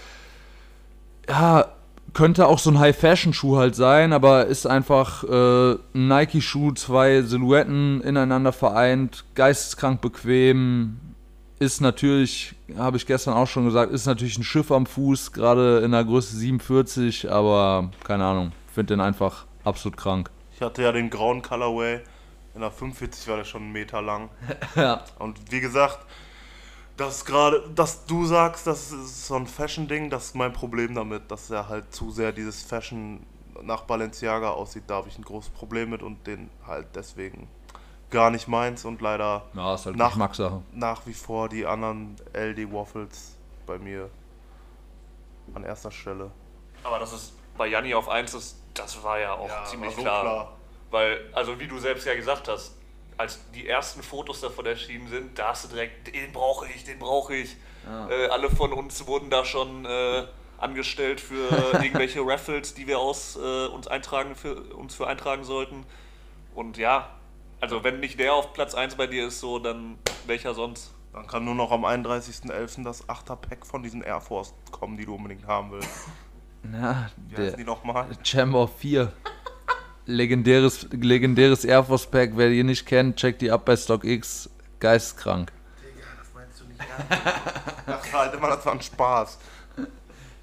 ja 1.28 1.66
könnte 2.14 2.48
auch 2.48 2.60
so 2.60 2.72
ein 2.72 2.80
High-Fashion-Schuh 2.80 3.58
halt 3.58 3.76
sein, 3.76 4.14
aber 4.14 4.48
ist 4.48 4.66
einfach 4.66 5.24
äh, 5.24 5.72
ein 5.94 6.08
Nike-Schuh, 6.08 6.72
zwei 6.74 7.22
Silhouetten 7.22 8.02
ineinander 8.02 8.52
vereint, 8.52 9.26
geisteskrank 9.36 10.02
bequem, 10.02 10.98
ist 11.60 11.82
natürlich, 11.82 12.56
habe 12.78 12.98
ich 12.98 13.06
gestern 13.06 13.34
auch 13.34 13.48
schon 13.48 13.66
gesagt, 13.66 13.92
ist 13.92 14.06
natürlich 14.06 14.38
ein 14.38 14.44
Schiff 14.44 14.72
am 14.72 14.86
Fuß, 14.86 15.34
gerade 15.34 15.80
in 15.80 15.92
der 15.92 16.06
Größe 16.06 16.36
47, 16.36 17.30
aber 17.30 17.92
keine 18.04 18.26
Ahnung, 18.26 18.54
finde 18.74 18.94
den 18.94 19.02
einfach 19.02 19.46
absolut 19.66 19.98
krank. 19.98 20.32
Ich 20.56 20.62
hatte 20.62 20.82
ja 20.82 20.92
den 20.92 21.10
grauen 21.10 21.42
Colorway, 21.42 22.02
in 22.56 22.62
der 22.62 22.72
45 22.72 23.28
war 23.28 23.38
der 23.38 23.44
schon 23.44 23.64
einen 23.64 23.72
Meter 23.74 24.02
lang. 24.02 24.30
ja. 24.76 25.04
Und 25.20 25.52
wie 25.52 25.60
gesagt, 25.60 26.00
das 26.96 27.26
gerade, 27.26 27.64
dass 27.76 28.06
du 28.06 28.26
sagst, 28.26 28.66
das 28.66 28.92
ist 28.92 29.28
so 29.28 29.36
ein 29.36 29.48
Fashion-Ding, 29.48 30.10
das 30.10 30.28
ist 30.28 30.36
mein 30.36 30.54
Problem 30.54 30.96
damit, 30.96 31.30
dass 31.30 31.50
er 31.50 31.70
halt 31.70 31.94
zu 31.94 32.12
sehr 32.12 32.32
dieses 32.32 32.64
Fashion 32.64 33.26
nach 33.62 33.82
Balenciaga 33.84 34.52
aussieht. 34.52 34.84
Da 34.88 34.96
habe 34.96 35.10
ich 35.10 35.18
ein 35.18 35.24
großes 35.24 35.52
Problem 35.52 35.90
mit 35.90 36.04
und 36.04 36.26
den 36.26 36.50
halt 36.66 36.88
deswegen 36.96 37.48
gar 38.12 38.32
nicht 38.32 38.48
meins 38.48 38.86
und 38.86 39.02
leider 39.02 39.46
Ja, 39.54 39.76
ist 39.76 39.86
halt 39.86 39.96
Nach- 39.96 40.18
nach 40.72 41.06
wie 41.06 41.14
vor 41.14 41.50
die 41.50 41.66
anderen 41.66 42.16
LD 42.34 42.72
Waffles 42.72 43.36
bei 43.66 43.78
mir 43.78 44.10
an 45.54 45.64
erster 45.64 45.92
Stelle. 45.92 46.32
Aber 46.84 47.00
das 47.00 47.14
ist 47.14 47.34
bei 47.58 47.68
Janni 47.68 47.94
auf 47.94 48.08
1 48.10 48.34
ist, 48.34 48.58
das 48.74 49.04
war 49.04 49.20
ja 49.20 49.34
auch 49.34 49.50
Ja, 49.50 49.64
ziemlich 49.66 49.96
so 49.96 50.02
klar. 50.02 50.22
klar. 50.22 50.54
Weil, 50.92 51.20
also 51.34 51.60
wie 51.60 51.68
du 51.68 51.78
selbst 51.78 52.06
ja 52.06 52.16
gesagt 52.16 52.48
hast, 52.48 52.76
als 53.18 53.40
die 53.54 53.68
ersten 53.68 54.02
Fotos 54.02 54.42
davon 54.42 54.66
erschienen 54.66 55.08
sind, 55.10 55.38
da 55.38 55.50
hast 55.50 55.66
du 55.66 55.68
direkt, 55.70 56.08
den 56.16 56.32
brauche 56.32 56.68
ich, 56.68 56.84
den 56.86 57.00
brauche 57.00 57.36
ich. 57.36 57.58
Äh, 58.10 58.28
alle 58.30 58.50
von 58.50 58.72
uns 58.72 59.06
wurden 59.08 59.30
da 59.30 59.44
schon 59.44 59.86
äh, 59.86 60.26
angestellt 60.58 61.20
für 61.20 61.34
irgendwelche 61.82 62.22
Raffles, 62.26 62.74
die 62.74 62.88
wir 62.88 63.00
aus 63.00 63.36
äh, 63.36 63.68
uns 63.68 63.88
eintragen 63.88 64.36
für 64.36 64.56
uns 64.76 64.96
für 64.96 65.08
eintragen 65.08 65.44
sollten. 65.44 65.86
Und 66.56 66.78
ja, 66.78 67.10
also 67.62 67.84
wenn 67.84 68.00
nicht 68.00 68.20
der 68.20 68.34
auf 68.34 68.54
Platz 68.54 68.74
1 68.74 68.96
bei 68.96 69.08
dir 69.08 69.28
ist, 69.28 69.40
so, 69.40 69.60
dann 69.60 69.98
welcher 70.26 70.54
sonst? 70.54 70.94
Dann 71.14 71.26
kann 71.28 71.44
nur 71.44 71.56
noch 71.56 71.72
am 71.72 71.86
31.11. 71.86 72.84
das 72.84 73.08
8er 73.10 73.36
Pack 73.36 73.66
von 73.66 73.82
diesen 73.82 74.02
Air 74.02 74.22
Force 74.22 74.54
kommen, 74.72 74.96
die 74.98 75.06
du 75.06 75.16
unbedingt 75.16 75.46
haben 75.48 75.72
willst. 75.72 75.90
Ja, 76.74 77.10
Wie 77.30 77.36
der 77.36 77.52
die 77.54 77.64
nochmal? 77.64 78.06
Chamber 78.22 78.68
4. 78.68 79.14
Legendäres, 80.06 80.90
legendäres 80.92 81.64
Air 81.64 81.86
Force 81.86 82.06
Pack, 82.06 82.32
wer 82.36 82.50
die 82.50 82.64
nicht 82.64 82.86
kennt, 82.86 83.16
checkt 83.16 83.42
die 83.42 83.50
ab 83.50 83.64
bei 83.64 83.78
StockX. 83.78 84.50
Geistkrank. 84.82 85.54
Das 86.18 86.34
meinst 86.34 86.60
du 86.60 86.66
nicht 86.66 86.82
ernst? 87.88 88.14
halt 88.14 88.34
immer, 88.34 88.50
das 88.50 88.66
war 88.66 88.74
ein 88.74 88.82
Spaß. 88.82 89.40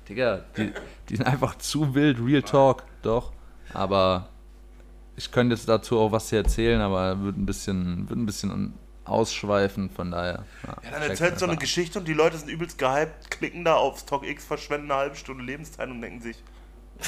Digga, 0.09 0.45
die, 0.57 0.73
die 1.11 1.17
sind 1.17 1.27
einfach 1.27 1.59
zu 1.59 1.95
wild, 1.95 2.19
Real 2.19 2.43
Talk, 2.43 2.85
doch. 3.03 3.33
Aber 3.75 4.31
ich 5.17 5.31
könnte 5.33 5.55
jetzt 5.55 5.69
dazu 5.69 5.99
auch 5.99 6.12
was 6.12 6.31
hier 6.31 6.41
erzählen, 6.41 6.81
aber 6.81 7.23
wird 7.23 7.37
ein 7.37 7.47
bisschen, 7.47 8.09
wird 8.09 8.19
ein 8.19 8.27
bisschen 8.27 8.75
ausschweifen, 9.05 9.91
von 9.91 10.11
daher. 10.11 10.45
Ja, 10.64 10.77
dann 10.83 11.01
checkt 11.01 11.11
erzählt 11.11 11.39
so 11.39 11.47
eine. 11.47 11.57
Geschichte 11.57 11.99
und 11.99 12.09
die 12.09 12.12
Leute 12.12 12.37
sind 12.39 12.49
übelst 12.49 12.79
gehypt, 12.79 13.31
klicken 13.31 13.64
da 13.64 13.75
auf 13.77 13.99
StockX, 13.99 14.45
verschwenden 14.45 14.91
eine 14.91 15.01
halbe 15.01 15.17
Stunde 15.17 15.45
Lebenszeit 15.45 15.89
und 15.89 16.01
denken 16.03 16.21
sich, 16.21 16.37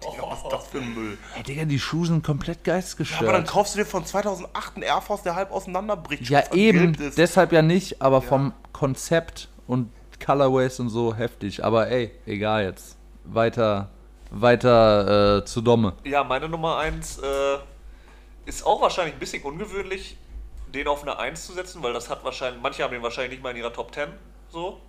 Digga, 0.00 0.30
was 0.30 0.42
ist 0.42 0.52
das 0.52 0.66
für 0.68 0.78
ein 0.78 0.94
Müll? 0.94 1.18
Ey, 1.36 1.42
Digga, 1.42 1.64
die 1.64 1.78
Schuhe 1.78 2.06
sind 2.06 2.24
komplett 2.24 2.66
Ja, 2.66 2.72
aber 2.72 2.76
dann 2.76 2.82
geistgestört. 2.82 3.48
kaufst 3.48 3.74
du 3.74 3.78
dir 3.80 3.84
von 3.84 4.04
2008 4.04 4.76
einen 4.76 4.82
Air 4.84 5.00
Force, 5.00 5.22
der 5.22 5.34
halb 5.34 5.50
auseinanderbricht. 5.50 6.28
Ja, 6.28 6.52
eben, 6.54 6.96
deshalb 7.16 7.52
ja 7.52 7.62
nicht, 7.62 8.00
aber 8.00 8.22
vom 8.22 8.52
Konzept 8.72 9.48
und 9.66 9.90
Colorways 10.24 10.80
und 10.80 10.88
so 10.88 11.14
heftig. 11.14 11.64
Aber 11.64 11.88
ey, 11.88 12.12
egal 12.26 12.64
jetzt. 12.64 12.96
Weiter, 13.24 13.90
weiter 14.30 15.38
äh, 15.38 15.44
zu 15.44 15.60
Domme. 15.60 15.94
Ja, 16.04 16.24
meine 16.24 16.48
Nummer 16.48 16.78
1 16.78 17.18
äh, 17.18 17.58
ist 18.46 18.64
auch 18.64 18.80
wahrscheinlich 18.80 19.14
ein 19.14 19.18
bisschen 19.20 19.42
ungewöhnlich, 19.42 20.16
den 20.68 20.88
auf 20.88 21.02
eine 21.02 21.18
1 21.18 21.46
zu 21.46 21.52
setzen, 21.52 21.82
weil 21.82 21.92
das 21.92 22.10
hat 22.10 22.24
wahrscheinlich, 22.24 22.62
manche 22.62 22.82
haben 22.82 22.92
den 22.92 23.02
wahrscheinlich 23.02 23.32
nicht 23.32 23.42
mal 23.42 23.50
in 23.50 23.56
ihrer 23.56 23.72
Top 23.72 23.94
10 23.94 24.08
so. 24.50 24.80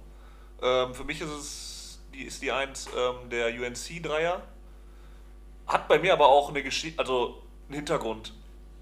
Ähm, 0.61 0.93
für 0.93 1.03
mich 1.03 1.21
ist 1.21 1.29
es, 1.29 1.99
die 2.13 2.23
ist 2.23 2.41
die 2.41 2.51
1 2.51 2.89
ähm, 2.97 3.29
der 3.29 3.47
UNC 3.47 4.03
Dreier. 4.03 4.41
Hat 5.67 5.87
bei 5.87 5.99
mir 5.99 6.13
aber 6.13 6.27
auch 6.27 6.49
eine 6.49 6.63
Geschichte, 6.63 6.99
also 6.99 7.41
einen 7.67 7.75
Hintergrund. 7.75 8.33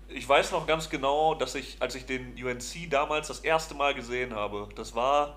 Ich 0.09 0.27
weiß 0.27 0.51
noch 0.51 0.65
ganz 0.65 0.89
genau, 0.89 1.35
dass 1.35 1.53
ich, 1.55 1.77
als 1.81 1.95
ich 1.95 2.05
den 2.05 2.33
UNC 2.41 2.89
damals 2.89 3.27
das 3.27 3.41
erste 3.41 3.75
Mal 3.75 3.93
gesehen 3.93 4.33
habe, 4.33 4.69
das 4.75 4.95
war 4.95 5.35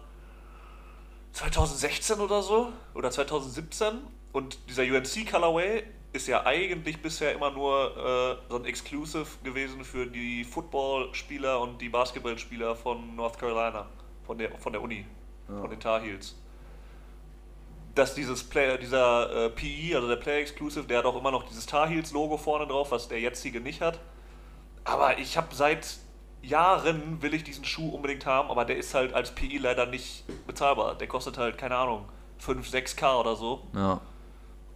2016 1.33 2.21
oder 2.21 2.43
so 2.43 2.73
oder 2.95 3.11
2017 3.11 3.99
und 4.33 4.59
dieser 4.68 4.83
UNC 4.85 5.31
Colorway 5.31 5.83
ist 6.12 6.26
ja 6.26 6.45
eigentlich 6.45 7.01
bisher 7.01 7.33
immer 7.33 7.51
nur 7.51 7.97
äh, 7.97 8.51
so 8.51 8.57
ein 8.57 8.64
Exclusive 8.64 9.26
gewesen 9.45 9.85
für 9.85 10.07
die 10.07 10.45
Footballspieler 10.45 11.61
und 11.61 11.81
die 11.81 11.89
Basketballspieler 11.89 12.74
von 12.74 13.14
North 13.14 13.39
Carolina, 13.39 13.87
von 14.24 14.39
der, 14.39 14.59
von 14.59 14.72
der 14.72 14.83
Uni, 14.83 15.07
von 15.47 15.70
den 15.70 15.78
Tar 15.78 16.01
Heels. 16.01 16.37
Dass 17.95 18.14
dieses 18.14 18.43
Player, 18.45 18.78
dieser 18.78 19.47
äh, 19.47 19.51
PE, 19.51 19.97
also 19.97 20.09
der 20.09 20.16
Player 20.16 20.41
Exclusive, 20.41 20.85
der 20.85 20.99
hat 20.99 21.05
auch 21.05 21.16
immer 21.16 21.31
noch 21.31 21.45
dieses 21.49 21.66
Tar 21.66 21.89
Heels 21.89 22.12
Logo 22.12 22.37
vorne 22.37 22.66
drauf, 22.66 22.91
was 22.91 23.09
der 23.09 23.20
jetzige 23.20 23.61
nicht 23.61 23.81
hat. 23.81 24.01
Aber 24.85 25.18
ich 25.18 25.37
habe 25.37 25.55
seit 25.55 25.99
Jahren 26.43 27.20
will 27.20 27.35
ich 27.35 27.45
diesen 27.45 27.64
Schuh 27.64 27.91
unbedingt 27.91 28.26
haben, 28.26 28.51
aber 28.51 28.64
der 28.64 28.76
ist 28.76 28.95
halt 28.95 29.12
als 29.12 29.33
PI 29.35 29.59
leider 29.59 29.87
nicht 29.87 30.24
bezahlbar. 30.47 30.95
Der 30.97 31.07
kostet 31.07 31.37
halt, 31.37 31.59
keine 31.59 31.76
Ahnung, 31.76 32.09
5, 32.39 32.68
6K 32.68 33.20
oder 33.20 33.37
so. 33.37 33.66
Ja. 33.74 34.01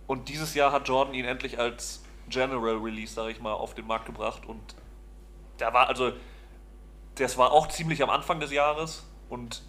Und 0.07 0.29
dieses 0.29 0.55
Jahr 0.55 0.73
hat 0.73 0.89
Jordan 0.89 1.15
ihn 1.15 1.25
endlich 1.25 1.59
als 1.59 2.05
General 2.29 2.77
Release, 2.77 3.15
sage 3.15 3.31
ich 3.31 3.41
mal, 3.41 3.53
auf 3.53 3.75
den 3.75 3.87
Markt 3.87 4.07
gebracht. 4.07 4.47
Und 4.47 4.75
da 5.59 5.73
war 5.73 5.89
also, 5.89 6.13
das 7.17 7.39
war 7.39 7.53
auch 7.53 7.69
ziemlich 7.69 8.03
am 8.03 8.11
Anfang 8.11 8.41
des 8.41 8.53
Jahres. 8.53 9.07
Und 9.29 9.63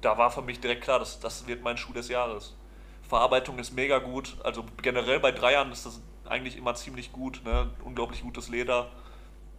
da 0.00 0.16
war 0.18 0.30
für 0.30 0.42
mich 0.42 0.60
direkt 0.60 0.82
klar, 0.82 0.98
das, 0.98 1.20
das 1.20 1.46
wird 1.46 1.62
mein 1.62 1.76
Schuh 1.76 1.92
des 1.92 2.08
Jahres. 2.08 2.56
Verarbeitung 3.08 3.58
ist 3.58 3.72
mega 3.72 3.98
gut. 3.98 4.36
Also 4.44 4.64
generell 4.82 5.20
bei 5.20 5.32
Dreiern 5.32 5.72
ist 5.72 5.86
das 5.86 6.00
eigentlich 6.26 6.56
immer 6.56 6.74
ziemlich 6.74 7.12
gut. 7.12 7.42
Ne? 7.44 7.70
Unglaublich 7.84 8.22
gutes 8.22 8.48
Leder. 8.48 8.90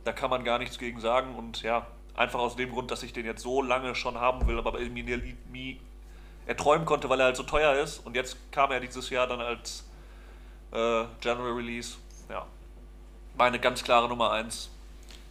Da 0.04 0.14
kann 0.14 0.30
man 0.30 0.44
gar 0.44 0.58
nichts 0.58 0.80
gegen 0.80 1.00
sagen. 1.02 1.36
Und 1.36 1.62
ja, 1.62 1.86
einfach 2.16 2.40
aus 2.40 2.56
dem 2.56 2.72
Grund, 2.72 2.92
dass 2.92 3.04
ich 3.04 3.14
den 3.14 3.26
jetzt 3.26 3.44
so 3.44 3.62
lange 3.62 3.96
schon 3.96 4.20
haben 4.20 4.48
will, 4.48 4.58
aber 4.58 4.80
irgendwie 4.80 5.04
nie, 5.04 5.38
nie 5.52 5.82
erträumen 6.46 6.86
konnte, 6.86 7.10
weil 7.10 7.20
er 7.20 7.28
halt 7.28 7.36
so 7.36 7.44
teuer 7.44 7.74
ist. 7.76 8.00
Und 8.00 8.16
jetzt 8.16 8.52
kam 8.52 8.72
er 8.72 8.80
dieses 8.80 9.10
Jahr 9.10 9.28
dann 9.28 9.42
als 9.42 9.86
äh, 10.72 11.06
General 11.20 11.54
Release. 11.54 11.98
Ja. 12.30 12.46
Meine 13.38 13.60
ganz 13.60 13.84
klare 13.84 14.08
Nummer 14.08 14.32
1. 14.32 14.70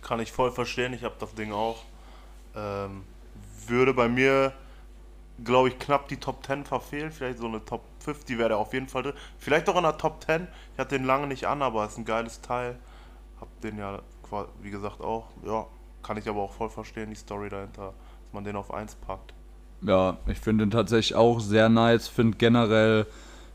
Kann 0.03 0.21
ich 0.21 0.33
voll 0.33 0.51
verstehen, 0.51 0.93
ich 0.95 1.05
habe 1.05 1.15
das 1.19 1.35
Ding 1.35 1.53
auch. 1.53 1.85
Ähm, 2.55 3.05
würde 3.67 3.95
bei 3.95 4.09
mir, 4.09 4.53
glaube 5.45 5.69
ich, 5.69 5.79
knapp 5.79 6.09
die 6.09 6.17
Top 6.17 6.45
10 6.45 6.65
verfehlen. 6.65 7.13
Vielleicht 7.13 7.39
so 7.39 7.47
eine 7.47 7.65
Top 7.65 7.83
50 8.01 8.39
wäre 8.39 8.51
der 8.51 8.59
auf 8.59 8.73
jeden 8.73 8.89
Fall 8.89 9.03
drin. 9.03 9.15
Vielleicht 9.39 9.69
auch 9.69 9.77
in 9.77 9.83
der 9.83 9.99
Top 9.99 10.25
10. 10.25 10.49
Ich 10.75 10.79
hatte 10.79 10.99
den 10.99 11.07
lange 11.07 11.27
nicht 11.27 11.47
an, 11.47 11.63
aber 11.63 11.85
es 11.85 11.93
ist 11.93 11.99
ein 11.99 12.05
geiles 12.05 12.41
Teil. 12.41 12.79
Hab 13.41 13.49
den 13.61 13.79
ja, 13.79 14.01
wie 14.63 14.71
gesagt, 14.71 15.01
auch. 15.01 15.29
Ja, 15.45 15.67
kann 16.03 16.17
ich 16.17 16.29
aber 16.29 16.41
auch 16.41 16.53
voll 16.53 16.71
verstehen, 16.71 17.11
die 17.11 17.17
Story 17.17 17.49
dahinter, 17.49 17.93
dass 18.25 18.33
man 18.33 18.45
den 18.45 18.57
auf 18.57 18.73
1 18.73 18.95
packt. 18.97 19.35
Ja, 19.83 20.19
ich 20.27 20.39
finde 20.39 20.65
ihn 20.65 20.71
tatsächlich 20.71 21.15
auch 21.15 21.41
sehr 21.41 21.69
nice. 21.69 22.09
Finde 22.09 22.37
generell, 22.37 23.07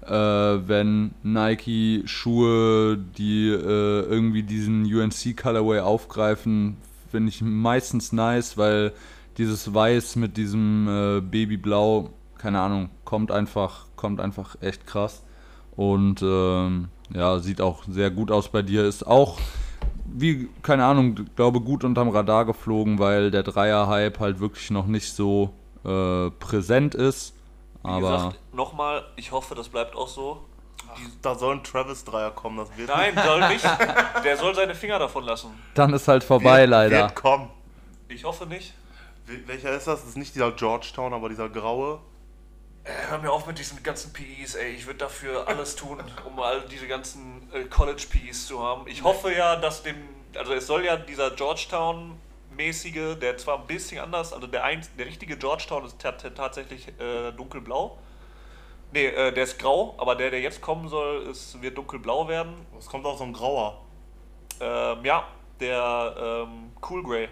äh, 0.08 0.68
wenn 0.68 1.14
Nike 1.24 2.04
Schuhe, 2.06 2.98
die 2.98 3.50
äh, 3.50 4.02
irgendwie 4.02 4.44
diesen 4.44 4.86
UNC 4.86 5.36
Colorway 5.36 5.80
aufgreifen, 5.80 6.78
finde 7.10 7.30
ich 7.30 7.42
meistens 7.42 8.12
nice, 8.12 8.58
weil 8.58 8.94
dieses 9.38 9.74
Weiß 9.74 10.16
mit 10.16 10.38
diesem 10.38 10.88
äh, 10.88 11.22
Babyblau, 11.22 12.10
keine 12.38 12.62
Ahnung, 12.62 12.90
kommt 13.04 13.32
einfach, 13.32 13.88
kommt 13.96 14.20
einfach 14.20 14.56
echt 14.62 14.86
krass. 14.88 15.24
Und 15.76 16.22
ähm, 16.22 16.88
ja, 17.14 17.40
sieht 17.40 17.62
auch 17.62 17.84
sehr 17.88 18.12
gut 18.12 18.32
aus 18.32 18.50
bei 18.50 18.62
dir. 18.62 18.86
Ist 18.86 19.06
auch 19.06 19.40
wie, 20.06 20.50
keine 20.62 20.86
Ahnung, 20.86 21.26
glaube 21.36 21.62
gut 21.62 21.84
unterm 21.84 22.10
Radar 22.10 22.46
geflogen, 22.46 23.00
weil 23.00 23.32
der 23.32 23.44
Dreier-Hype 23.44 24.20
halt 24.20 24.40
wirklich 24.40 24.72
noch 24.72 24.88
nicht 24.88 25.12
so 25.12 25.54
äh, 25.84 26.30
präsent 26.32 26.96
ist. 26.96 27.34
Wie 27.86 27.92
Aber 27.92 28.18
gesagt, 28.18 28.40
nochmal, 28.54 29.06
ich 29.16 29.32
hoffe, 29.32 29.56
das 29.56 29.70
bleibt 29.70 29.96
auch 29.96 30.08
so. 30.08 30.44
Da 31.22 31.36
soll 31.36 31.56
ein 31.56 31.64
Travis-Dreier 31.64 32.32
kommen, 32.32 32.58
das 32.58 32.76
wird, 32.78 32.90
Nein, 32.90 33.20
soll 33.24 33.48
nicht. 33.50 33.66
Der 34.24 34.38
soll 34.38 34.54
seine 34.56 34.76
Finger 34.76 35.00
davon 35.00 35.24
lassen. 35.24 35.50
dann 35.74 35.94
ist 35.94 36.08
halt 36.08 36.24
vorbei, 36.24 36.62
wird, 36.62 36.70
leider. 36.70 36.98
Wird 37.04 37.16
kommen. 37.16 37.50
Ich 38.08 38.24
hoffe 38.24 38.46
nicht. 38.46 38.74
Wel- 39.28 39.48
Welcher 39.48 39.72
ist 39.72 39.88
das? 39.88 40.02
Das 40.02 40.10
ist 40.10 40.18
nicht 40.18 40.36
dieser 40.36 40.52
Georgetown, 40.52 41.14
aber 41.14 41.28
dieser 41.30 41.50
graue. 41.50 42.00
Äh, 42.84 42.92
Hör 43.10 43.18
mir 43.18 43.32
auf 43.32 43.48
mit 43.48 43.58
diesen 43.58 43.82
ganzen 43.82 44.14
PEs, 44.14 44.56
ey. 44.56 44.74
Ich 44.76 44.86
würde 44.86 45.00
dafür 45.00 45.48
alles 45.48 45.76
tun, 45.76 46.02
um 46.26 46.40
all 46.40 46.62
diese 46.70 46.88
ganzen 46.88 47.50
äh, 47.52 47.64
College 47.66 48.06
PEs 48.10 48.46
zu 48.48 48.62
haben. 48.64 48.84
Ich 48.88 49.04
hoffe 49.04 49.34
ja, 49.34 49.56
dass 49.56 49.82
dem 49.84 49.96
also 50.38 50.54
es 50.54 50.68
soll 50.68 50.84
ja 50.86 50.98
dieser 50.98 51.36
Georgetown-mäßige, 52.56 53.20
der 53.20 53.38
zwar 53.38 53.60
ein 53.60 53.68
bisschen 53.68 54.00
anders, 54.02 54.34
also 54.34 54.48
der, 54.48 54.64
ein, 54.64 54.82
der 54.98 55.06
richtige 55.06 55.38
Georgetown 55.38 55.86
ist 55.86 55.98
tatsächlich 56.00 56.88
äh, 57.00 57.32
dunkelblau. 57.32 57.98
Nee, 58.94 59.08
äh, 59.08 59.34
der 59.34 59.44
ist 59.44 59.60
grau, 59.60 59.96
aber 59.98 60.16
der, 60.16 60.32
der 60.32 60.42
jetzt 60.42 60.62
kommen 60.62 60.88
soll, 60.88 61.24
ist, 61.24 61.62
wird 61.62 61.78
dunkelblau 61.78 62.28
werden. 62.28 62.54
Es 62.80 62.86
kommt 62.86 63.06
auch 63.06 63.18
so 63.18 63.24
ein 63.24 63.34
grauer. 63.34 63.82
Ähm, 64.60 65.04
ja, 65.04 65.28
der 65.60 66.46
ähm, 66.48 66.72
Cool 66.88 67.04
Grey. 67.04 67.30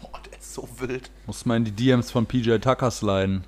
Boah, 0.00 0.20
der 0.30 0.38
ist 0.38 0.54
so 0.54 0.68
wild. 0.78 1.10
Muss 1.26 1.46
man 1.46 1.58
in 1.58 1.64
die 1.64 1.72
DMs 1.72 2.10
von 2.10 2.26
PJ 2.26 2.58
Tucker 2.58 2.90
sliden. 2.90 3.46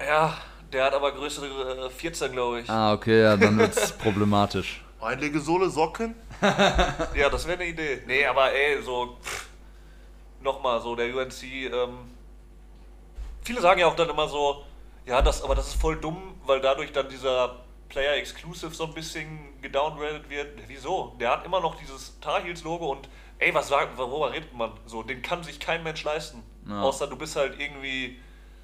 Ja, 0.00 0.34
der 0.72 0.84
hat 0.84 0.94
aber 0.94 1.12
größere 1.12 1.86
äh, 1.86 1.90
14, 1.90 2.32
glaube 2.32 2.60
ich. 2.60 2.70
Ah, 2.70 2.92
okay, 2.92 3.22
ja, 3.22 3.36
dann 3.36 3.58
wird's 3.58 3.92
problematisch. 3.98 4.84
Einlegesohle, 5.00 5.70
Socken? 5.70 6.14
Ja, 6.42 7.30
das 7.30 7.46
wäre 7.46 7.60
eine 7.60 7.70
Idee. 7.70 8.02
Nee, 8.06 8.24
aber 8.26 8.52
ey, 8.52 8.82
so. 8.82 9.16
Nochmal, 10.40 10.80
so 10.80 10.94
der 10.94 11.14
UNC. 11.14 11.42
Ähm, 11.42 12.10
viele 13.42 13.60
sagen 13.60 13.80
ja 13.80 13.86
auch 13.86 13.96
dann 13.96 14.08
immer 14.08 14.28
so, 14.28 14.64
ja, 15.06 15.22
das, 15.22 15.42
aber 15.42 15.54
das 15.54 15.68
ist 15.68 15.80
voll 15.80 15.96
dumm, 15.96 16.34
weil 16.44 16.60
dadurch 16.60 16.92
dann 16.92 17.08
dieser 17.08 17.56
Player 17.88 18.14
Exclusive 18.14 18.74
so 18.74 18.84
ein 18.84 18.94
bisschen 18.94 19.60
gedowngradet 19.62 20.28
wird. 20.28 20.58
Wieso? 20.66 21.16
Der 21.18 21.30
hat 21.30 21.44
immer 21.44 21.60
noch 21.60 21.76
dieses 21.76 22.18
Tar 22.20 22.42
Heels 22.42 22.62
Logo 22.64 22.90
und 22.90 23.08
ey, 23.38 23.54
was 23.54 23.68
sagt, 23.68 23.96
worüber 23.96 24.32
redet 24.32 24.52
man? 24.52 24.72
So, 24.86 25.02
den 25.02 25.22
kann 25.22 25.42
sich 25.42 25.58
kein 25.58 25.82
Mensch 25.82 26.04
leisten. 26.04 26.42
Ja. 26.68 26.82
Außer 26.82 27.06
du 27.06 27.16
bist 27.16 27.36
halt 27.36 27.58
irgendwie 27.58 28.20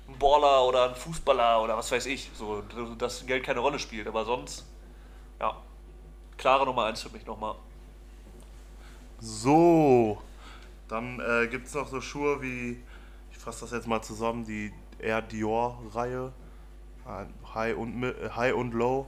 ein 0.09 0.19
Baller 0.19 0.67
oder 0.67 0.91
ein 0.91 0.95
Fußballer 0.95 1.63
oder 1.63 1.77
was 1.77 1.91
weiß 1.91 2.07
ich. 2.07 2.31
So, 2.35 2.63
dass 2.99 3.25
Geld 3.27 3.45
keine 3.45 3.61
Rolle 3.61 3.79
spielt. 3.79 4.07
Aber 4.07 4.25
sonst, 4.25 4.67
ja, 5.41 5.57
klare 6.37 6.67
Nummer 6.67 6.85
1 6.85 7.03
für 7.03 7.11
mich 7.11 7.25
nochmal. 7.25 7.55
So. 9.21 10.19
Dann 10.89 11.21
äh, 11.21 11.47
gibt 11.49 11.67
es 11.67 11.75
noch 11.75 11.89
so 11.89 12.01
Schuhe 12.01 12.43
wie, 12.43 12.79
ich 13.33 13.39
fasse 13.39 13.63
das 13.63 13.71
jetzt 13.73 13.87
mal 13.87 14.03
zusammen, 14.03 14.45
die 14.45 14.73
Air 14.99 15.23
Dior-Reihe. 15.23 16.33
Äh, 17.07 17.55
High 17.55 17.77
und, 17.77 18.03
äh, 18.03 18.15
High 18.35 18.55
und 18.55 18.73
Low. 18.75 19.07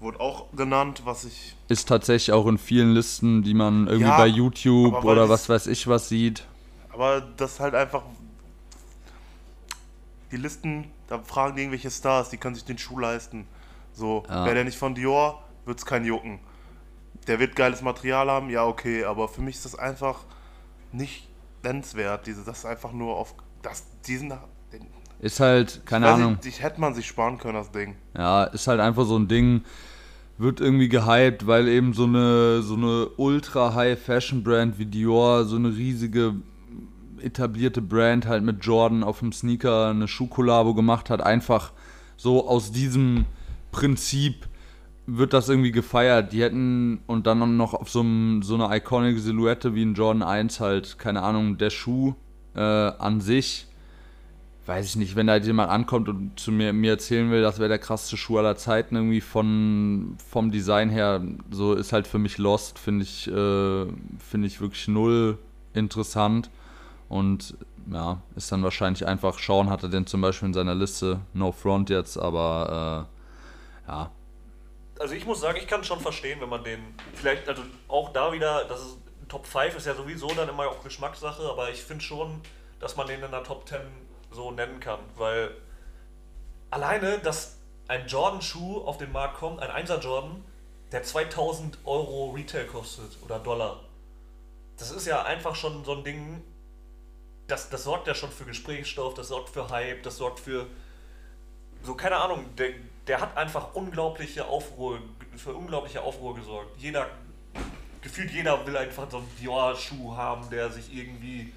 Wurde 0.00 0.20
auch 0.20 0.46
genannt, 0.54 1.02
was 1.04 1.24
ich. 1.24 1.56
Ist 1.68 1.88
tatsächlich 1.88 2.32
auch 2.32 2.46
in 2.46 2.58
vielen 2.58 2.92
Listen, 2.92 3.42
die 3.42 3.54
man 3.54 3.86
irgendwie 3.86 4.10
Ja, 4.10 4.16
bei 4.18 4.26
YouTube 4.26 5.04
oder 5.04 5.28
was 5.30 5.48
weiß 5.48 5.68
ich 5.68 5.86
was 5.88 6.08
sieht. 6.10 6.46
Aber 6.92 7.22
das 7.22 7.60
halt 7.60 7.74
einfach. 7.74 8.02
Die 10.30 10.36
Listen, 10.36 10.90
da 11.08 11.18
fragen 11.20 11.56
die 11.56 11.62
irgendwelche 11.62 11.90
Stars, 11.90 12.30
die 12.30 12.36
können 12.36 12.54
sich 12.54 12.64
den 12.64 12.76
Schuh 12.78 12.98
leisten. 12.98 13.46
So, 13.94 14.24
Ja. 14.28 14.44
wäre 14.44 14.56
der 14.56 14.64
nicht 14.64 14.76
von 14.76 14.94
Dior, 14.94 15.42
wird 15.64 15.78
es 15.78 15.86
kein 15.86 16.04
Jucken. 16.04 16.40
Der 17.26 17.38
wird 17.38 17.56
geiles 17.56 17.80
Material 17.80 18.30
haben, 18.30 18.50
ja, 18.50 18.66
okay, 18.66 19.04
aber 19.04 19.28
für 19.28 19.40
mich 19.40 19.56
ist 19.56 19.64
das 19.64 19.76
einfach 19.76 20.24
nicht 20.96 21.28
nennenswert. 21.62 22.26
Diese, 22.26 22.44
das 22.44 22.58
ist 22.58 22.66
einfach 22.66 22.92
nur 22.92 23.16
auf. 23.16 23.34
Das, 23.62 23.84
diesen. 24.06 24.32
Ist 25.18 25.40
halt, 25.40 25.82
keine 25.86 26.06
weiß 26.06 26.14
Ahnung. 26.14 26.38
Ich, 26.42 26.48
ich 26.48 26.62
hätte 26.62 26.80
man 26.80 26.94
sich 26.94 27.06
sparen 27.06 27.38
können, 27.38 27.54
das 27.54 27.70
Ding. 27.70 27.96
Ja, 28.14 28.44
ist 28.44 28.66
halt 28.66 28.80
einfach 28.80 29.06
so 29.06 29.18
ein 29.18 29.28
Ding, 29.28 29.62
wird 30.36 30.60
irgendwie 30.60 30.88
gehypt, 30.88 31.46
weil 31.46 31.68
eben 31.68 31.94
so 31.94 32.04
eine, 32.04 32.60
so 32.62 32.74
eine 32.74 33.08
ultra-high-Fashion-Brand 33.16 34.78
wie 34.78 34.84
Dior, 34.84 35.44
so 35.46 35.56
eine 35.56 35.74
riesige 35.74 36.34
etablierte 37.20 37.80
Brand 37.80 38.26
halt 38.26 38.44
mit 38.44 38.62
Jordan 38.62 39.02
auf 39.02 39.20
dem 39.20 39.32
Sneaker 39.32 39.88
eine 39.88 40.06
Schuhkollabo 40.06 40.74
gemacht 40.74 41.08
hat. 41.08 41.22
Einfach 41.22 41.72
so 42.18 42.46
aus 42.46 42.70
diesem 42.70 43.24
Prinzip 43.72 44.46
wird 45.06 45.32
das 45.32 45.48
irgendwie 45.48 45.72
gefeiert. 45.72 46.32
Die 46.32 46.42
hätten 46.42 47.00
und 47.06 47.26
dann 47.26 47.56
noch 47.56 47.74
auf 47.74 47.88
so, 47.88 48.00
einem, 48.00 48.42
so 48.42 48.54
einer 48.54 48.74
iconic 48.74 49.18
Silhouette 49.18 49.74
wie 49.74 49.84
ein 49.84 49.94
Jordan 49.94 50.22
1 50.22 50.60
halt, 50.60 50.98
keine 50.98 51.22
Ahnung, 51.22 51.58
der 51.58 51.70
Schuh 51.70 52.14
äh, 52.54 52.60
an 52.60 53.20
sich 53.20 53.66
weiß 54.66 54.84
ich 54.86 54.96
nicht, 54.96 55.14
wenn 55.14 55.28
da 55.28 55.36
jemand 55.36 55.70
ankommt 55.70 56.08
und 56.08 56.38
zu 56.38 56.50
mir, 56.50 56.72
mir 56.72 56.92
erzählen 56.92 57.30
will, 57.30 57.40
das 57.40 57.58
wäre 57.58 57.68
der 57.68 57.78
krasseste 57.78 58.16
Schuh 58.16 58.38
aller 58.38 58.56
Zeiten, 58.56 58.96
irgendwie 58.96 59.20
von, 59.20 60.16
vom 60.28 60.50
Design 60.50 60.90
her, 60.90 61.22
so 61.50 61.74
ist 61.74 61.92
halt 61.92 62.06
für 62.06 62.18
mich 62.18 62.38
Lost, 62.38 62.78
finde 62.78 63.04
ich, 63.04 63.28
äh, 63.28 63.86
finde 64.18 64.46
ich 64.46 64.60
wirklich 64.60 64.88
null 64.88 65.38
interessant. 65.72 66.50
Und 67.08 67.56
ja, 67.92 68.20
ist 68.34 68.50
dann 68.50 68.64
wahrscheinlich 68.64 69.06
einfach, 69.06 69.38
Sean 69.38 69.70
hatte 69.70 69.88
den 69.88 70.06
zum 70.06 70.20
Beispiel 70.20 70.48
in 70.48 70.54
seiner 70.54 70.74
Liste, 70.74 71.20
No 71.32 71.52
Front 71.52 71.88
jetzt, 71.88 72.18
aber 72.18 73.06
äh, 73.86 73.90
ja, 73.90 74.10
Also 74.98 75.14
ich 75.14 75.26
muss 75.26 75.40
sagen, 75.40 75.58
ich 75.58 75.66
kann 75.66 75.84
schon 75.84 76.00
verstehen, 76.00 76.40
wenn 76.40 76.48
man 76.48 76.64
den 76.64 76.94
vielleicht, 77.14 77.48
also 77.48 77.62
auch 77.88 78.12
da 78.12 78.32
wieder, 78.32 78.64
das 78.64 78.80
ist 78.80 78.96
Top 79.28 79.46
5 79.46 79.76
ist 79.76 79.86
ja 79.86 79.94
sowieso 79.94 80.28
dann 80.28 80.48
immer 80.48 80.68
auch 80.68 80.82
Geschmackssache, 80.84 81.42
aber 81.42 81.70
ich 81.70 81.82
finde 81.82 82.04
schon, 82.04 82.40
dass 82.78 82.96
man 82.96 83.06
den 83.06 83.22
in 83.22 83.30
der 83.30 83.42
Top 83.42 83.68
10 83.68 83.80
so 84.30 84.50
nennen 84.52 84.80
kann, 84.80 85.00
weil 85.16 85.50
alleine, 86.70 87.18
dass 87.18 87.56
ein 87.88 88.06
Jordan-Schuh 88.06 88.82
auf 88.82 88.98
den 88.98 89.12
Markt 89.12 89.38
kommt, 89.38 89.60
ein 89.60 89.86
1er 89.86 89.98
Jordan, 89.98 90.44
der 90.92 91.02
2000 91.02 91.78
Euro 91.84 92.30
Retail 92.30 92.66
kostet 92.66 93.18
oder 93.24 93.38
Dollar. 93.38 93.80
Das 94.76 94.90
ist 94.90 95.06
ja 95.06 95.22
einfach 95.22 95.56
schon 95.56 95.84
so 95.84 95.92
ein 95.92 96.04
Ding, 96.04 96.44
das, 97.48 97.70
das 97.70 97.84
sorgt 97.84 98.06
ja 98.06 98.14
schon 98.14 98.30
für 98.30 98.44
Gesprächsstoff, 98.44 99.14
das 99.14 99.28
sorgt 99.28 99.48
für 99.48 99.68
Hype, 99.70 100.02
das 100.02 100.18
sorgt 100.18 100.40
für 100.40 100.66
so, 101.82 101.94
keine 101.94 102.16
Ahnung, 102.16 102.54
der, 102.56 102.70
der 103.06 103.20
hat 103.20 103.36
einfach 103.36 103.74
unglaubliche 103.74 104.46
Aufruhr, 104.46 104.98
für 105.36 105.54
unglaubliche 105.54 106.02
Aufruhr 106.02 106.34
gesorgt. 106.34 106.70
Jeder, 106.78 107.06
gefühlt 108.02 108.30
jeder 108.30 108.66
will 108.66 108.76
einfach 108.76 109.10
so 109.10 109.18
einen 109.18 109.28
Dior-Schuh 109.40 110.16
haben, 110.16 110.48
der 110.50 110.70
sich 110.70 110.92
irgendwie 110.94 111.52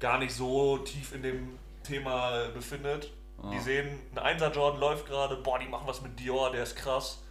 gar 0.00 0.18
nicht 0.18 0.32
so 0.34 0.78
tief 0.78 1.14
in 1.14 1.22
dem 1.22 1.58
Thema 1.82 2.48
befindet. 2.54 3.12
Die 3.52 3.58
sehen, 3.60 3.98
ein 4.14 4.38
1er 4.38 4.50
Jordan 4.52 4.80
läuft 4.80 5.06
gerade, 5.06 5.36
boah, 5.36 5.58
die 5.58 5.66
machen 5.68 5.86
was 5.86 6.00
mit 6.00 6.18
Dior, 6.18 6.50
der 6.50 6.62
ist 6.62 6.74
krass. 6.74 7.22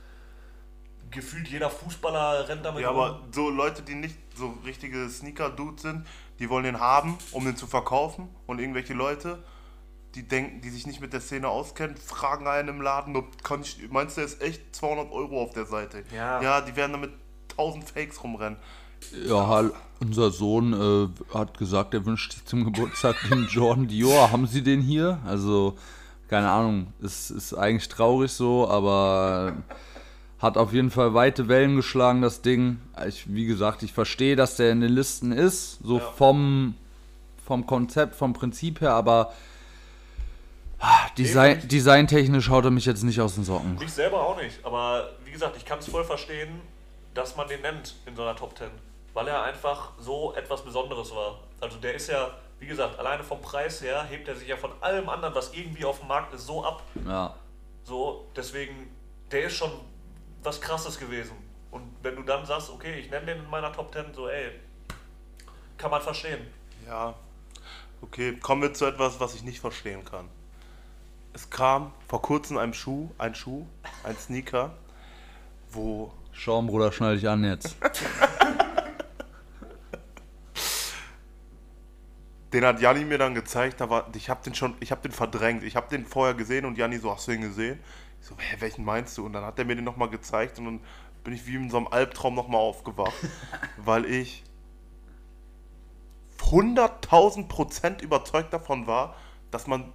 Gefühlt 1.09 1.47
jeder 1.47 1.69
Fußballer 1.69 2.47
rennt 2.47 2.63
damit 2.63 2.81
Ja, 2.83 2.89
rum. 2.89 2.99
aber 2.99 3.21
so 3.31 3.49
Leute, 3.49 3.81
die 3.81 3.95
nicht 3.95 4.15
so 4.35 4.53
richtige 4.65 5.09
Sneaker-Dudes 5.09 5.81
sind, 5.81 6.05
die 6.39 6.49
wollen 6.49 6.63
den 6.63 6.79
haben, 6.79 7.17
um 7.31 7.43
den 7.45 7.57
zu 7.57 7.65
verkaufen. 7.67 8.29
Und 8.45 8.59
irgendwelche 8.59 8.93
Leute, 8.93 9.43
die 10.15 10.23
denken, 10.23 10.61
die 10.61 10.69
sich 10.69 10.87
nicht 10.87 11.01
mit 11.01 11.13
der 11.13 11.21
Szene 11.21 11.47
auskennen, 11.49 11.95
fragen 11.97 12.47
einen 12.47 12.69
im 12.69 12.81
Laden, 12.81 13.15
ob, 13.15 13.43
kann 13.43 13.61
ich, 13.61 13.77
meinst 13.91 14.17
du, 14.17 14.21
der 14.21 14.25
ist 14.29 14.41
echt 14.41 14.75
200 14.75 15.11
Euro 15.11 15.41
auf 15.43 15.53
der 15.53 15.65
Seite? 15.65 16.03
Ja. 16.15 16.41
Ja, 16.41 16.61
die 16.61 16.75
werden 16.75 16.93
damit 16.93 17.11
1000 17.51 17.83
Fakes 17.89 18.23
rumrennen. 18.23 18.57
Ja, 19.27 19.47
hall- 19.47 19.73
unser 19.99 20.31
Sohn 20.31 20.73
äh, 20.73 21.33
hat 21.37 21.57
gesagt, 21.57 21.93
er 21.93 22.05
wünscht 22.05 22.33
sich 22.33 22.45
zum 22.45 22.63
Geburtstag 22.65 23.15
den 23.29 23.45
Jordan 23.51 23.87
Dior. 23.87 24.31
Haben 24.31 24.47
Sie 24.47 24.61
den 24.63 24.81
hier? 24.81 25.19
Also, 25.25 25.77
keine 26.27 26.49
Ahnung, 26.49 26.87
es 27.03 27.29
ist 27.31 27.53
eigentlich 27.53 27.87
traurig 27.87 28.31
so, 28.31 28.67
aber 28.69 29.53
hat 30.39 30.57
auf 30.57 30.73
jeden 30.73 30.91
Fall 30.91 31.13
weite 31.13 31.47
Wellen 31.47 31.75
geschlagen, 31.75 32.21
das 32.21 32.41
Ding. 32.41 32.79
Ich, 33.07 33.33
wie 33.33 33.45
gesagt, 33.45 33.83
ich 33.83 33.93
verstehe, 33.93 34.35
dass 34.35 34.55
der 34.57 34.71
in 34.71 34.81
den 34.81 34.91
Listen 34.91 35.31
ist, 35.31 35.79
so 35.83 35.97
Ja. 35.99 36.03
vom, 36.17 36.75
vom 37.45 37.65
Konzept, 37.67 38.15
vom 38.15 38.33
Prinzip 38.33 38.81
her, 38.81 38.93
aber 38.93 39.31
ah, 40.85 41.09
Design, 41.17 41.67
designtechnisch 41.67 42.49
haut 42.49 42.65
er 42.65 42.71
mich 42.71 42.85
jetzt 42.85 43.03
nicht 43.03 43.19
aus 43.19 43.35
den 43.35 43.43
Socken. 43.43 43.77
Ich 43.81 43.93
selber 43.93 44.21
auch 44.21 44.37
nicht, 44.37 44.63
aber 44.63 45.11
wie 45.23 45.31
gesagt, 45.31 45.57
ich 45.57 45.65
kann 45.65 45.79
es 45.79 45.87
voll 45.87 46.03
verstehen, 46.03 46.61
dass 47.13 47.35
man 47.35 47.47
den 47.47 47.61
nennt 47.61 47.95
in 48.05 48.15
so 48.15 48.21
einer 48.21 48.35
Top 48.35 48.57
10, 48.57 48.67
weil 49.13 49.27
er 49.27 49.43
einfach 49.43 49.91
so 49.99 50.33
etwas 50.35 50.63
Besonderes 50.63 51.13
war. 51.15 51.39
Also 51.61 51.77
der 51.77 51.95
ist 51.95 52.09
ja, 52.09 52.31
wie 52.59 52.67
gesagt, 52.67 52.99
alleine 52.99 53.23
vom 53.23 53.41
Preis 53.41 53.81
her 53.81 54.03
hebt 54.03 54.27
er 54.27 54.35
sich 54.35 54.47
ja 54.47 54.57
von 54.57 54.71
allem 54.81 55.09
anderen, 55.09 55.33
was 55.33 55.53
irgendwie 55.53 55.85
auf 55.85 55.99
dem 55.99 56.07
Markt 56.07 56.33
ist, 56.33 56.45
so 56.45 56.63
ab. 56.63 56.83
Ja. 57.05 57.33
So, 57.83 58.27
deswegen, 58.35 58.89
der 59.31 59.45
ist 59.45 59.55
schon 59.55 59.71
was 60.43 60.59
krasses 60.61 60.99
gewesen. 60.99 61.35
Und 61.71 61.83
wenn 62.01 62.15
du 62.15 62.23
dann 62.23 62.45
sagst, 62.45 62.69
okay, 62.69 62.99
ich 62.99 63.09
nenne 63.09 63.25
den 63.27 63.39
in 63.39 63.49
meiner 63.49 63.71
Top 63.71 63.93
10, 63.93 64.13
so 64.13 64.27
ey, 64.27 64.51
kann 65.77 65.91
man 65.91 66.01
verstehen. 66.01 66.47
Ja. 66.87 67.15
Okay, 68.01 68.37
kommen 68.37 68.61
wir 68.61 68.73
zu 68.73 68.85
etwas, 68.85 69.19
was 69.19 69.35
ich 69.35 69.43
nicht 69.43 69.59
verstehen 69.59 70.05
kann. 70.05 70.29
Es 71.35 71.49
kam 71.49 71.91
vor 72.07 72.21
kurzem 72.21 72.57
ein 72.57 72.73
Schuh, 72.73 73.09
ein 73.17 73.35
Schuh, 73.35 73.65
ein 74.05 74.15
Sneaker, 74.15 74.71
wo 75.69 76.13
Schaum, 76.31 76.67
Bruder, 76.67 76.93
schnall 76.93 77.15
dich 77.15 77.27
an 77.27 77.43
jetzt. 77.43 77.75
Den 82.53 82.63
hat 82.63 82.79
Janni 82.79 83.03
mir 83.03 83.17
dann 83.17 83.35
gezeigt, 83.35 83.81
da 83.81 83.89
war, 83.89 84.07
ich 84.15 84.29
habe 84.29 84.41
den 84.45 84.55
schon, 84.55 84.75
ich 84.79 84.91
habe 84.91 85.01
den 85.01 85.11
verdrängt. 85.11 85.63
Ich 85.63 85.75
habe 85.75 85.89
den 85.89 86.05
vorher 86.05 86.35
gesehen 86.35 86.63
und 86.63 86.77
Janni 86.77 86.99
so, 86.99 87.11
hast 87.11 87.27
du 87.27 87.31
den 87.31 87.41
gesehen? 87.41 87.81
Ich 88.21 88.27
so, 88.27 88.37
hä, 88.37 88.55
welchen 88.59 88.85
meinst 88.85 89.17
du? 89.17 89.25
Und 89.25 89.33
dann 89.33 89.43
hat 89.43 89.59
er 89.59 89.65
mir 89.65 89.75
den 89.75 89.83
nochmal 89.83 90.07
gezeigt 90.09 90.57
und 90.59 90.65
dann 90.65 90.79
bin 91.25 91.33
ich 91.33 91.45
wie 91.47 91.55
in 91.55 91.69
so 91.69 91.75
einem 91.75 91.87
Albtraum 91.87 92.33
nochmal 92.33 92.61
aufgewacht. 92.61 93.11
weil 93.77 94.05
ich 94.05 94.45
100.000 96.39 97.49
Prozent 97.49 98.01
überzeugt 98.01 98.53
davon 98.53 98.87
war, 98.87 99.17
dass 99.51 99.67
man, 99.67 99.91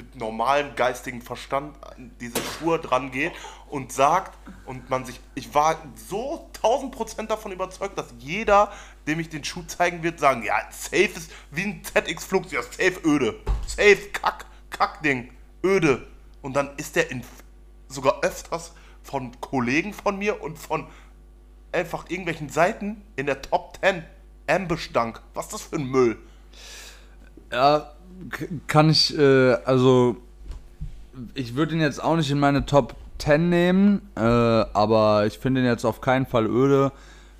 mit 0.00 0.16
normalem 0.16 0.74
geistigen 0.76 1.20
Verstand 1.20 1.76
an 1.84 2.10
diese 2.20 2.40
Schuhe 2.42 2.78
dran 2.78 3.10
geht 3.10 3.32
und 3.68 3.92
sagt 3.92 4.36
und 4.64 4.88
man 4.88 5.04
sich, 5.04 5.20
ich 5.34 5.54
war 5.54 5.76
so 5.94 6.48
1000 6.56 6.94
Prozent 6.94 7.30
davon 7.30 7.52
überzeugt, 7.52 7.98
dass 7.98 8.06
jeder, 8.18 8.72
dem 9.06 9.20
ich 9.20 9.28
den 9.28 9.44
Schuh 9.44 9.62
zeigen 9.66 10.02
wird, 10.02 10.18
sagen, 10.18 10.42
ja, 10.42 10.54
safe 10.70 11.04
ist 11.04 11.30
wie 11.50 11.64
ein 11.64 11.82
ZX 11.84 12.24
Flux, 12.24 12.50
ja, 12.50 12.62
safe 12.62 12.98
öde, 13.04 13.40
safe 13.66 14.08
Kack, 14.12 14.46
Kackding, 14.70 15.32
öde. 15.62 16.06
Und 16.40 16.56
dann 16.56 16.70
ist 16.78 16.96
der 16.96 17.10
in, 17.10 17.22
sogar 17.88 18.22
öfters 18.22 18.72
von 19.02 19.38
Kollegen 19.42 19.92
von 19.92 20.18
mir 20.18 20.42
und 20.42 20.58
von 20.58 20.86
einfach 21.72 22.08
irgendwelchen 22.08 22.48
Seiten 22.48 23.02
in 23.16 23.26
der 23.26 23.42
Top 23.42 23.78
10 23.82 24.02
Ambush-Dank. 24.46 25.20
Was 25.34 25.46
ist 25.46 25.52
das 25.52 25.62
für 25.62 25.76
ein 25.76 25.84
Müll? 25.84 26.18
Ja, 27.52 27.92
kann 28.66 28.90
ich, 28.90 29.16
äh, 29.16 29.54
also 29.64 30.16
ich 31.34 31.54
würde 31.54 31.74
ihn 31.74 31.80
jetzt 31.80 32.02
auch 32.02 32.16
nicht 32.16 32.30
in 32.30 32.38
meine 32.38 32.66
Top 32.66 32.94
10 33.18 33.48
nehmen, 33.48 34.10
äh, 34.16 34.20
aber 34.20 35.26
ich 35.26 35.38
finde 35.38 35.60
ihn 35.60 35.66
jetzt 35.66 35.84
auf 35.84 36.00
keinen 36.00 36.26
Fall 36.26 36.46
öde. 36.46 36.92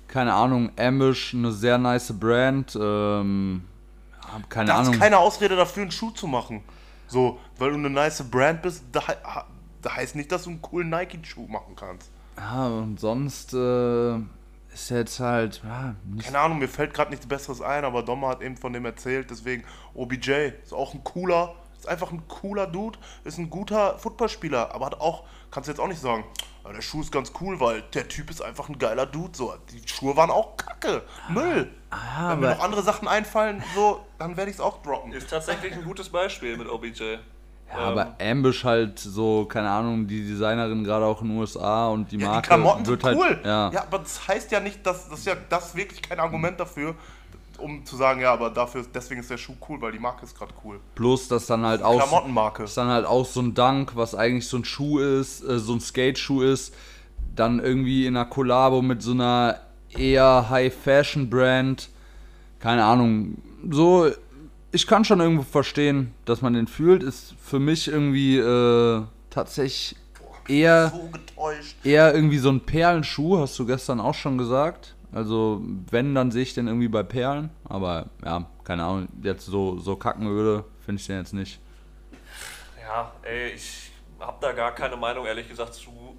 Keine 0.07 0.33
Ahnung, 0.33 0.71
Ambush, 0.77 1.33
eine 1.33 1.51
sehr 1.51 1.77
nice 1.77 2.13
Brand. 2.19 2.77
Ähm, 2.79 3.63
keine 4.49 4.67
Da 4.67 4.77
Ahnung. 4.79 4.93
ist 4.93 4.99
keine 4.99 5.17
Ausrede 5.17 5.55
dafür, 5.55 5.83
einen 5.83 5.91
Schuh 5.91 6.11
zu 6.11 6.27
machen. 6.27 6.61
So, 7.07 7.39
weil 7.57 7.71
du 7.71 7.77
eine 7.77 7.89
nice 7.89 8.23
Brand 8.29 8.61
bist, 8.61 8.83
da, 8.91 9.01
da 9.81 9.95
heißt 9.95 10.15
nicht, 10.15 10.31
dass 10.31 10.43
du 10.43 10.51
einen 10.51 10.61
coolen 10.61 10.89
Nike-Schuh 10.89 11.47
machen 11.47 11.75
kannst. 11.75 12.09
Ja, 12.37 12.67
und 12.67 12.99
sonst 12.99 13.53
äh, 13.53 14.15
ist 14.73 14.89
jetzt 14.89 15.19
halt, 15.19 15.61
ja, 15.63 15.95
nicht 16.05 16.25
Keine 16.25 16.39
Ahnung, 16.39 16.59
mir 16.59 16.67
fällt 16.67 16.93
gerade 16.93 17.11
nichts 17.11 17.25
Besseres 17.25 17.61
ein, 17.61 17.83
aber 17.85 18.03
Dommer 18.03 18.29
hat 18.29 18.41
eben 18.41 18.57
von 18.57 18.73
dem 18.73 18.85
erzählt, 18.85 19.29
deswegen 19.29 19.63
OBJ 19.93 20.51
ist 20.63 20.73
auch 20.73 20.93
ein 20.93 21.03
cooler, 21.03 21.55
ist 21.77 21.87
einfach 21.87 22.11
ein 22.11 22.27
cooler 22.27 22.67
Dude, 22.67 22.97
ist 23.23 23.37
ein 23.37 23.49
guter 23.49 23.97
Footballspieler, 23.97 24.73
aber 24.73 24.85
hat 24.87 25.01
auch, 25.01 25.23
kannst 25.49 25.67
du 25.67 25.71
jetzt 25.71 25.79
auch 25.79 25.87
nicht 25.87 26.01
sagen, 26.01 26.23
"Ja, 26.63 26.71
der 26.71 26.81
Schuh 26.81 27.01
ist 27.01 27.11
ganz 27.11 27.31
cool, 27.41 27.59
weil 27.59 27.81
der 27.93 28.07
Typ 28.07 28.29
ist 28.29 28.41
einfach 28.41 28.69
ein 28.69 28.77
geiler 28.77 29.05
Dude, 29.05 29.35
so. 29.35 29.53
Die 29.71 29.87
Schuhe 29.87 30.15
waren 30.15 30.29
auch 30.29 30.55
kacke, 30.57 31.03
Müll. 31.29 31.71
Wenn 32.29 32.39
mir 32.39 32.51
noch 32.55 32.63
andere 32.63 32.83
Sachen 32.83 33.07
einfallen, 33.07 33.63
so, 33.75 34.05
dann 34.19 34.37
werde 34.37 34.51
ich 34.51 34.57
es 34.57 34.61
auch 34.61 34.81
droppen. 34.81 35.11
Ist 35.11 35.29
tatsächlich 35.29 35.73
ein 35.73 35.83
gutes 35.83 36.09
Beispiel 36.09 36.55
mit 36.57 36.69
OBJ. 36.69 37.17
Ja, 37.73 37.77
aber 37.79 38.15
Ambush 38.21 38.63
halt 38.63 38.99
so, 38.99 39.45
keine 39.45 39.69
Ahnung, 39.69 40.07
die 40.07 40.25
Designerin 40.27 40.83
gerade 40.83 41.05
auch 41.05 41.21
in 41.21 41.29
den 41.29 41.37
USA 41.37 41.87
und 41.87 42.11
die 42.11 42.17
Ja, 42.17 42.27
Marke 42.27 42.41
die 42.41 42.47
Klamotten 42.47 42.85
wird 42.85 43.01
sind 43.01 43.07
halt, 43.09 43.17
cool. 43.17 43.39
ja, 43.43 43.71
ja, 43.71 43.81
aber 43.83 43.99
das 43.99 44.27
heißt 44.27 44.51
ja 44.51 44.59
nicht, 44.59 44.85
dass 44.85 45.07
das 45.09 45.19
ist 45.19 45.25
ja 45.25 45.35
das 45.49 45.67
ist 45.67 45.75
wirklich 45.75 46.01
kein 46.01 46.19
Argument 46.19 46.59
dafür, 46.59 46.95
um 47.57 47.85
zu 47.85 47.95
sagen, 47.95 48.21
ja, 48.21 48.33
aber 48.33 48.49
dafür 48.49 48.83
deswegen 48.93 49.21
ist 49.21 49.29
der 49.29 49.37
Schuh 49.37 49.53
cool, 49.69 49.79
weil 49.81 49.91
die 49.91 49.99
Marke 49.99 50.25
ist 50.25 50.37
gerade 50.37 50.53
cool. 50.65 50.79
plus 50.95 51.27
dass 51.27 51.45
dann 51.45 51.65
halt 51.65 51.81
auch 51.83 51.95
Klamottenmarke. 51.97 52.63
ist 52.63 52.75
dann 52.75 52.87
halt 52.89 53.05
auch 53.05 53.25
so 53.25 53.39
ein 53.41 53.53
Dunk, 53.53 53.95
was 53.95 54.15
eigentlich 54.15 54.47
so 54.47 54.57
ein 54.57 54.65
Schuh 54.65 54.99
ist, 54.99 55.41
äh, 55.43 55.59
so 55.59 55.73
ein 55.73 55.79
Skate-Schuh 55.79 56.41
ist, 56.41 56.73
dann 57.35 57.59
irgendwie 57.59 58.05
in 58.05 58.17
einer 58.17 58.25
Kollabo 58.25 58.81
mit 58.81 59.01
so 59.01 59.11
einer 59.11 59.59
eher 59.89 60.49
High-Fashion-Brand, 60.49 61.89
keine 62.59 62.83
Ahnung, 62.83 63.37
so, 63.69 64.09
ich 64.71 64.87
kann 64.87 65.03
schon 65.05 65.19
irgendwo 65.19 65.43
verstehen, 65.43 66.13
dass 66.25 66.41
man 66.41 66.53
den 66.53 66.67
fühlt, 66.67 67.03
ist 67.03 67.35
für 67.43 67.59
mich 67.59 67.87
irgendwie 67.87 68.37
äh, 68.37 69.03
tatsächlich 69.29 69.95
eher 70.47 70.89
So 70.89 71.09
getäuscht. 71.09 71.75
eher 71.85 72.13
irgendwie 72.13 72.37
so 72.37 72.49
ein 72.49 72.61
Perlenschuh, 72.61 73.39
hast 73.39 73.57
du 73.59 73.65
gestern 73.65 73.99
auch 73.99 74.15
schon 74.15 74.37
gesagt. 74.37 74.95
Also, 75.13 75.61
wenn, 75.89 76.15
dann 76.15 76.31
sehe 76.31 76.43
ich 76.43 76.53
den 76.53 76.67
irgendwie 76.67 76.87
bei 76.87 77.03
Perlen. 77.03 77.49
Aber 77.65 78.07
ja, 78.23 78.45
keine 78.63 78.83
Ahnung, 78.85 79.09
jetzt 79.21 79.45
so, 79.45 79.77
so 79.77 79.97
Kackenöde 79.97 80.63
finde 80.85 81.01
ich 81.01 81.07
den 81.07 81.17
jetzt 81.17 81.33
nicht. 81.33 81.59
Ja, 82.81 83.11
ey, 83.23 83.51
ich 83.51 83.91
hab 84.19 84.39
da 84.39 84.53
gar 84.53 84.73
keine 84.73 84.95
Meinung, 84.95 85.25
ehrlich 85.25 85.49
gesagt, 85.49 85.73
zu, 85.73 86.17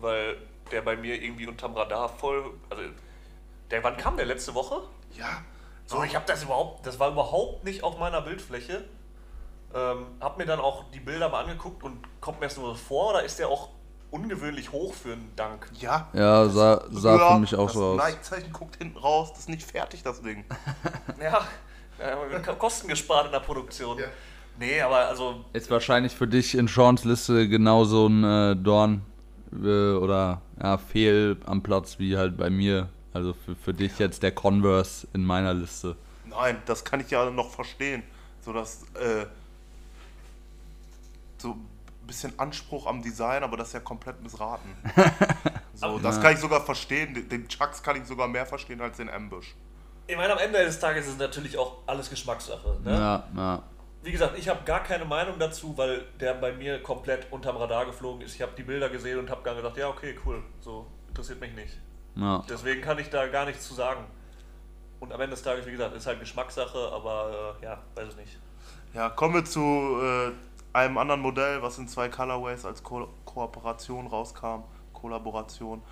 weil 0.00 0.36
der 0.70 0.82
bei 0.82 0.96
mir 0.96 1.22
irgendwie 1.22 1.46
unterm 1.46 1.72
Radar 1.74 2.08
voll. 2.08 2.52
Also, 2.68 2.82
der, 3.70 3.82
wann 3.82 3.96
kam 3.96 4.16
der 4.18 4.26
letzte 4.26 4.54
Woche? 4.54 4.82
Ja. 5.16 5.42
So, 5.86 6.02
ich 6.02 6.14
habe 6.14 6.24
das 6.26 6.42
überhaupt, 6.42 6.86
das 6.86 6.98
war 6.98 7.10
überhaupt 7.10 7.64
nicht 7.64 7.82
auf 7.82 7.98
meiner 7.98 8.22
Bildfläche. 8.22 8.84
Ähm, 9.74 10.06
hab 10.20 10.38
mir 10.38 10.46
dann 10.46 10.60
auch 10.60 10.84
die 10.92 11.00
Bilder 11.00 11.28
mal 11.28 11.42
angeguckt 11.42 11.82
und 11.82 11.98
kommt 12.20 12.40
mir 12.40 12.46
das 12.46 12.56
nur 12.56 12.68
so 12.68 12.74
vor, 12.74 13.10
oder 13.10 13.24
ist 13.24 13.38
der 13.38 13.48
auch 13.48 13.70
ungewöhnlich 14.10 14.70
hoch 14.70 14.94
für 14.94 15.12
einen 15.12 15.32
Dank? 15.34 15.68
Ja. 15.80 16.08
Ja, 16.12 16.48
sah, 16.48 16.84
sah 16.90 17.32
für 17.32 17.40
mich 17.40 17.54
auch 17.56 17.66
das 17.66 17.74
so 17.74 17.84
aus. 17.84 17.96
Nike-Zeichen 17.98 18.52
guckt 18.52 18.76
hinten 18.76 18.98
raus, 18.98 19.30
das 19.30 19.40
ist 19.40 19.48
nicht 19.48 19.62
fertig, 19.62 20.02
das 20.02 20.22
Ding. 20.22 20.44
Ja, 21.20 21.46
äh, 21.98 22.54
Kosten 22.58 22.88
gespart 22.88 23.26
in 23.26 23.32
der 23.32 23.40
Produktion. 23.40 23.98
Ja. 23.98 24.06
Nee, 24.58 24.80
aber 24.80 25.08
also, 25.08 25.44
Ist 25.52 25.70
wahrscheinlich 25.70 26.14
für 26.14 26.28
dich 26.28 26.54
in 26.54 26.68
Seans 26.68 27.04
Liste 27.04 27.48
genauso 27.48 28.06
ein 28.06 28.24
äh, 28.24 28.56
Dorn 28.56 29.02
äh, 29.52 29.92
oder 29.94 30.40
ja, 30.62 30.78
Fehl 30.78 31.36
am 31.46 31.62
Platz 31.62 31.98
wie 31.98 32.16
halt 32.16 32.36
bei 32.36 32.50
mir. 32.50 32.88
Also 33.14 33.32
für, 33.32 33.54
für 33.56 33.72
dich 33.72 33.98
jetzt 33.98 34.22
der 34.22 34.32
Converse 34.32 35.06
in 35.14 35.24
meiner 35.24 35.54
Liste. 35.54 35.96
Nein, 36.26 36.60
das 36.66 36.84
kann 36.84 37.00
ich 37.00 37.10
ja 37.10 37.30
noch 37.30 37.50
verstehen. 37.50 38.02
So 38.42 38.52
dass, 38.52 38.82
äh, 38.94 39.24
so 41.38 41.50
ein 41.52 41.66
bisschen 42.06 42.38
Anspruch 42.38 42.86
am 42.86 43.02
Design, 43.02 43.42
aber 43.42 43.56
das 43.56 43.68
ist 43.68 43.74
ja 43.74 43.80
komplett 43.80 44.22
missraten. 44.22 44.70
So, 45.76 45.98
das 45.98 46.20
kann 46.20 46.32
ich 46.34 46.38
sogar 46.38 46.64
verstehen. 46.64 47.14
Den- 47.14 47.28
Den 47.28 47.48
Chucks 47.48 47.82
kann 47.82 47.96
ich 48.00 48.04
sogar 48.06 48.28
mehr 48.28 48.46
verstehen 48.46 48.80
als 48.80 48.96
den 48.98 49.08
Ambush. 49.10 49.54
ich 50.06 50.16
meine, 50.16 50.32
am 50.32 50.38
Ende 50.38 50.64
des 50.64 50.78
Tages 50.78 51.06
ist 51.06 51.14
es 51.14 51.18
natürlich 51.18 51.58
auch 51.58 51.78
alles 51.86 52.08
Geschmackssache. 52.08 52.78
Ne? 52.84 52.92
Ja, 52.92 53.24
ja. 53.36 53.62
Wie 54.04 54.12
gesagt, 54.12 54.38
ich 54.38 54.48
habe 54.48 54.62
gar 54.64 54.84
keine 54.84 55.04
Meinung 55.04 55.36
dazu, 55.40 55.76
weil 55.76 56.04
der 56.20 56.34
bei 56.34 56.52
mir 56.52 56.80
komplett 56.80 57.26
unterm 57.32 57.56
Radar 57.56 57.86
geflogen 57.86 58.22
ist. 58.22 58.36
Ich 58.36 58.42
habe 58.42 58.52
die 58.56 58.62
Bilder 58.62 58.88
gesehen 58.88 59.18
und 59.18 59.28
habe 59.30 59.40
dann 59.44 59.56
gesagt, 59.56 59.76
ja, 59.76 59.88
okay, 59.88 60.14
cool, 60.24 60.44
so 60.60 60.86
interessiert 61.08 61.40
mich 61.40 61.52
nicht. 61.54 61.76
Ja. 62.16 62.44
Deswegen 62.48 62.80
kann 62.80 62.98
ich 62.98 63.10
da 63.10 63.26
gar 63.26 63.46
nichts 63.46 63.66
zu 63.66 63.74
sagen. 63.74 64.04
Und 65.00 65.12
am 65.12 65.20
Ende 65.20 65.34
des 65.34 65.42
Tages, 65.42 65.66
wie 65.66 65.72
gesagt, 65.72 65.94
ist 65.94 66.06
halt 66.06 66.20
Geschmackssache, 66.20 66.90
aber 66.92 67.56
äh, 67.60 67.64
ja, 67.64 67.78
weiß 67.94 68.08
ich 68.10 68.16
nicht. 68.16 68.38
Ja, 68.94 69.10
kommen 69.10 69.34
wir 69.34 69.44
zu 69.44 69.60
äh, 69.60 70.32
einem 70.72 70.98
anderen 70.98 71.20
Modell, 71.20 71.60
was 71.62 71.78
in 71.78 71.88
zwei 71.88 72.08
Colorways 72.08 72.64
als 72.64 72.82
Ko 72.82 73.08
Kooperation 73.24 74.06
rauskam. 74.06 74.62
Kollaboration. 74.92 75.82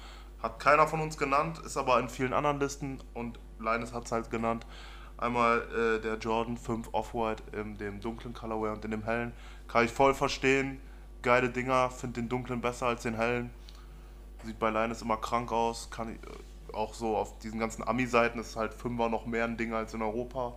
Hat 0.43 0.59
keiner 0.59 0.87
von 0.87 1.01
uns 1.01 1.19
genannt, 1.19 1.59
ist 1.65 1.77
aber 1.77 1.99
in 2.01 2.09
vielen 2.09 2.33
anderen 2.33 2.59
Listen 2.59 2.99
und 3.15 3.39
Linus 3.61 3.93
hat 3.93 4.07
es 4.07 4.13
halt 4.13 4.31
genannt. 4.31 4.65
Einmal 5.19 5.63
äh, 5.73 6.01
der 6.01 6.17
Jordan 6.17 6.57
5 6.57 6.89
Off-White 6.93 7.43
in 7.53 7.77
dem 7.79 8.01
dunklen 8.01 8.35
Colorway 8.35 8.71
und 8.71 8.85
in 8.85 8.91
dem 8.91 9.05
hellen. 9.05 9.33
Kann 9.69 9.85
ich 9.85 9.93
voll 9.93 10.15
verstehen. 10.15 10.81
Geile 11.23 11.51
Dinger, 11.51 11.91
finde 11.91 12.21
den 12.21 12.29
dunklen 12.29 12.61
besser 12.61 12.87
als 12.87 13.03
den 13.03 13.15
hellen. 13.15 13.51
Sieht 14.45 14.59
bei 14.59 14.71
Linus 14.71 15.03
immer 15.03 15.17
krank 15.17 15.53
aus. 15.53 15.89
Kann 15.91 16.11
äh, 16.11 16.19
auch 16.73 16.95
so 16.95 17.17
auf 17.17 17.39
diesen 17.39 17.59
ganzen 17.59 17.87
Ami-Seiten 17.87 18.39
ist 18.39 18.57
halt 18.57 18.73
5er 18.73 19.09
noch 19.09 19.27
mehr 19.27 19.45
ein 19.45 19.57
Ding 19.57 19.73
als 19.73 19.95
in 19.95 20.03
Europa. 20.03 20.55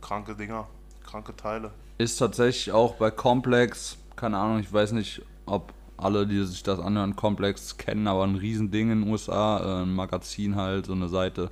Kranke 0.00 0.34
Dinger, 0.34 0.68
kranke 1.04 1.34
Teile. 1.34 1.72
Ist 1.98 2.18
tatsächlich 2.18 2.72
auch 2.72 2.94
bei 2.94 3.10
Complex, 3.10 3.98
keine 4.14 4.38
Ahnung, 4.38 4.60
ich 4.60 4.72
weiß 4.72 4.92
nicht, 4.92 5.22
ob 5.46 5.72
alle, 5.96 6.26
die 6.26 6.44
sich 6.44 6.62
das 6.62 6.78
anhören, 6.78 7.16
Complex 7.16 7.76
kennen, 7.76 8.06
aber 8.06 8.22
ein 8.24 8.36
Riesending 8.36 8.90
in 8.92 9.02
den 9.02 9.10
USA, 9.10 9.58
äh, 9.58 9.82
ein 9.82 9.94
Magazin 9.94 10.54
halt, 10.54 10.86
so 10.86 10.92
eine 10.92 11.08
Seite. 11.08 11.50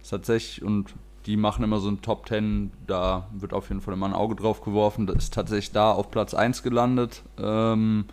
Ist 0.00 0.10
tatsächlich, 0.10 0.62
und 0.62 0.94
die 1.26 1.36
machen 1.36 1.64
immer 1.64 1.80
so 1.80 1.88
ein 1.88 2.00
Top 2.00 2.28
10, 2.28 2.70
da 2.86 3.28
wird 3.32 3.52
auf 3.52 3.68
jeden 3.68 3.80
Fall 3.80 3.94
immer 3.94 4.06
ein 4.06 4.14
Auge 4.14 4.36
drauf 4.36 4.62
geworfen, 4.62 5.08
ist 5.08 5.34
tatsächlich 5.34 5.72
da 5.72 5.90
auf 5.90 6.10
Platz 6.10 6.32
1 6.32 6.62
gelandet. 6.62 7.22
Ähm, 7.38 8.06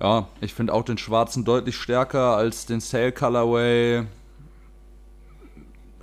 ja, 0.00 0.28
ich 0.40 0.54
finde 0.54 0.72
auch 0.72 0.82
den 0.82 0.98
schwarzen 0.98 1.44
deutlich 1.44 1.76
stärker 1.76 2.36
als 2.36 2.66
den 2.66 2.80
Sale 2.80 3.12
Colorway. 3.12 4.06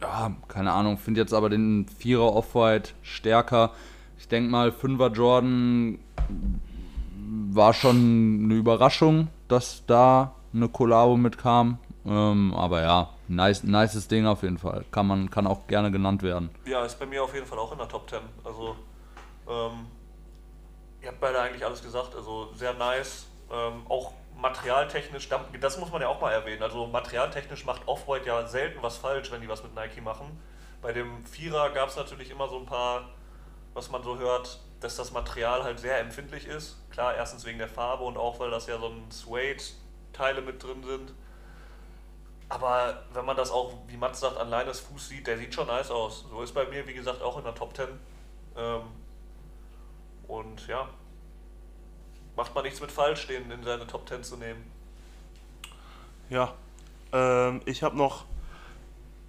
Ja, 0.02 0.32
keine 0.48 0.72
Ahnung, 0.72 0.98
finde 0.98 1.22
jetzt 1.22 1.34
aber 1.34 1.50
den 1.50 1.88
Vierer 1.88 2.34
Off-White 2.34 2.92
stärker. 3.04 3.72
Ich 4.18 4.28
denke 4.28 4.50
mal, 4.50 4.72
Fünfer 4.72 5.08
Jordan 5.08 6.00
war 7.52 7.74
schon 7.74 8.46
eine 8.46 8.56
Überraschung, 8.56 9.28
dass 9.48 9.86
da 9.86 10.34
eine 10.54 10.70
Kollabo 10.70 11.18
mitkam. 11.18 11.78
Ähm, 12.06 12.54
aber 12.56 12.82
ja, 12.82 13.10
nice, 13.28 13.64
nices 13.64 14.08
Ding 14.08 14.26
auf 14.26 14.44
jeden 14.44 14.58
Fall. 14.58 14.86
Kann 14.92 15.08
man, 15.08 15.30
kann 15.30 15.46
auch 15.46 15.68
gerne 15.68 15.92
genannt 15.92 16.24
werden. 16.24 16.50
Ja, 16.66 16.84
ist 16.84 17.00
bei 17.00 17.06
mir 17.06 17.24
auf 17.24 17.34
jeden 17.34 17.46
Fall 17.46 17.60
auch 17.60 17.72
in 17.72 17.78
der 17.78 17.88
Top 17.88 18.10
10. 18.10 18.20
Also, 18.44 18.76
ähm, 19.48 19.86
ihr 21.02 21.10
habt 21.10 21.20
beide 21.20 21.40
eigentlich 21.40 21.64
alles 21.64 21.84
gesagt. 21.84 22.16
Also, 22.16 22.50
sehr 22.56 22.74
nice. 22.74 23.28
Ähm, 23.52 23.86
auch 23.90 24.14
materialtechnisch, 24.38 25.30
da- 25.30 25.46
das 25.60 25.78
muss 25.78 25.92
man 25.92 26.02
ja 26.02 26.08
auch 26.08 26.22
mal 26.22 26.32
erwähnen. 26.32 26.64
Also, 26.64 26.88
materialtechnisch 26.88 27.66
macht 27.66 27.88
Off-White 27.88 28.26
ja 28.28 28.48
selten 28.48 28.82
was 28.82 28.98
falsch, 28.98 29.32
wenn 29.32 29.42
die 29.42 29.50
was 29.50 29.64
mit 29.64 29.76
Nike 29.76 30.02
machen. 30.02 30.40
Bei 30.82 30.94
dem 30.94 31.26
Vierer 31.26 31.70
gab 31.72 31.90
es 31.90 31.96
natürlich 31.96 32.32
immer 32.32 32.48
so 32.50 32.58
ein 32.58 32.66
paar, 32.66 33.10
was 33.74 33.92
man 33.92 34.04
so 34.04 34.18
hört, 34.18 34.60
dass 34.80 34.96
das 34.96 35.12
Material 35.12 35.64
halt 35.64 35.80
sehr 35.80 36.00
empfindlich 36.00 36.48
ist. 36.48 36.78
Klar, 36.92 37.16
erstens 37.16 37.46
wegen 37.46 37.60
der 37.60 37.70
Farbe 37.70 38.04
und 38.04 38.18
auch, 38.18 38.40
weil 38.40 38.52
das 38.52 38.68
ja 38.68 38.80
so 38.80 38.88
ein 38.88 39.12
Suede-Teile 39.12 40.42
mit 40.42 40.64
drin 40.64 40.84
sind. 40.84 41.14
Aber 42.50 43.04
wenn 43.14 43.26
man 43.26 43.38
das 43.38 43.50
auch, 43.52 43.74
wie 43.88 43.98
Mats 43.98 44.20
sagt, 44.20 44.38
an 44.38 44.50
Leines 44.50 44.82
Fuß 44.82 45.08
sieht, 45.10 45.28
der 45.28 45.38
sieht 45.38 45.54
schon 45.54 45.68
nice 45.68 45.90
aus. 45.92 46.26
So 46.30 46.42
ist 46.42 46.54
bei 46.54 46.66
mir, 46.66 46.86
wie 46.88 46.94
gesagt, 46.94 47.22
auch 47.22 47.38
in 47.38 47.44
der 47.46 47.56
Top 47.56 47.76
10. 47.76 47.88
Ähm, 48.58 48.82
und 50.28 50.68
ja, 50.68 50.88
macht 52.36 52.56
man 52.56 52.64
nichts 52.64 52.82
mit 52.82 52.92
falsch, 52.92 53.28
den 53.28 53.50
in 53.52 53.64
seine 53.64 53.88
Top 53.88 54.08
10 54.08 54.24
zu 54.24 54.38
nehmen. 54.38 54.64
Ja, 56.30 56.54
ähm, 57.12 57.62
ich 57.66 57.84
habe 57.84 57.98
noch 57.98 58.26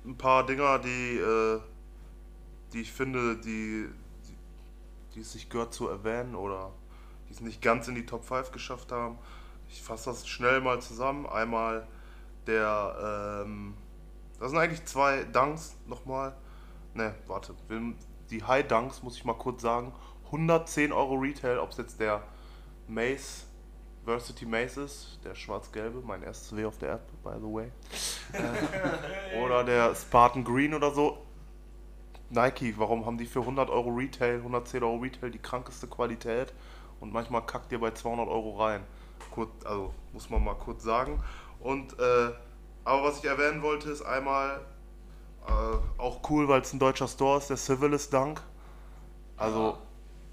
ein 0.05 0.17
paar 0.17 0.47
Dinger, 0.47 0.79
die, 0.79 1.17
äh, 1.19 1.61
die 2.73 2.83
ich 2.83 2.93
finde, 2.93 3.37
die, 3.37 3.89
die, 4.27 4.37
die 5.15 5.21
es 5.21 5.33
sich 5.33 5.49
gehört 5.49 5.75
zu 5.75 5.89
erwähnen 5.89 6.35
oder 6.35 6.73
die 7.29 7.33
es 7.33 7.41
nicht 7.41 7.61
ganz 7.61 7.89
in 7.89 7.95
die 7.95 8.07
Top 8.07 8.25
5 8.25 8.53
geschafft 8.53 8.93
haben. 8.93 9.19
Ich 9.69 9.83
fasse 9.83 10.11
das 10.11 10.29
schnell 10.29 10.61
mal 10.61 10.81
zusammen. 10.81 11.27
Einmal 11.27 11.87
der, 12.47 13.43
ähm, 13.45 13.75
das 14.39 14.51
sind 14.51 14.59
eigentlich 14.59 14.85
zwei 14.85 15.25
Dunks 15.25 15.77
nochmal. 15.87 16.37
Ne, 16.95 17.15
warte, 17.27 17.55
die 18.31 18.45
High 18.45 18.67
Dunks 18.67 19.03
muss 19.03 19.17
ich 19.17 19.25
mal 19.25 19.35
kurz 19.35 19.63
sagen. 19.63 19.93
110 20.27 20.93
Euro 20.93 21.15
Retail, 21.15 21.59
ob 21.59 21.71
es 21.71 21.79
jetzt 21.79 22.01
der 22.01 22.23
Mace 22.93 23.47
Varsity 24.05 24.47
Maces, 24.47 25.19
der 25.25 25.35
schwarz-gelbe, 25.35 26.03
mein 26.05 26.23
erstes 26.23 26.57
W 26.57 26.65
auf 26.65 26.77
der 26.79 26.95
App, 26.95 27.07
by 27.23 27.35
the 27.39 27.53
way. 27.53 27.71
Äh, 28.33 29.41
oder 29.45 29.63
der 29.63 29.95
Spartan 29.95 30.43
Green 30.43 30.75
oder 30.75 30.91
so. 30.91 31.19
Nike, 32.31 32.75
warum 32.79 33.07
haben 33.07 33.19
die 33.19 33.27
für 33.27 33.41
100 33.41 33.71
Euro 33.71 33.91
Retail, 33.91 34.39
110 34.39 34.83
Euro 34.83 34.97
Retail 34.97 35.31
die 35.31 35.39
krankeste 35.39 35.87
Qualität 35.87 36.53
und 36.99 37.13
manchmal 37.13 37.45
kackt 37.47 37.71
ihr 37.73 37.79
bei 37.79 37.93
200 37.93 38.27
Euro 38.27 38.61
rein? 38.61 38.83
Kurz, 39.31 39.51
also 39.65 39.95
muss 40.13 40.31
man 40.31 40.43
mal 40.43 40.55
kurz 40.55 40.83
sagen. 40.83 41.23
Und, 41.61 41.99
äh, 41.99 42.31
aber 42.85 43.05
was 43.05 43.19
ich 43.19 43.25
erwähnen 43.27 43.63
wollte, 43.63 43.91
ist 43.91 44.03
einmal 44.03 44.63
äh, 45.47 46.01
auch 46.01 46.29
cool, 46.31 46.49
weil 46.49 46.63
es 46.63 46.73
ein 46.73 46.81
deutscher 46.81 47.07
Store 47.07 47.39
ist, 47.39 47.51
der 47.51 47.57
Civilis 47.57 48.11
Dunk. 48.11 48.43
Also 49.37 49.79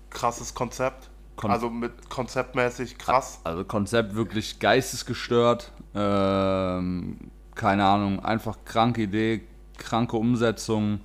krasses 0.09 0.55
Konzept. 0.55 1.11
Kon 1.39 1.51
also 1.51 1.69
mit 1.69 2.09
konzeptmäßig 2.09 2.97
krass. 2.97 3.39
Also 3.45 3.63
Konzept 3.63 4.13
wirklich 4.13 4.59
geistesgestört. 4.59 5.71
Ähm, 5.95 7.31
keine 7.55 7.85
Ahnung, 7.85 8.19
einfach 8.19 8.57
kranke 8.65 9.03
Idee, 9.03 9.43
kranke 9.77 10.17
Umsetzung. 10.17 10.99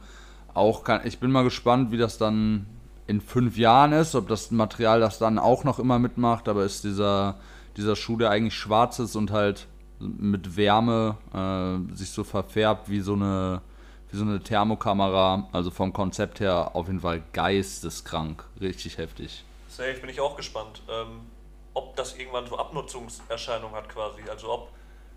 Auch 0.53 0.83
kann, 0.83 1.03
ich 1.05 1.21
bin 1.21 1.31
mal 1.31 1.45
gespannt, 1.45 1.93
wie 1.93 1.99
das 1.99 2.19
dann 2.19 2.67
in 3.07 3.21
fünf 3.21 3.57
Jahren 3.57 3.93
ist, 3.93 4.17
ob 4.17 4.27
das 4.27 4.51
Material 4.51 4.99
das 4.99 5.21
dann 5.21 5.39
auch 5.39 5.63
noch 5.63 5.79
immer 5.79 6.01
mitmacht, 6.01 6.49
aber 6.49 6.65
ist 6.65 6.83
dieser, 6.83 7.37
dieser 7.77 7.95
Schuh, 7.95 8.17
der 8.17 8.31
eigentlich 8.31 8.55
schwarz 8.55 8.99
ist 8.99 9.15
und 9.15 9.31
halt 9.31 9.69
mit 10.01 10.57
Wärme 10.57 11.17
äh, 11.33 11.95
sich 11.95 12.11
so 12.11 12.25
verfärbt 12.25 12.91
wie 12.91 13.01
so 13.01 13.13
eine 13.13 13.63
wie 14.11 14.17
so 14.17 14.25
eine 14.25 14.41
Thermokamera, 14.41 15.49
also 15.53 15.71
vom 15.71 15.93
Konzept 15.93 16.41
her 16.41 16.75
auf 16.75 16.87
jeden 16.89 17.01
Fall 17.01 17.23
geisteskrank, 17.33 18.45
richtig 18.61 18.99
heftig. 18.99 19.45
Safe, 19.75 19.95
bin 19.95 20.09
ich 20.09 20.21
auch 20.21 20.37
gespannt, 20.37 20.83
ähm, 20.89 21.31
ob 21.75 21.97
das 21.97 22.17
irgendwann 22.17 22.47
so 22.47 22.57
Abnutzungserscheinungen 22.57 23.75
hat 23.75 23.89
quasi. 23.89 24.23
Also 24.31 24.53
ob 24.53 24.71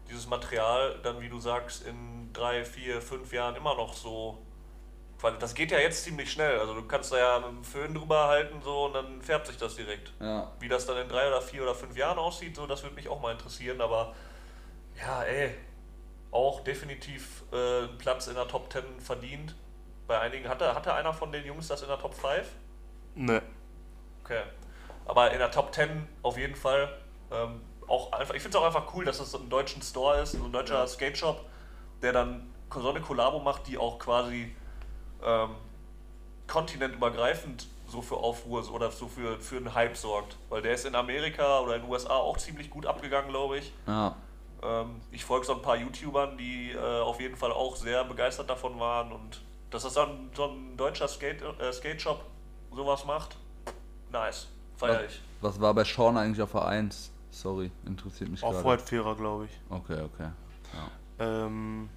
dieses 0.09 0.27
Material 0.27 0.99
dann, 1.03 1.21
wie 1.21 1.29
du 1.29 1.39
sagst, 1.39 1.85
in 1.85 2.31
drei, 2.33 2.65
vier, 2.65 3.01
fünf 3.01 3.31
Jahren 3.31 3.55
immer 3.55 3.75
noch 3.75 3.93
so. 3.93 4.39
Das 5.39 5.55
geht 5.55 5.71
ja 5.71 5.79
jetzt 5.79 6.03
ziemlich 6.03 6.31
schnell. 6.31 6.59
Also 6.59 6.75
du 6.75 6.83
kannst 6.87 7.11
da 7.11 7.17
ja 7.17 7.39
mit 7.39 7.49
dem 7.49 7.63
Föhn 7.63 7.93
drüber 7.93 8.27
halten 8.27 8.61
so 8.63 8.85
und 8.85 8.93
dann 8.93 9.21
färbt 9.21 9.47
sich 9.47 9.57
das 9.57 9.75
direkt. 9.75 10.13
Ja. 10.19 10.51
Wie 10.59 10.67
das 10.67 10.85
dann 10.85 10.97
in 10.97 11.09
drei 11.09 11.27
oder 11.27 11.41
vier 11.41 11.63
oder 11.63 11.73
fünf 11.73 11.97
Jahren 11.97 12.19
aussieht, 12.19 12.55
so 12.55 12.67
das 12.67 12.83
würde 12.83 12.95
mich 12.95 13.09
auch 13.09 13.19
mal 13.19 13.31
interessieren. 13.31 13.81
Aber 13.81 14.13
ja, 14.99 15.23
ey, 15.23 15.55
auch 16.31 16.63
definitiv 16.63 17.43
äh, 17.51 17.55
einen 17.55 17.97
Platz 17.97 18.27
in 18.27 18.35
der 18.35 18.47
Top 18.47 18.71
10 18.71 18.99
verdient. 18.99 19.55
Bei 20.07 20.19
einigen 20.19 20.47
hatte, 20.47 20.73
hatte 20.73 20.93
einer 20.93 21.13
von 21.13 21.31
den 21.31 21.45
Jungs 21.45 21.67
das 21.67 21.81
in 21.81 21.87
der 21.87 21.99
Top 21.99 22.13
5? 22.13 22.47
Ne. 23.15 23.41
Okay. 24.27 24.43
Aber 25.05 25.31
in 25.31 25.39
der 25.39 25.51
Top 25.51 25.73
10 25.73 26.05
auf 26.21 26.37
jeden 26.37 26.55
Fall. 26.55 26.89
Ähm, 27.31 27.61
auch 27.87 28.11
einfach, 28.11 28.33
ich 28.33 28.41
finde 28.41 28.57
es 28.57 28.61
auch 28.61 28.65
einfach 28.65 28.93
cool, 28.93 29.05
dass 29.05 29.21
es 29.21 29.31
so 29.31 29.37
ein 29.37 29.49
deutschen 29.49 29.81
Store 29.81 30.19
ist, 30.19 30.33
so 30.33 30.43
ein 30.43 30.51
deutscher 30.51 30.79
ja. 30.79 30.87
Skate 30.87 31.17
Shop, 31.17 31.45
der 32.01 32.11
dann 32.11 32.53
so 32.73 32.89
eine 32.89 32.99
Kollabo 32.99 33.39
macht, 33.39 33.67
die 33.67 33.77
auch 33.77 33.97
quasi 33.97 34.53
ähm, 35.23 35.51
kontinentübergreifend 36.47 37.67
so 37.87 38.01
für 38.01 38.17
Aufruhr 38.17 38.69
oder 38.73 38.91
so 38.91 39.07
für, 39.07 39.39
für 39.39 39.55
einen 39.55 39.73
Hype 39.73 39.95
sorgt. 39.95 40.35
Weil 40.49 40.61
der 40.61 40.73
ist 40.73 40.85
in 40.85 40.95
Amerika 40.95 41.61
oder 41.61 41.75
in 41.75 41.83
den 41.83 41.89
USA 41.89 42.15
auch 42.15 42.35
ziemlich 42.35 42.69
gut 42.69 42.85
abgegangen, 42.85 43.29
glaube 43.29 43.59
ich. 43.59 43.71
Ja. 43.87 44.17
Ähm, 44.61 45.01
ich 45.11 45.23
folge 45.23 45.45
so 45.45 45.53
ein 45.53 45.61
paar 45.61 45.77
YouTubern, 45.77 46.37
die 46.37 46.71
äh, 46.73 46.77
auf 46.77 47.21
jeden 47.21 47.37
Fall 47.37 47.53
auch 47.53 47.77
sehr 47.77 48.03
begeistert 48.03 48.49
davon 48.49 48.77
waren 48.79 49.13
und 49.13 49.41
dass 49.69 49.83
das 49.83 49.93
dann 49.93 50.29
so 50.35 50.45
ein 50.45 50.75
deutscher 50.75 51.07
Skate, 51.07 51.41
äh, 51.59 51.71
Skate 51.71 52.01
Shop 52.01 52.25
sowas 52.73 53.05
macht, 53.05 53.37
Nice. 54.17 54.47
Feier 54.77 55.05
ich. 55.05 55.21
Was 55.41 55.59
war 55.59 55.73
bei 55.73 55.83
Sean 55.83 56.17
eigentlich 56.17 56.41
auf 56.41 56.51
der 56.51 56.65
1? 56.65 57.11
Sorry, 57.29 57.71
interessiert 57.85 58.29
mich 58.29 58.41
gerade. 58.41 58.57
Auf 58.57 58.65
White 58.65 59.15
glaube 59.17 59.45
ich. 59.45 59.51
Okay, 59.69 60.01
okay. 60.01 60.29
Ja. 60.73 61.45
Ähm, 61.45 61.89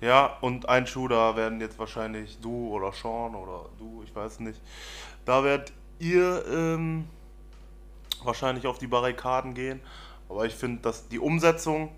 ja, 0.00 0.38
und 0.40 0.68
ein 0.68 0.86
Schuh, 0.86 1.08
da 1.08 1.36
werden 1.36 1.60
jetzt 1.60 1.78
wahrscheinlich 1.78 2.38
du 2.40 2.68
oder 2.68 2.92
Sean 2.92 3.34
oder 3.34 3.66
du, 3.78 4.02
ich 4.04 4.14
weiß 4.14 4.40
nicht, 4.40 4.60
da 5.24 5.42
werdet 5.44 5.72
ihr 5.98 6.44
ähm, 6.46 7.08
wahrscheinlich 8.22 8.66
auf 8.66 8.78
die 8.78 8.86
Barrikaden 8.86 9.54
gehen. 9.54 9.80
Aber 10.28 10.46
ich 10.46 10.54
finde, 10.54 10.80
dass 10.82 11.08
die 11.08 11.18
Umsetzung 11.18 11.90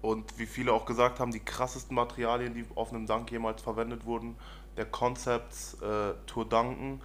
und 0.00 0.38
wie 0.38 0.46
viele 0.46 0.72
auch 0.72 0.86
gesagt 0.86 1.18
haben, 1.18 1.32
die 1.32 1.40
krassesten 1.40 1.94
Materialien, 1.96 2.54
die 2.54 2.64
auf 2.76 2.92
einem 2.92 3.06
Dank 3.06 3.30
jemals 3.32 3.60
verwendet 3.60 4.06
wurden, 4.06 4.36
der 4.76 4.86
Concepts 4.86 5.74
äh, 5.82 6.14
Tour 6.26 6.48
Danken, 6.48 7.00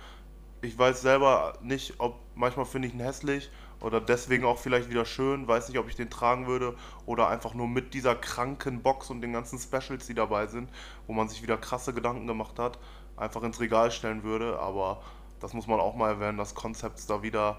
ich 0.62 0.78
weiß 0.78 1.01
selber 1.01 1.53
nicht, 1.62 1.95
ob 1.97 2.20
manchmal 2.36 2.66
finde 2.66 2.88
ich 2.88 2.93
ihn 2.93 2.99
hässlich 2.99 3.49
oder 3.80 3.99
deswegen 3.99 4.45
auch 4.45 4.59
vielleicht 4.59 4.89
wieder 4.89 5.05
schön, 5.05 5.47
weiß 5.47 5.70
nicht, 5.70 5.80
ob 5.80 5.88
ich 5.89 5.95
den 5.95 6.09
tragen 6.09 6.47
würde 6.47 6.76
oder 7.05 7.30
einfach 7.30 7.53
nur 7.53 7.68
mit 7.68 7.93
dieser 7.93 8.16
kranken 8.16 8.82
Box 8.84 9.09
und 9.09 9.22
den 9.22 9.34
ganzen 9.34 9.57
Specials, 9.57 10.05
die 10.05 10.14
dabei 10.14 10.47
sind, 10.47 10.70
wo 11.07 11.14
man 11.14 11.30
sich 11.30 11.41
wieder 11.41 11.57
krasse 11.57 11.93
Gedanken 11.93 12.28
gemacht 12.28 12.59
hat, 12.59 12.78
einfach 13.18 13.41
ins 13.43 13.59
Regal 13.59 13.91
stellen 13.91 14.24
würde, 14.24 14.59
aber 14.59 15.01
das 15.39 15.53
muss 15.53 15.66
man 15.66 15.80
auch 15.80 15.95
mal 15.95 16.09
erwähnen, 16.09 16.38
dass 16.38 16.53
Concepts 16.53 17.07
da 17.07 17.24
wieder 17.24 17.57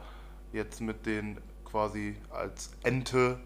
jetzt 0.52 0.80
mit 0.80 1.04
den 1.06 1.40
quasi 1.64 2.16
als 2.30 2.70
Ente 2.84 3.40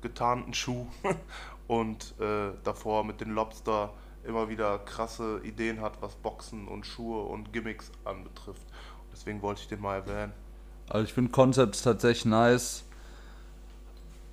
getarnten 0.00 0.54
Schuh 0.54 0.86
und 1.66 2.14
äh, 2.20 2.52
davor 2.62 3.02
mit 3.02 3.20
den 3.20 3.30
Lobster 3.30 3.92
immer 4.26 4.48
wieder 4.48 4.78
krasse 4.78 5.40
Ideen 5.44 5.80
hat, 5.80 6.00
was 6.02 6.14
Boxen 6.16 6.68
und 6.68 6.86
Schuhe 6.86 7.22
und 7.24 7.52
Gimmicks 7.52 7.90
anbetrifft. 8.04 8.66
Deswegen 9.12 9.42
wollte 9.42 9.62
ich 9.62 9.68
den 9.68 9.80
mal 9.80 9.96
erwähnen. 9.96 10.32
Also 10.88 11.04
ich 11.04 11.12
finde 11.12 11.30
Concepts 11.30 11.82
tatsächlich 11.82 12.26
nice. 12.26 12.84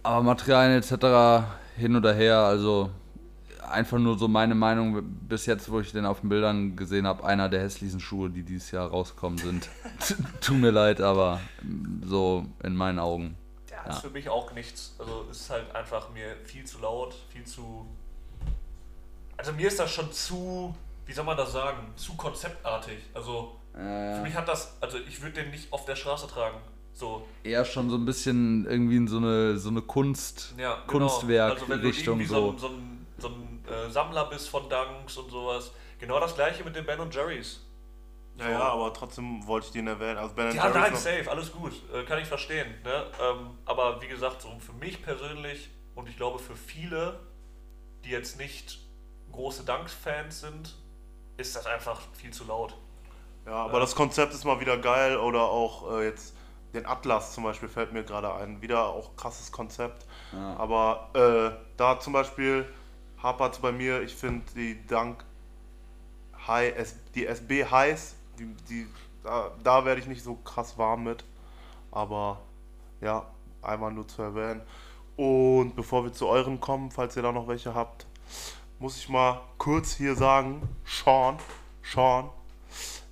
Aber 0.04 0.22
Materialien 0.22 0.78
etc. 0.78 1.48
hin 1.78 1.96
oder 1.96 2.14
her, 2.14 2.40
also 2.40 2.90
einfach 3.70 3.98
nur 3.98 4.18
so 4.18 4.28
meine 4.28 4.56
Meinung 4.56 5.02
bis 5.28 5.46
jetzt, 5.46 5.70
wo 5.72 5.80
ich 5.80 5.92
den 5.92 6.06
auf 6.06 6.22
den 6.22 6.30
Bildern 6.30 6.76
gesehen 6.76 7.08
habe, 7.08 7.24
einer 7.24 7.50
der 7.50 7.62
hässlichsten 7.62 8.00
Schuhe, 8.00 8.30
die 8.30 8.44
dieses 8.44 8.72
Jahr 8.72 8.90
rausgekommen 8.90 9.38
sind. 9.38 9.70
Tut 10.42 10.58
mir 10.58 10.72
leid, 10.72 11.02
aber 11.02 11.40
so 12.06 12.46
in 12.64 12.76
meinen 12.76 13.00
Augen. 13.00 13.36
Ja, 13.72 13.92
ist 13.92 14.02
für 14.02 14.10
mich 14.10 14.30
auch 14.30 14.54
nichts. 14.54 14.96
Also 15.00 15.26
ist 15.32 15.50
halt 15.50 15.74
einfach 15.76 16.10
mir 16.12 16.36
viel 16.44 16.64
zu 16.66 16.80
laut, 16.80 17.16
viel 17.30 17.44
zu. 17.44 17.86
Also 19.38 19.54
mir 19.54 19.68
ist 19.68 19.80
das 19.80 19.92
schon 19.92 20.12
zu, 20.12 20.76
wie 21.06 21.14
soll 21.14 21.26
man 21.26 21.38
das 21.38 21.52
sagen, 21.52 21.94
zu 21.96 22.16
konzeptartig. 22.16 23.00
Also 23.14 23.60
äh, 23.74 24.16
Für 24.16 24.22
mich 24.22 24.36
hat 24.36 24.48
das, 24.48 24.78
also 24.82 24.98
ich 24.98 25.22
würde 25.22 25.42
den 25.42 25.52
nicht 25.52 25.72
auf 25.72 25.86
der 25.86 25.96
Straße 25.96 26.28
tragen. 26.28 26.58
So. 26.94 27.26
Eher 27.44 27.66
schon 27.66 27.90
so 27.90 27.96
ein 27.96 28.06
bisschen 28.06 28.66
irgendwie 28.68 28.98
in 28.98 29.08
so 29.08 29.18
eine, 29.18 29.58
so 29.58 29.70
eine 29.70 29.82
Kunst, 29.82 30.54
ja, 30.58 30.76
genau. 30.88 31.08
Kunstwerk-Richtung. 31.08 32.20
Also 32.20 32.52
so. 32.52 32.58
so 32.58 32.68
ein, 32.68 33.08
so 33.18 33.28
ein 33.30 33.66
äh, 33.68 33.90
Sammler 33.90 34.26
bist 34.26 34.50
von 34.50 34.70
Dunks 34.70 35.18
und 35.18 35.32
sowas. 35.32 35.72
Genau 36.00 36.20
das 36.20 36.36
gleiche 36.36 36.64
mit 36.64 36.76
den 36.76 36.86
Ben 36.86 37.00
und 37.00 37.14
Jerry's. 37.14 37.62
Ja, 38.38 38.46
so. 38.46 38.52
ja, 38.52 38.60
aber 38.60 38.94
trotzdem 38.94 39.46
wollte 39.48 39.68
ich 39.68 39.74
den 39.74 39.88
erwähnen. 39.88 40.18
Also 40.18 40.36
ben 40.36 40.56
ja, 40.56 40.70
nein, 40.70 40.96
safe, 40.96 41.30
alles 41.30 41.52
gut. 41.52 41.74
Äh, 41.94 42.04
kann 42.04 42.20
ich 42.20 42.28
verstehen. 42.28 42.68
Ne? 42.84 43.06
Ähm, 43.22 43.58
aber 43.66 44.00
wie 44.02 44.08
gesagt, 44.08 44.42
so 44.42 44.50
für 44.60 44.74
mich 44.74 45.02
persönlich 45.02 45.70
und 45.96 46.08
ich 46.08 46.18
glaube 46.18 46.38
für 46.38 46.56
viele, 46.56 47.20
die 48.06 48.10
jetzt 48.10 48.38
nicht 48.38 48.80
große 49.34 49.64
Dunks-Fans 49.64 50.40
sind, 50.40 50.76
ist 51.38 51.56
das 51.56 51.66
einfach 51.66 52.02
viel 52.14 52.32
zu 52.32 52.46
laut. 52.46 52.76
Ja, 53.46 53.66
aber 53.66 53.80
das 53.80 53.96
Konzept 53.96 54.34
ist 54.34 54.46
mal 54.46 54.60
wieder 54.60 54.78
geil 54.78 55.18
oder 55.18 55.44
auch 55.44 55.92
äh, 55.92 56.06
jetzt 56.06 56.34
den 56.74 56.86
Atlas 56.86 57.34
zum 57.34 57.44
Beispiel 57.44 57.70
fällt 57.70 57.94
mir 57.94 58.04
gerade 58.04 58.34
ein. 58.34 58.62
Wieder 58.62 58.86
auch 58.86 59.16
krasses 59.16 59.52
Konzept. 59.52 60.06
Ja. 60.32 60.56
Aber 60.58 61.10
äh, 61.14 61.56
da 61.78 62.00
zum 62.00 62.14
Beispiel 62.14 62.66
hapert 63.22 63.54
es 63.54 63.60
bei 63.60 63.72
mir, 63.72 64.02
ich 64.02 64.16
finde 64.16 64.46
die 64.56 64.86
Dank 64.88 65.24
High, 66.48 66.74
die 67.16 67.28
SB 67.28 67.66
Highs, 67.66 68.16
die, 68.40 68.46
die, 68.70 68.88
da, 69.24 69.52
da 69.64 69.86
werde 69.86 70.02
ich 70.02 70.08
nicht 70.08 70.24
so 70.24 70.36
krass 70.36 70.78
warm 70.78 71.04
mit. 71.04 71.24
Aber 71.92 72.40
ja, 73.02 73.26
einmal 73.62 73.92
nur 73.92 74.08
zu 74.08 74.22
erwähnen. 74.22 74.62
Und 75.16 75.76
bevor 75.76 76.04
wir 76.04 76.14
zu 76.14 76.28
euren 76.28 76.60
kommen, 76.60 76.90
falls 76.90 77.16
ihr 77.16 77.22
da 77.22 77.32
noch 77.32 77.48
welche 77.48 77.76
habt, 77.76 78.08
muss 78.84 78.98
ich 78.98 79.08
mal 79.08 79.40
kurz 79.58 79.96
hier 79.96 80.14
sagen, 80.14 80.62
Sean, 80.84 81.38
Sean, 81.82 82.30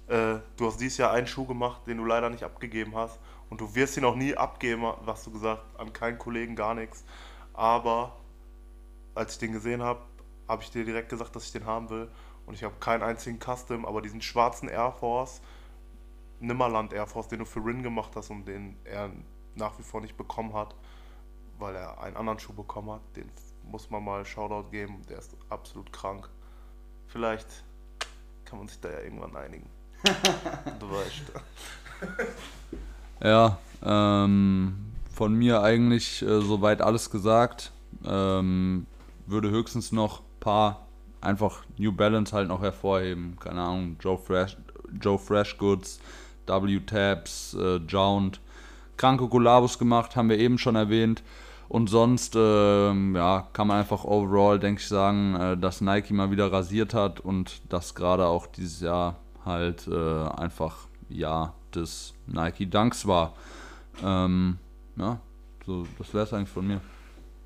äh, 0.07 0.39
du 0.57 0.67
hast 0.67 0.82
dieses 0.82 0.97
Jahr 0.97 1.13
einen 1.13 1.28
Schuh 1.28 1.45
gemacht, 1.45 1.88
den 1.88 1.95
du 1.95 2.03
leider 2.03 2.30
nicht 2.30 2.43
abgegeben 2.43 2.93
hast. 2.93 3.22
Und 3.49 3.61
du 3.61 3.74
wirst 3.74 3.95
ihn 3.95 4.03
auch 4.03 4.17
nie 4.17 4.36
abgeben, 4.36 4.84
was 5.05 5.24
du 5.24 5.32
gesagt, 5.32 5.63
an 5.80 5.93
keinen 5.93 6.17
Kollegen 6.17 6.57
gar 6.57 6.74
nichts. 6.74 7.05
Aber 7.53 8.17
als 9.15 9.36
ich 9.36 9.39
den 9.39 9.53
gesehen 9.53 9.82
habe, 9.82 10.01
habe 10.45 10.61
ich 10.61 10.72
dir 10.72 10.84
direkt 10.84 11.07
gesagt, 11.07 11.34
dass 11.38 11.45
ich 11.45 11.53
den 11.53 11.65
haben 11.65 11.89
will. 11.89 12.11
Und 12.45 12.55
ich 12.55 12.65
habe 12.65 12.76
keinen 12.82 13.01
einzigen 13.01 13.39
Custom, 13.39 13.86
aber 13.86 14.01
diesen 14.01 14.22
schwarzen 14.22 14.67
Air 14.67 14.91
Force, 14.91 15.39
Nimmerland 16.41 16.91
Air 16.91 17.07
Force, 17.07 17.30
den 17.30 17.39
du 17.39 17.45
für 17.45 17.63
Rin 17.63 17.82
gemacht 17.82 18.11
hast 18.17 18.30
und 18.30 18.43
den 18.43 18.76
er 18.84 19.09
nach 19.55 19.80
wie 19.80 19.84
vor 19.84 20.01
nicht 20.01 20.17
bekommen 20.17 20.53
hat, 20.53 20.76
weil 21.59 21.78
er 21.78 22.01
einen 22.01 22.17
anderen 22.17 22.39
Schuh 22.39 22.51
bekommen 22.51 22.91
hat, 22.91 23.01
den 23.15 23.32
muss 23.72 23.89
man 23.89 24.03
mal 24.03 24.26
Shoutout 24.26 24.69
geben. 24.69 25.01
Der 25.09 25.17
ist 25.17 25.36
absolut 25.49 25.91
krank. 25.93 26.30
Vielleicht 27.07 27.47
kann 28.45 28.59
man 28.59 28.67
sich 28.67 28.80
da 28.80 28.89
ja 28.89 28.99
irgendwann 28.99 29.36
einigen. 29.36 29.69
du 30.80 30.91
weißt. 30.91 31.32
Ja, 33.24 33.57
ähm, 33.84 34.91
von 35.13 35.34
mir 35.34 35.61
eigentlich 35.61 36.22
äh, 36.22 36.41
soweit 36.41 36.82
alles 36.82 37.09
gesagt. 37.09 37.72
Ähm, 38.05 38.88
würde 39.26 39.49
höchstens 39.49 39.91
noch 39.91 40.22
ein 40.22 40.39
paar 40.39 40.88
einfach 41.22 41.63
New 41.78 41.91
Balance 41.91 42.36
halt 42.36 42.47
noch 42.47 42.61
hervorheben. 42.61 43.38
Keine 43.39 43.61
Ahnung, 43.61 43.95
Joe 43.99 44.17
Fresh, 44.17 44.57
Joe 44.99 45.19
Fresh 45.19 45.57
Goods, 45.57 45.99
W-Tabs, 46.47 47.53
äh, 47.53 47.76
Jound. 47.88 48.41
Kranke 48.97 49.28
Kollabos 49.28 49.80
gemacht, 49.80 50.15
haben 50.15 50.30
wir 50.30 50.38
eben 50.38 50.57
schon 50.57 50.76
erwähnt. 50.76 51.24
Und 51.72 51.88
sonst, 51.88 52.36
ähm, 52.36 53.15
ja, 53.15 53.47
kann 53.53 53.67
man 53.67 53.78
einfach 53.78 54.03
overall, 54.03 54.59
denke 54.59 54.82
ich, 54.82 54.89
sagen, 54.89 55.36
äh, 55.36 55.57
dass 55.57 55.80
Nike 55.80 56.11
mal 56.11 56.30
wieder 56.30 56.51
rasiert 56.51 56.93
hat 56.93 57.22
und 57.22 57.61
dass 57.72 57.95
gerade 57.95 58.26
auch 58.26 58.45
dieses 58.47 58.82
Jahr 58.82 59.22
halt 59.45 59.88
äh, 59.88 60.28
einfach 60.36 60.89
Jahr 61.07 61.55
des 61.74 62.13
Nike 62.28 62.69
Dunks 62.69 63.07
war. 63.07 63.36
Ähm, 64.03 64.57
ja, 64.97 65.22
so, 65.65 65.88
das 65.97 66.13
wäre 66.13 66.26
es 66.26 66.34
eigentlich 66.34 66.49
von 66.49 66.67
mir. 66.67 66.82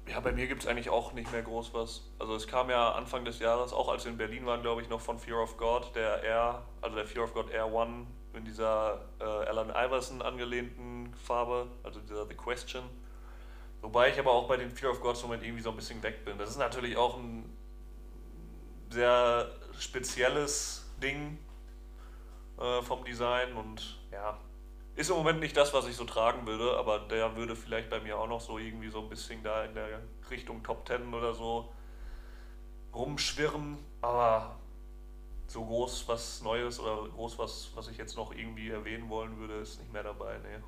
Ja, 0.09 0.19
bei 0.21 0.31
mir 0.31 0.47
gibt 0.47 0.63
es 0.63 0.67
eigentlich 0.67 0.89
auch 0.89 1.13
nicht 1.13 1.31
mehr 1.31 1.43
groß 1.43 1.75
was. 1.75 2.01
Also 2.17 2.33
es 2.33 2.47
kam 2.47 2.71
ja 2.71 2.93
Anfang 2.93 3.25
des 3.25 3.37
Jahres, 3.37 3.73
auch 3.73 3.89
als 3.89 4.05
wir 4.05 4.11
in 4.11 4.17
Berlin 4.17 4.47
waren, 4.47 4.63
glaube 4.63 4.81
ich, 4.81 4.89
noch 4.89 5.01
von 5.01 5.19
Fear 5.19 5.43
of 5.43 5.55
God, 5.55 5.91
der 5.93 6.23
Air, 6.23 6.63
also 6.81 6.95
der 6.95 7.05
Fear 7.05 7.25
of 7.25 7.33
God 7.35 7.51
Air 7.51 7.71
One 7.71 8.07
in 8.33 8.43
dieser 8.43 9.01
äh, 9.19 9.23
Alan 9.23 9.69
Iverson 9.69 10.23
angelehnten 10.23 11.13
Farbe, 11.13 11.67
also 11.83 11.99
dieser 11.99 12.25
The 12.25 12.33
Question. 12.33 12.81
Wobei 13.85 14.09
ich 14.09 14.17
aber 14.17 14.31
auch 14.31 14.47
bei 14.47 14.57
den 14.57 14.71
Fear 14.71 14.93
of 14.93 14.99
Gods 14.99 15.21
Moment 15.21 15.43
irgendwie 15.43 15.61
so 15.61 15.69
ein 15.69 15.75
bisschen 15.75 16.01
weg 16.01 16.25
bin. 16.25 16.39
Das 16.39 16.49
ist 16.49 16.57
natürlich 16.57 16.97
auch 16.97 17.19
ein 17.19 17.55
sehr 18.89 19.51
spezielles 19.77 20.89
Ding 21.03 21.37
äh, 22.57 22.81
vom 22.81 23.05
Design 23.05 23.53
und 23.53 23.99
ja, 24.11 24.39
ist 24.95 25.11
im 25.11 25.17
Moment 25.17 25.39
nicht 25.39 25.55
das, 25.55 25.71
was 25.71 25.87
ich 25.87 25.95
so 25.95 26.03
tragen 26.03 26.47
würde, 26.47 26.75
aber 26.79 26.97
der 26.97 27.35
würde 27.35 27.55
vielleicht 27.55 27.91
bei 27.91 27.99
mir 27.99 28.17
auch 28.17 28.27
noch 28.27 28.41
so 28.41 28.57
irgendwie 28.57 28.89
so 28.89 29.01
ein 29.01 29.09
bisschen 29.09 29.43
da 29.43 29.65
in 29.65 29.75
der 29.75 30.01
Richtung 30.31 30.63
Top 30.63 30.83
Ten 30.87 31.13
oder 31.13 31.35
so 31.35 31.71
rumschwirren. 32.91 33.77
Aber 34.01 34.55
so 35.45 35.63
groß 35.63 36.07
was 36.07 36.41
Neues 36.41 36.79
oder 36.79 37.07
groß 37.09 37.37
was, 37.37 37.69
was 37.75 37.87
ich 37.89 37.97
jetzt 37.97 38.17
noch 38.17 38.33
irgendwie 38.33 38.71
erwähnen 38.71 39.09
wollen 39.09 39.37
würde, 39.37 39.57
ist 39.59 39.79
nicht 39.79 39.93
mehr 39.93 40.01
dabei. 40.03 40.39
Nee. 40.39 40.63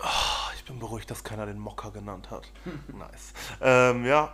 Oh, 0.00 0.52
ich 0.54 0.64
bin 0.64 0.78
beruhigt, 0.78 1.10
dass 1.10 1.24
keiner 1.24 1.46
den 1.46 1.58
Mocker 1.58 1.90
genannt 1.90 2.30
hat. 2.30 2.50
nice. 2.92 3.32
Ähm, 3.60 4.04
ja, 4.04 4.32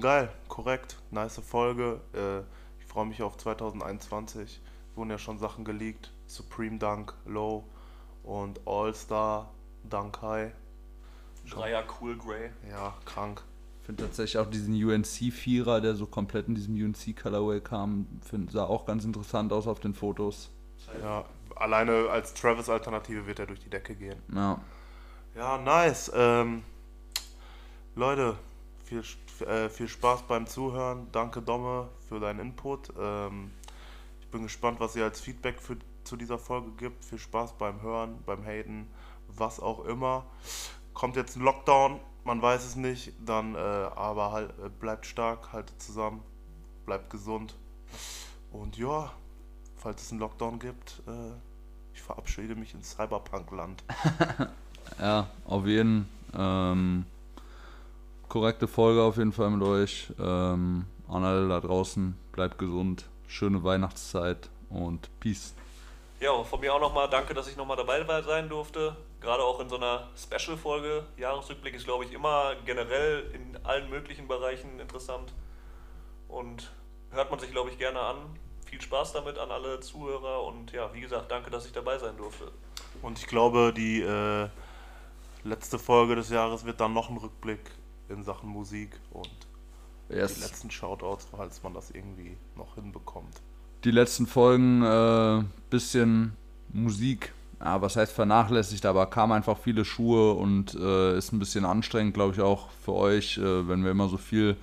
geil, 0.00 0.30
korrekt. 0.48 0.96
Nice 1.10 1.40
Folge. 1.40 2.00
Äh, 2.12 2.40
ich 2.80 2.86
freue 2.86 3.06
mich 3.06 3.22
auf 3.22 3.36
2021 3.36 4.60
wurden 4.96 5.10
ja 5.10 5.18
schon 5.18 5.38
Sachen 5.38 5.64
geleakt. 5.64 6.12
Supreme 6.26 6.78
Dunk, 6.78 7.14
Low 7.26 7.64
und 8.22 8.60
All-Star 8.66 9.50
Dunk 9.88 10.22
High. 10.22 10.52
Dreier 11.50 11.84
Cool 12.00 12.16
Grey. 12.16 12.50
Ja, 12.70 12.94
krank. 13.04 13.42
Ich 13.80 13.86
finde 13.86 14.04
tatsächlich 14.04 14.38
auch 14.38 14.48
diesen 14.48 14.74
UNC-Vierer, 14.74 15.82
der 15.82 15.94
so 15.94 16.06
komplett 16.06 16.48
in 16.48 16.54
diesem 16.54 16.74
UNC-Colorway 16.74 17.60
kam, 17.60 18.06
find, 18.22 18.50
sah 18.50 18.64
auch 18.64 18.86
ganz 18.86 19.04
interessant 19.04 19.52
aus 19.52 19.66
auf 19.66 19.78
den 19.78 19.92
Fotos. 19.92 20.50
Ja, 21.02 21.24
alleine 21.56 22.08
als 22.10 22.34
Travis-Alternative 22.34 23.26
wird 23.26 23.38
er 23.38 23.46
durch 23.46 23.60
die 23.60 23.70
Decke 23.70 23.94
gehen. 23.94 24.22
Ja. 24.34 24.60
Ja, 25.34 25.58
nice. 25.58 26.12
Ähm, 26.14 26.62
Leute, 27.96 28.36
viel, 28.84 29.02
äh, 29.46 29.68
viel 29.68 29.88
Spaß 29.88 30.22
beim 30.22 30.46
Zuhören. 30.46 31.08
Danke, 31.10 31.42
Domme, 31.42 31.88
für 32.08 32.20
deinen 32.20 32.40
Input. 32.40 32.92
Ähm, 32.98 33.50
bin 34.34 34.42
gespannt, 34.42 34.80
was 34.80 34.96
ihr 34.96 35.04
als 35.04 35.20
Feedback 35.20 35.60
für, 35.60 35.76
zu 36.02 36.16
dieser 36.16 36.38
Folge 36.38 36.72
gibt. 36.72 37.04
Viel 37.04 37.18
Spaß 37.18 37.52
beim 37.52 37.80
Hören, 37.82 38.20
beim 38.26 38.44
Haten, 38.44 38.90
was 39.28 39.60
auch 39.60 39.84
immer. 39.84 40.26
Kommt 40.92 41.14
jetzt 41.14 41.36
ein 41.36 41.42
Lockdown, 41.42 42.00
man 42.24 42.42
weiß 42.42 42.64
es 42.64 42.74
nicht, 42.74 43.12
dann 43.24 43.54
äh, 43.54 43.58
aber 43.58 44.32
halt, 44.32 44.50
äh, 44.58 44.68
bleibt 44.68 45.06
stark, 45.06 45.52
haltet 45.52 45.80
zusammen, 45.80 46.20
bleibt 46.84 47.10
gesund. 47.10 47.56
Und 48.50 48.76
ja, 48.76 49.12
falls 49.84 50.02
es 50.02 50.10
einen 50.10 50.20
Lockdown 50.20 50.58
gibt, 50.58 51.02
äh, 51.06 51.32
ich 51.92 52.00
verabschiede 52.00 52.54
mich 52.54 52.72
ins 52.72 52.92
Cyberpunk-Land. 52.92 53.84
ja, 54.98 55.28
auf 55.44 55.66
jeden 55.66 56.08
ähm, 56.34 57.04
korrekte 58.28 58.66
Folge 58.66 59.02
auf 59.02 59.18
jeden 59.18 59.32
Fall 59.32 59.50
mit 59.50 59.62
euch. 59.62 60.10
Ähm, 60.18 60.86
an 61.06 61.22
alle 61.22 61.48
da 61.48 61.60
draußen, 61.60 62.16
bleibt 62.32 62.58
gesund 62.58 63.04
schöne 63.28 63.62
Weihnachtszeit 63.62 64.48
und 64.70 65.10
Peace. 65.20 65.54
Ja, 66.18 66.42
von 66.44 66.60
mir 66.60 66.72
auch 66.72 66.80
nochmal 66.80 67.10
danke, 67.10 67.34
dass 67.34 67.46
ich 67.48 67.56
nochmal 67.56 67.76
dabei 67.76 68.22
sein 68.22 68.48
durfte. 68.48 68.96
Gerade 69.20 69.42
auch 69.42 69.60
in 69.60 69.68
so 69.68 69.76
einer 69.76 70.08
Special-Folge. 70.16 71.04
Jahresrückblick 71.18 71.74
ist, 71.74 71.84
glaube 71.84 72.04
ich, 72.04 72.12
immer 72.12 72.54
generell 72.64 73.30
in 73.34 73.58
allen 73.64 73.90
möglichen 73.90 74.28
Bereichen 74.28 74.80
interessant. 74.80 75.34
Und 76.28 76.72
hört 77.10 77.30
man 77.30 77.38
sich, 77.38 77.50
glaube 77.50 77.68
ich, 77.70 77.78
gerne 77.78 78.00
an. 78.00 78.16
Viel 78.74 78.82
Spaß 78.82 79.12
damit 79.12 79.38
an 79.38 79.52
alle 79.52 79.78
Zuhörer. 79.78 80.42
Und 80.42 80.72
ja, 80.72 80.92
wie 80.92 81.00
gesagt, 81.00 81.30
danke, 81.30 81.48
dass 81.48 81.64
ich 81.64 81.70
dabei 81.70 81.96
sein 81.96 82.16
durfte. 82.16 82.50
Und 83.02 83.20
ich 83.20 83.28
glaube, 83.28 83.72
die 83.72 84.00
äh, 84.00 84.48
letzte 85.44 85.78
Folge 85.78 86.16
des 86.16 86.28
Jahres 86.28 86.64
wird 86.64 86.80
dann 86.80 86.92
noch 86.92 87.08
ein 87.08 87.16
Rückblick 87.16 87.60
in 88.08 88.24
Sachen 88.24 88.48
Musik 88.48 88.98
und 89.12 89.30
yes. 90.08 90.34
die 90.34 90.40
letzten 90.40 90.72
Shoutouts, 90.72 91.28
falls 91.30 91.62
man 91.62 91.72
das 91.72 91.92
irgendwie 91.92 92.36
noch 92.56 92.74
hinbekommt. 92.74 93.42
Die 93.84 93.92
letzten 93.92 94.26
Folgen, 94.26 94.82
äh, 94.82 95.44
bisschen 95.70 96.36
Musik, 96.72 97.32
ja, 97.60 97.80
was 97.80 97.94
heißt 97.94 98.12
vernachlässigt, 98.12 98.86
aber 98.86 99.06
kam 99.06 99.30
einfach 99.30 99.56
viele 99.56 99.84
Schuhe 99.84 100.32
und 100.32 100.74
äh, 100.74 101.16
ist 101.16 101.32
ein 101.32 101.38
bisschen 101.38 101.64
anstrengend, 101.64 102.14
glaube 102.14 102.34
ich, 102.34 102.40
auch 102.40 102.70
für 102.84 102.94
euch, 102.94 103.38
äh, 103.38 103.68
wenn 103.68 103.84
wir 103.84 103.92
immer 103.92 104.08
so 104.08 104.16
viel 104.16 104.56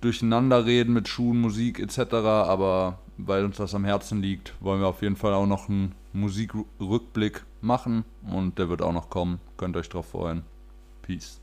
durcheinander 0.00 0.64
reden 0.64 0.92
mit 0.92 1.08
Schuhen, 1.08 1.40
Musik 1.40 1.80
etc. 1.80 2.14
Aber 2.14 2.98
weil 3.26 3.44
uns 3.44 3.56
das 3.56 3.74
am 3.74 3.84
Herzen 3.84 4.22
liegt, 4.22 4.54
wollen 4.60 4.80
wir 4.80 4.88
auf 4.88 5.02
jeden 5.02 5.16
Fall 5.16 5.34
auch 5.34 5.46
noch 5.46 5.68
einen 5.68 5.94
Musikrückblick 6.12 7.44
machen 7.60 8.04
und 8.30 8.58
der 8.58 8.68
wird 8.68 8.82
auch 8.82 8.92
noch 8.92 9.10
kommen. 9.10 9.40
Könnt 9.56 9.76
euch 9.76 9.88
drauf 9.88 10.06
freuen. 10.10 10.42
Peace. 11.02 11.41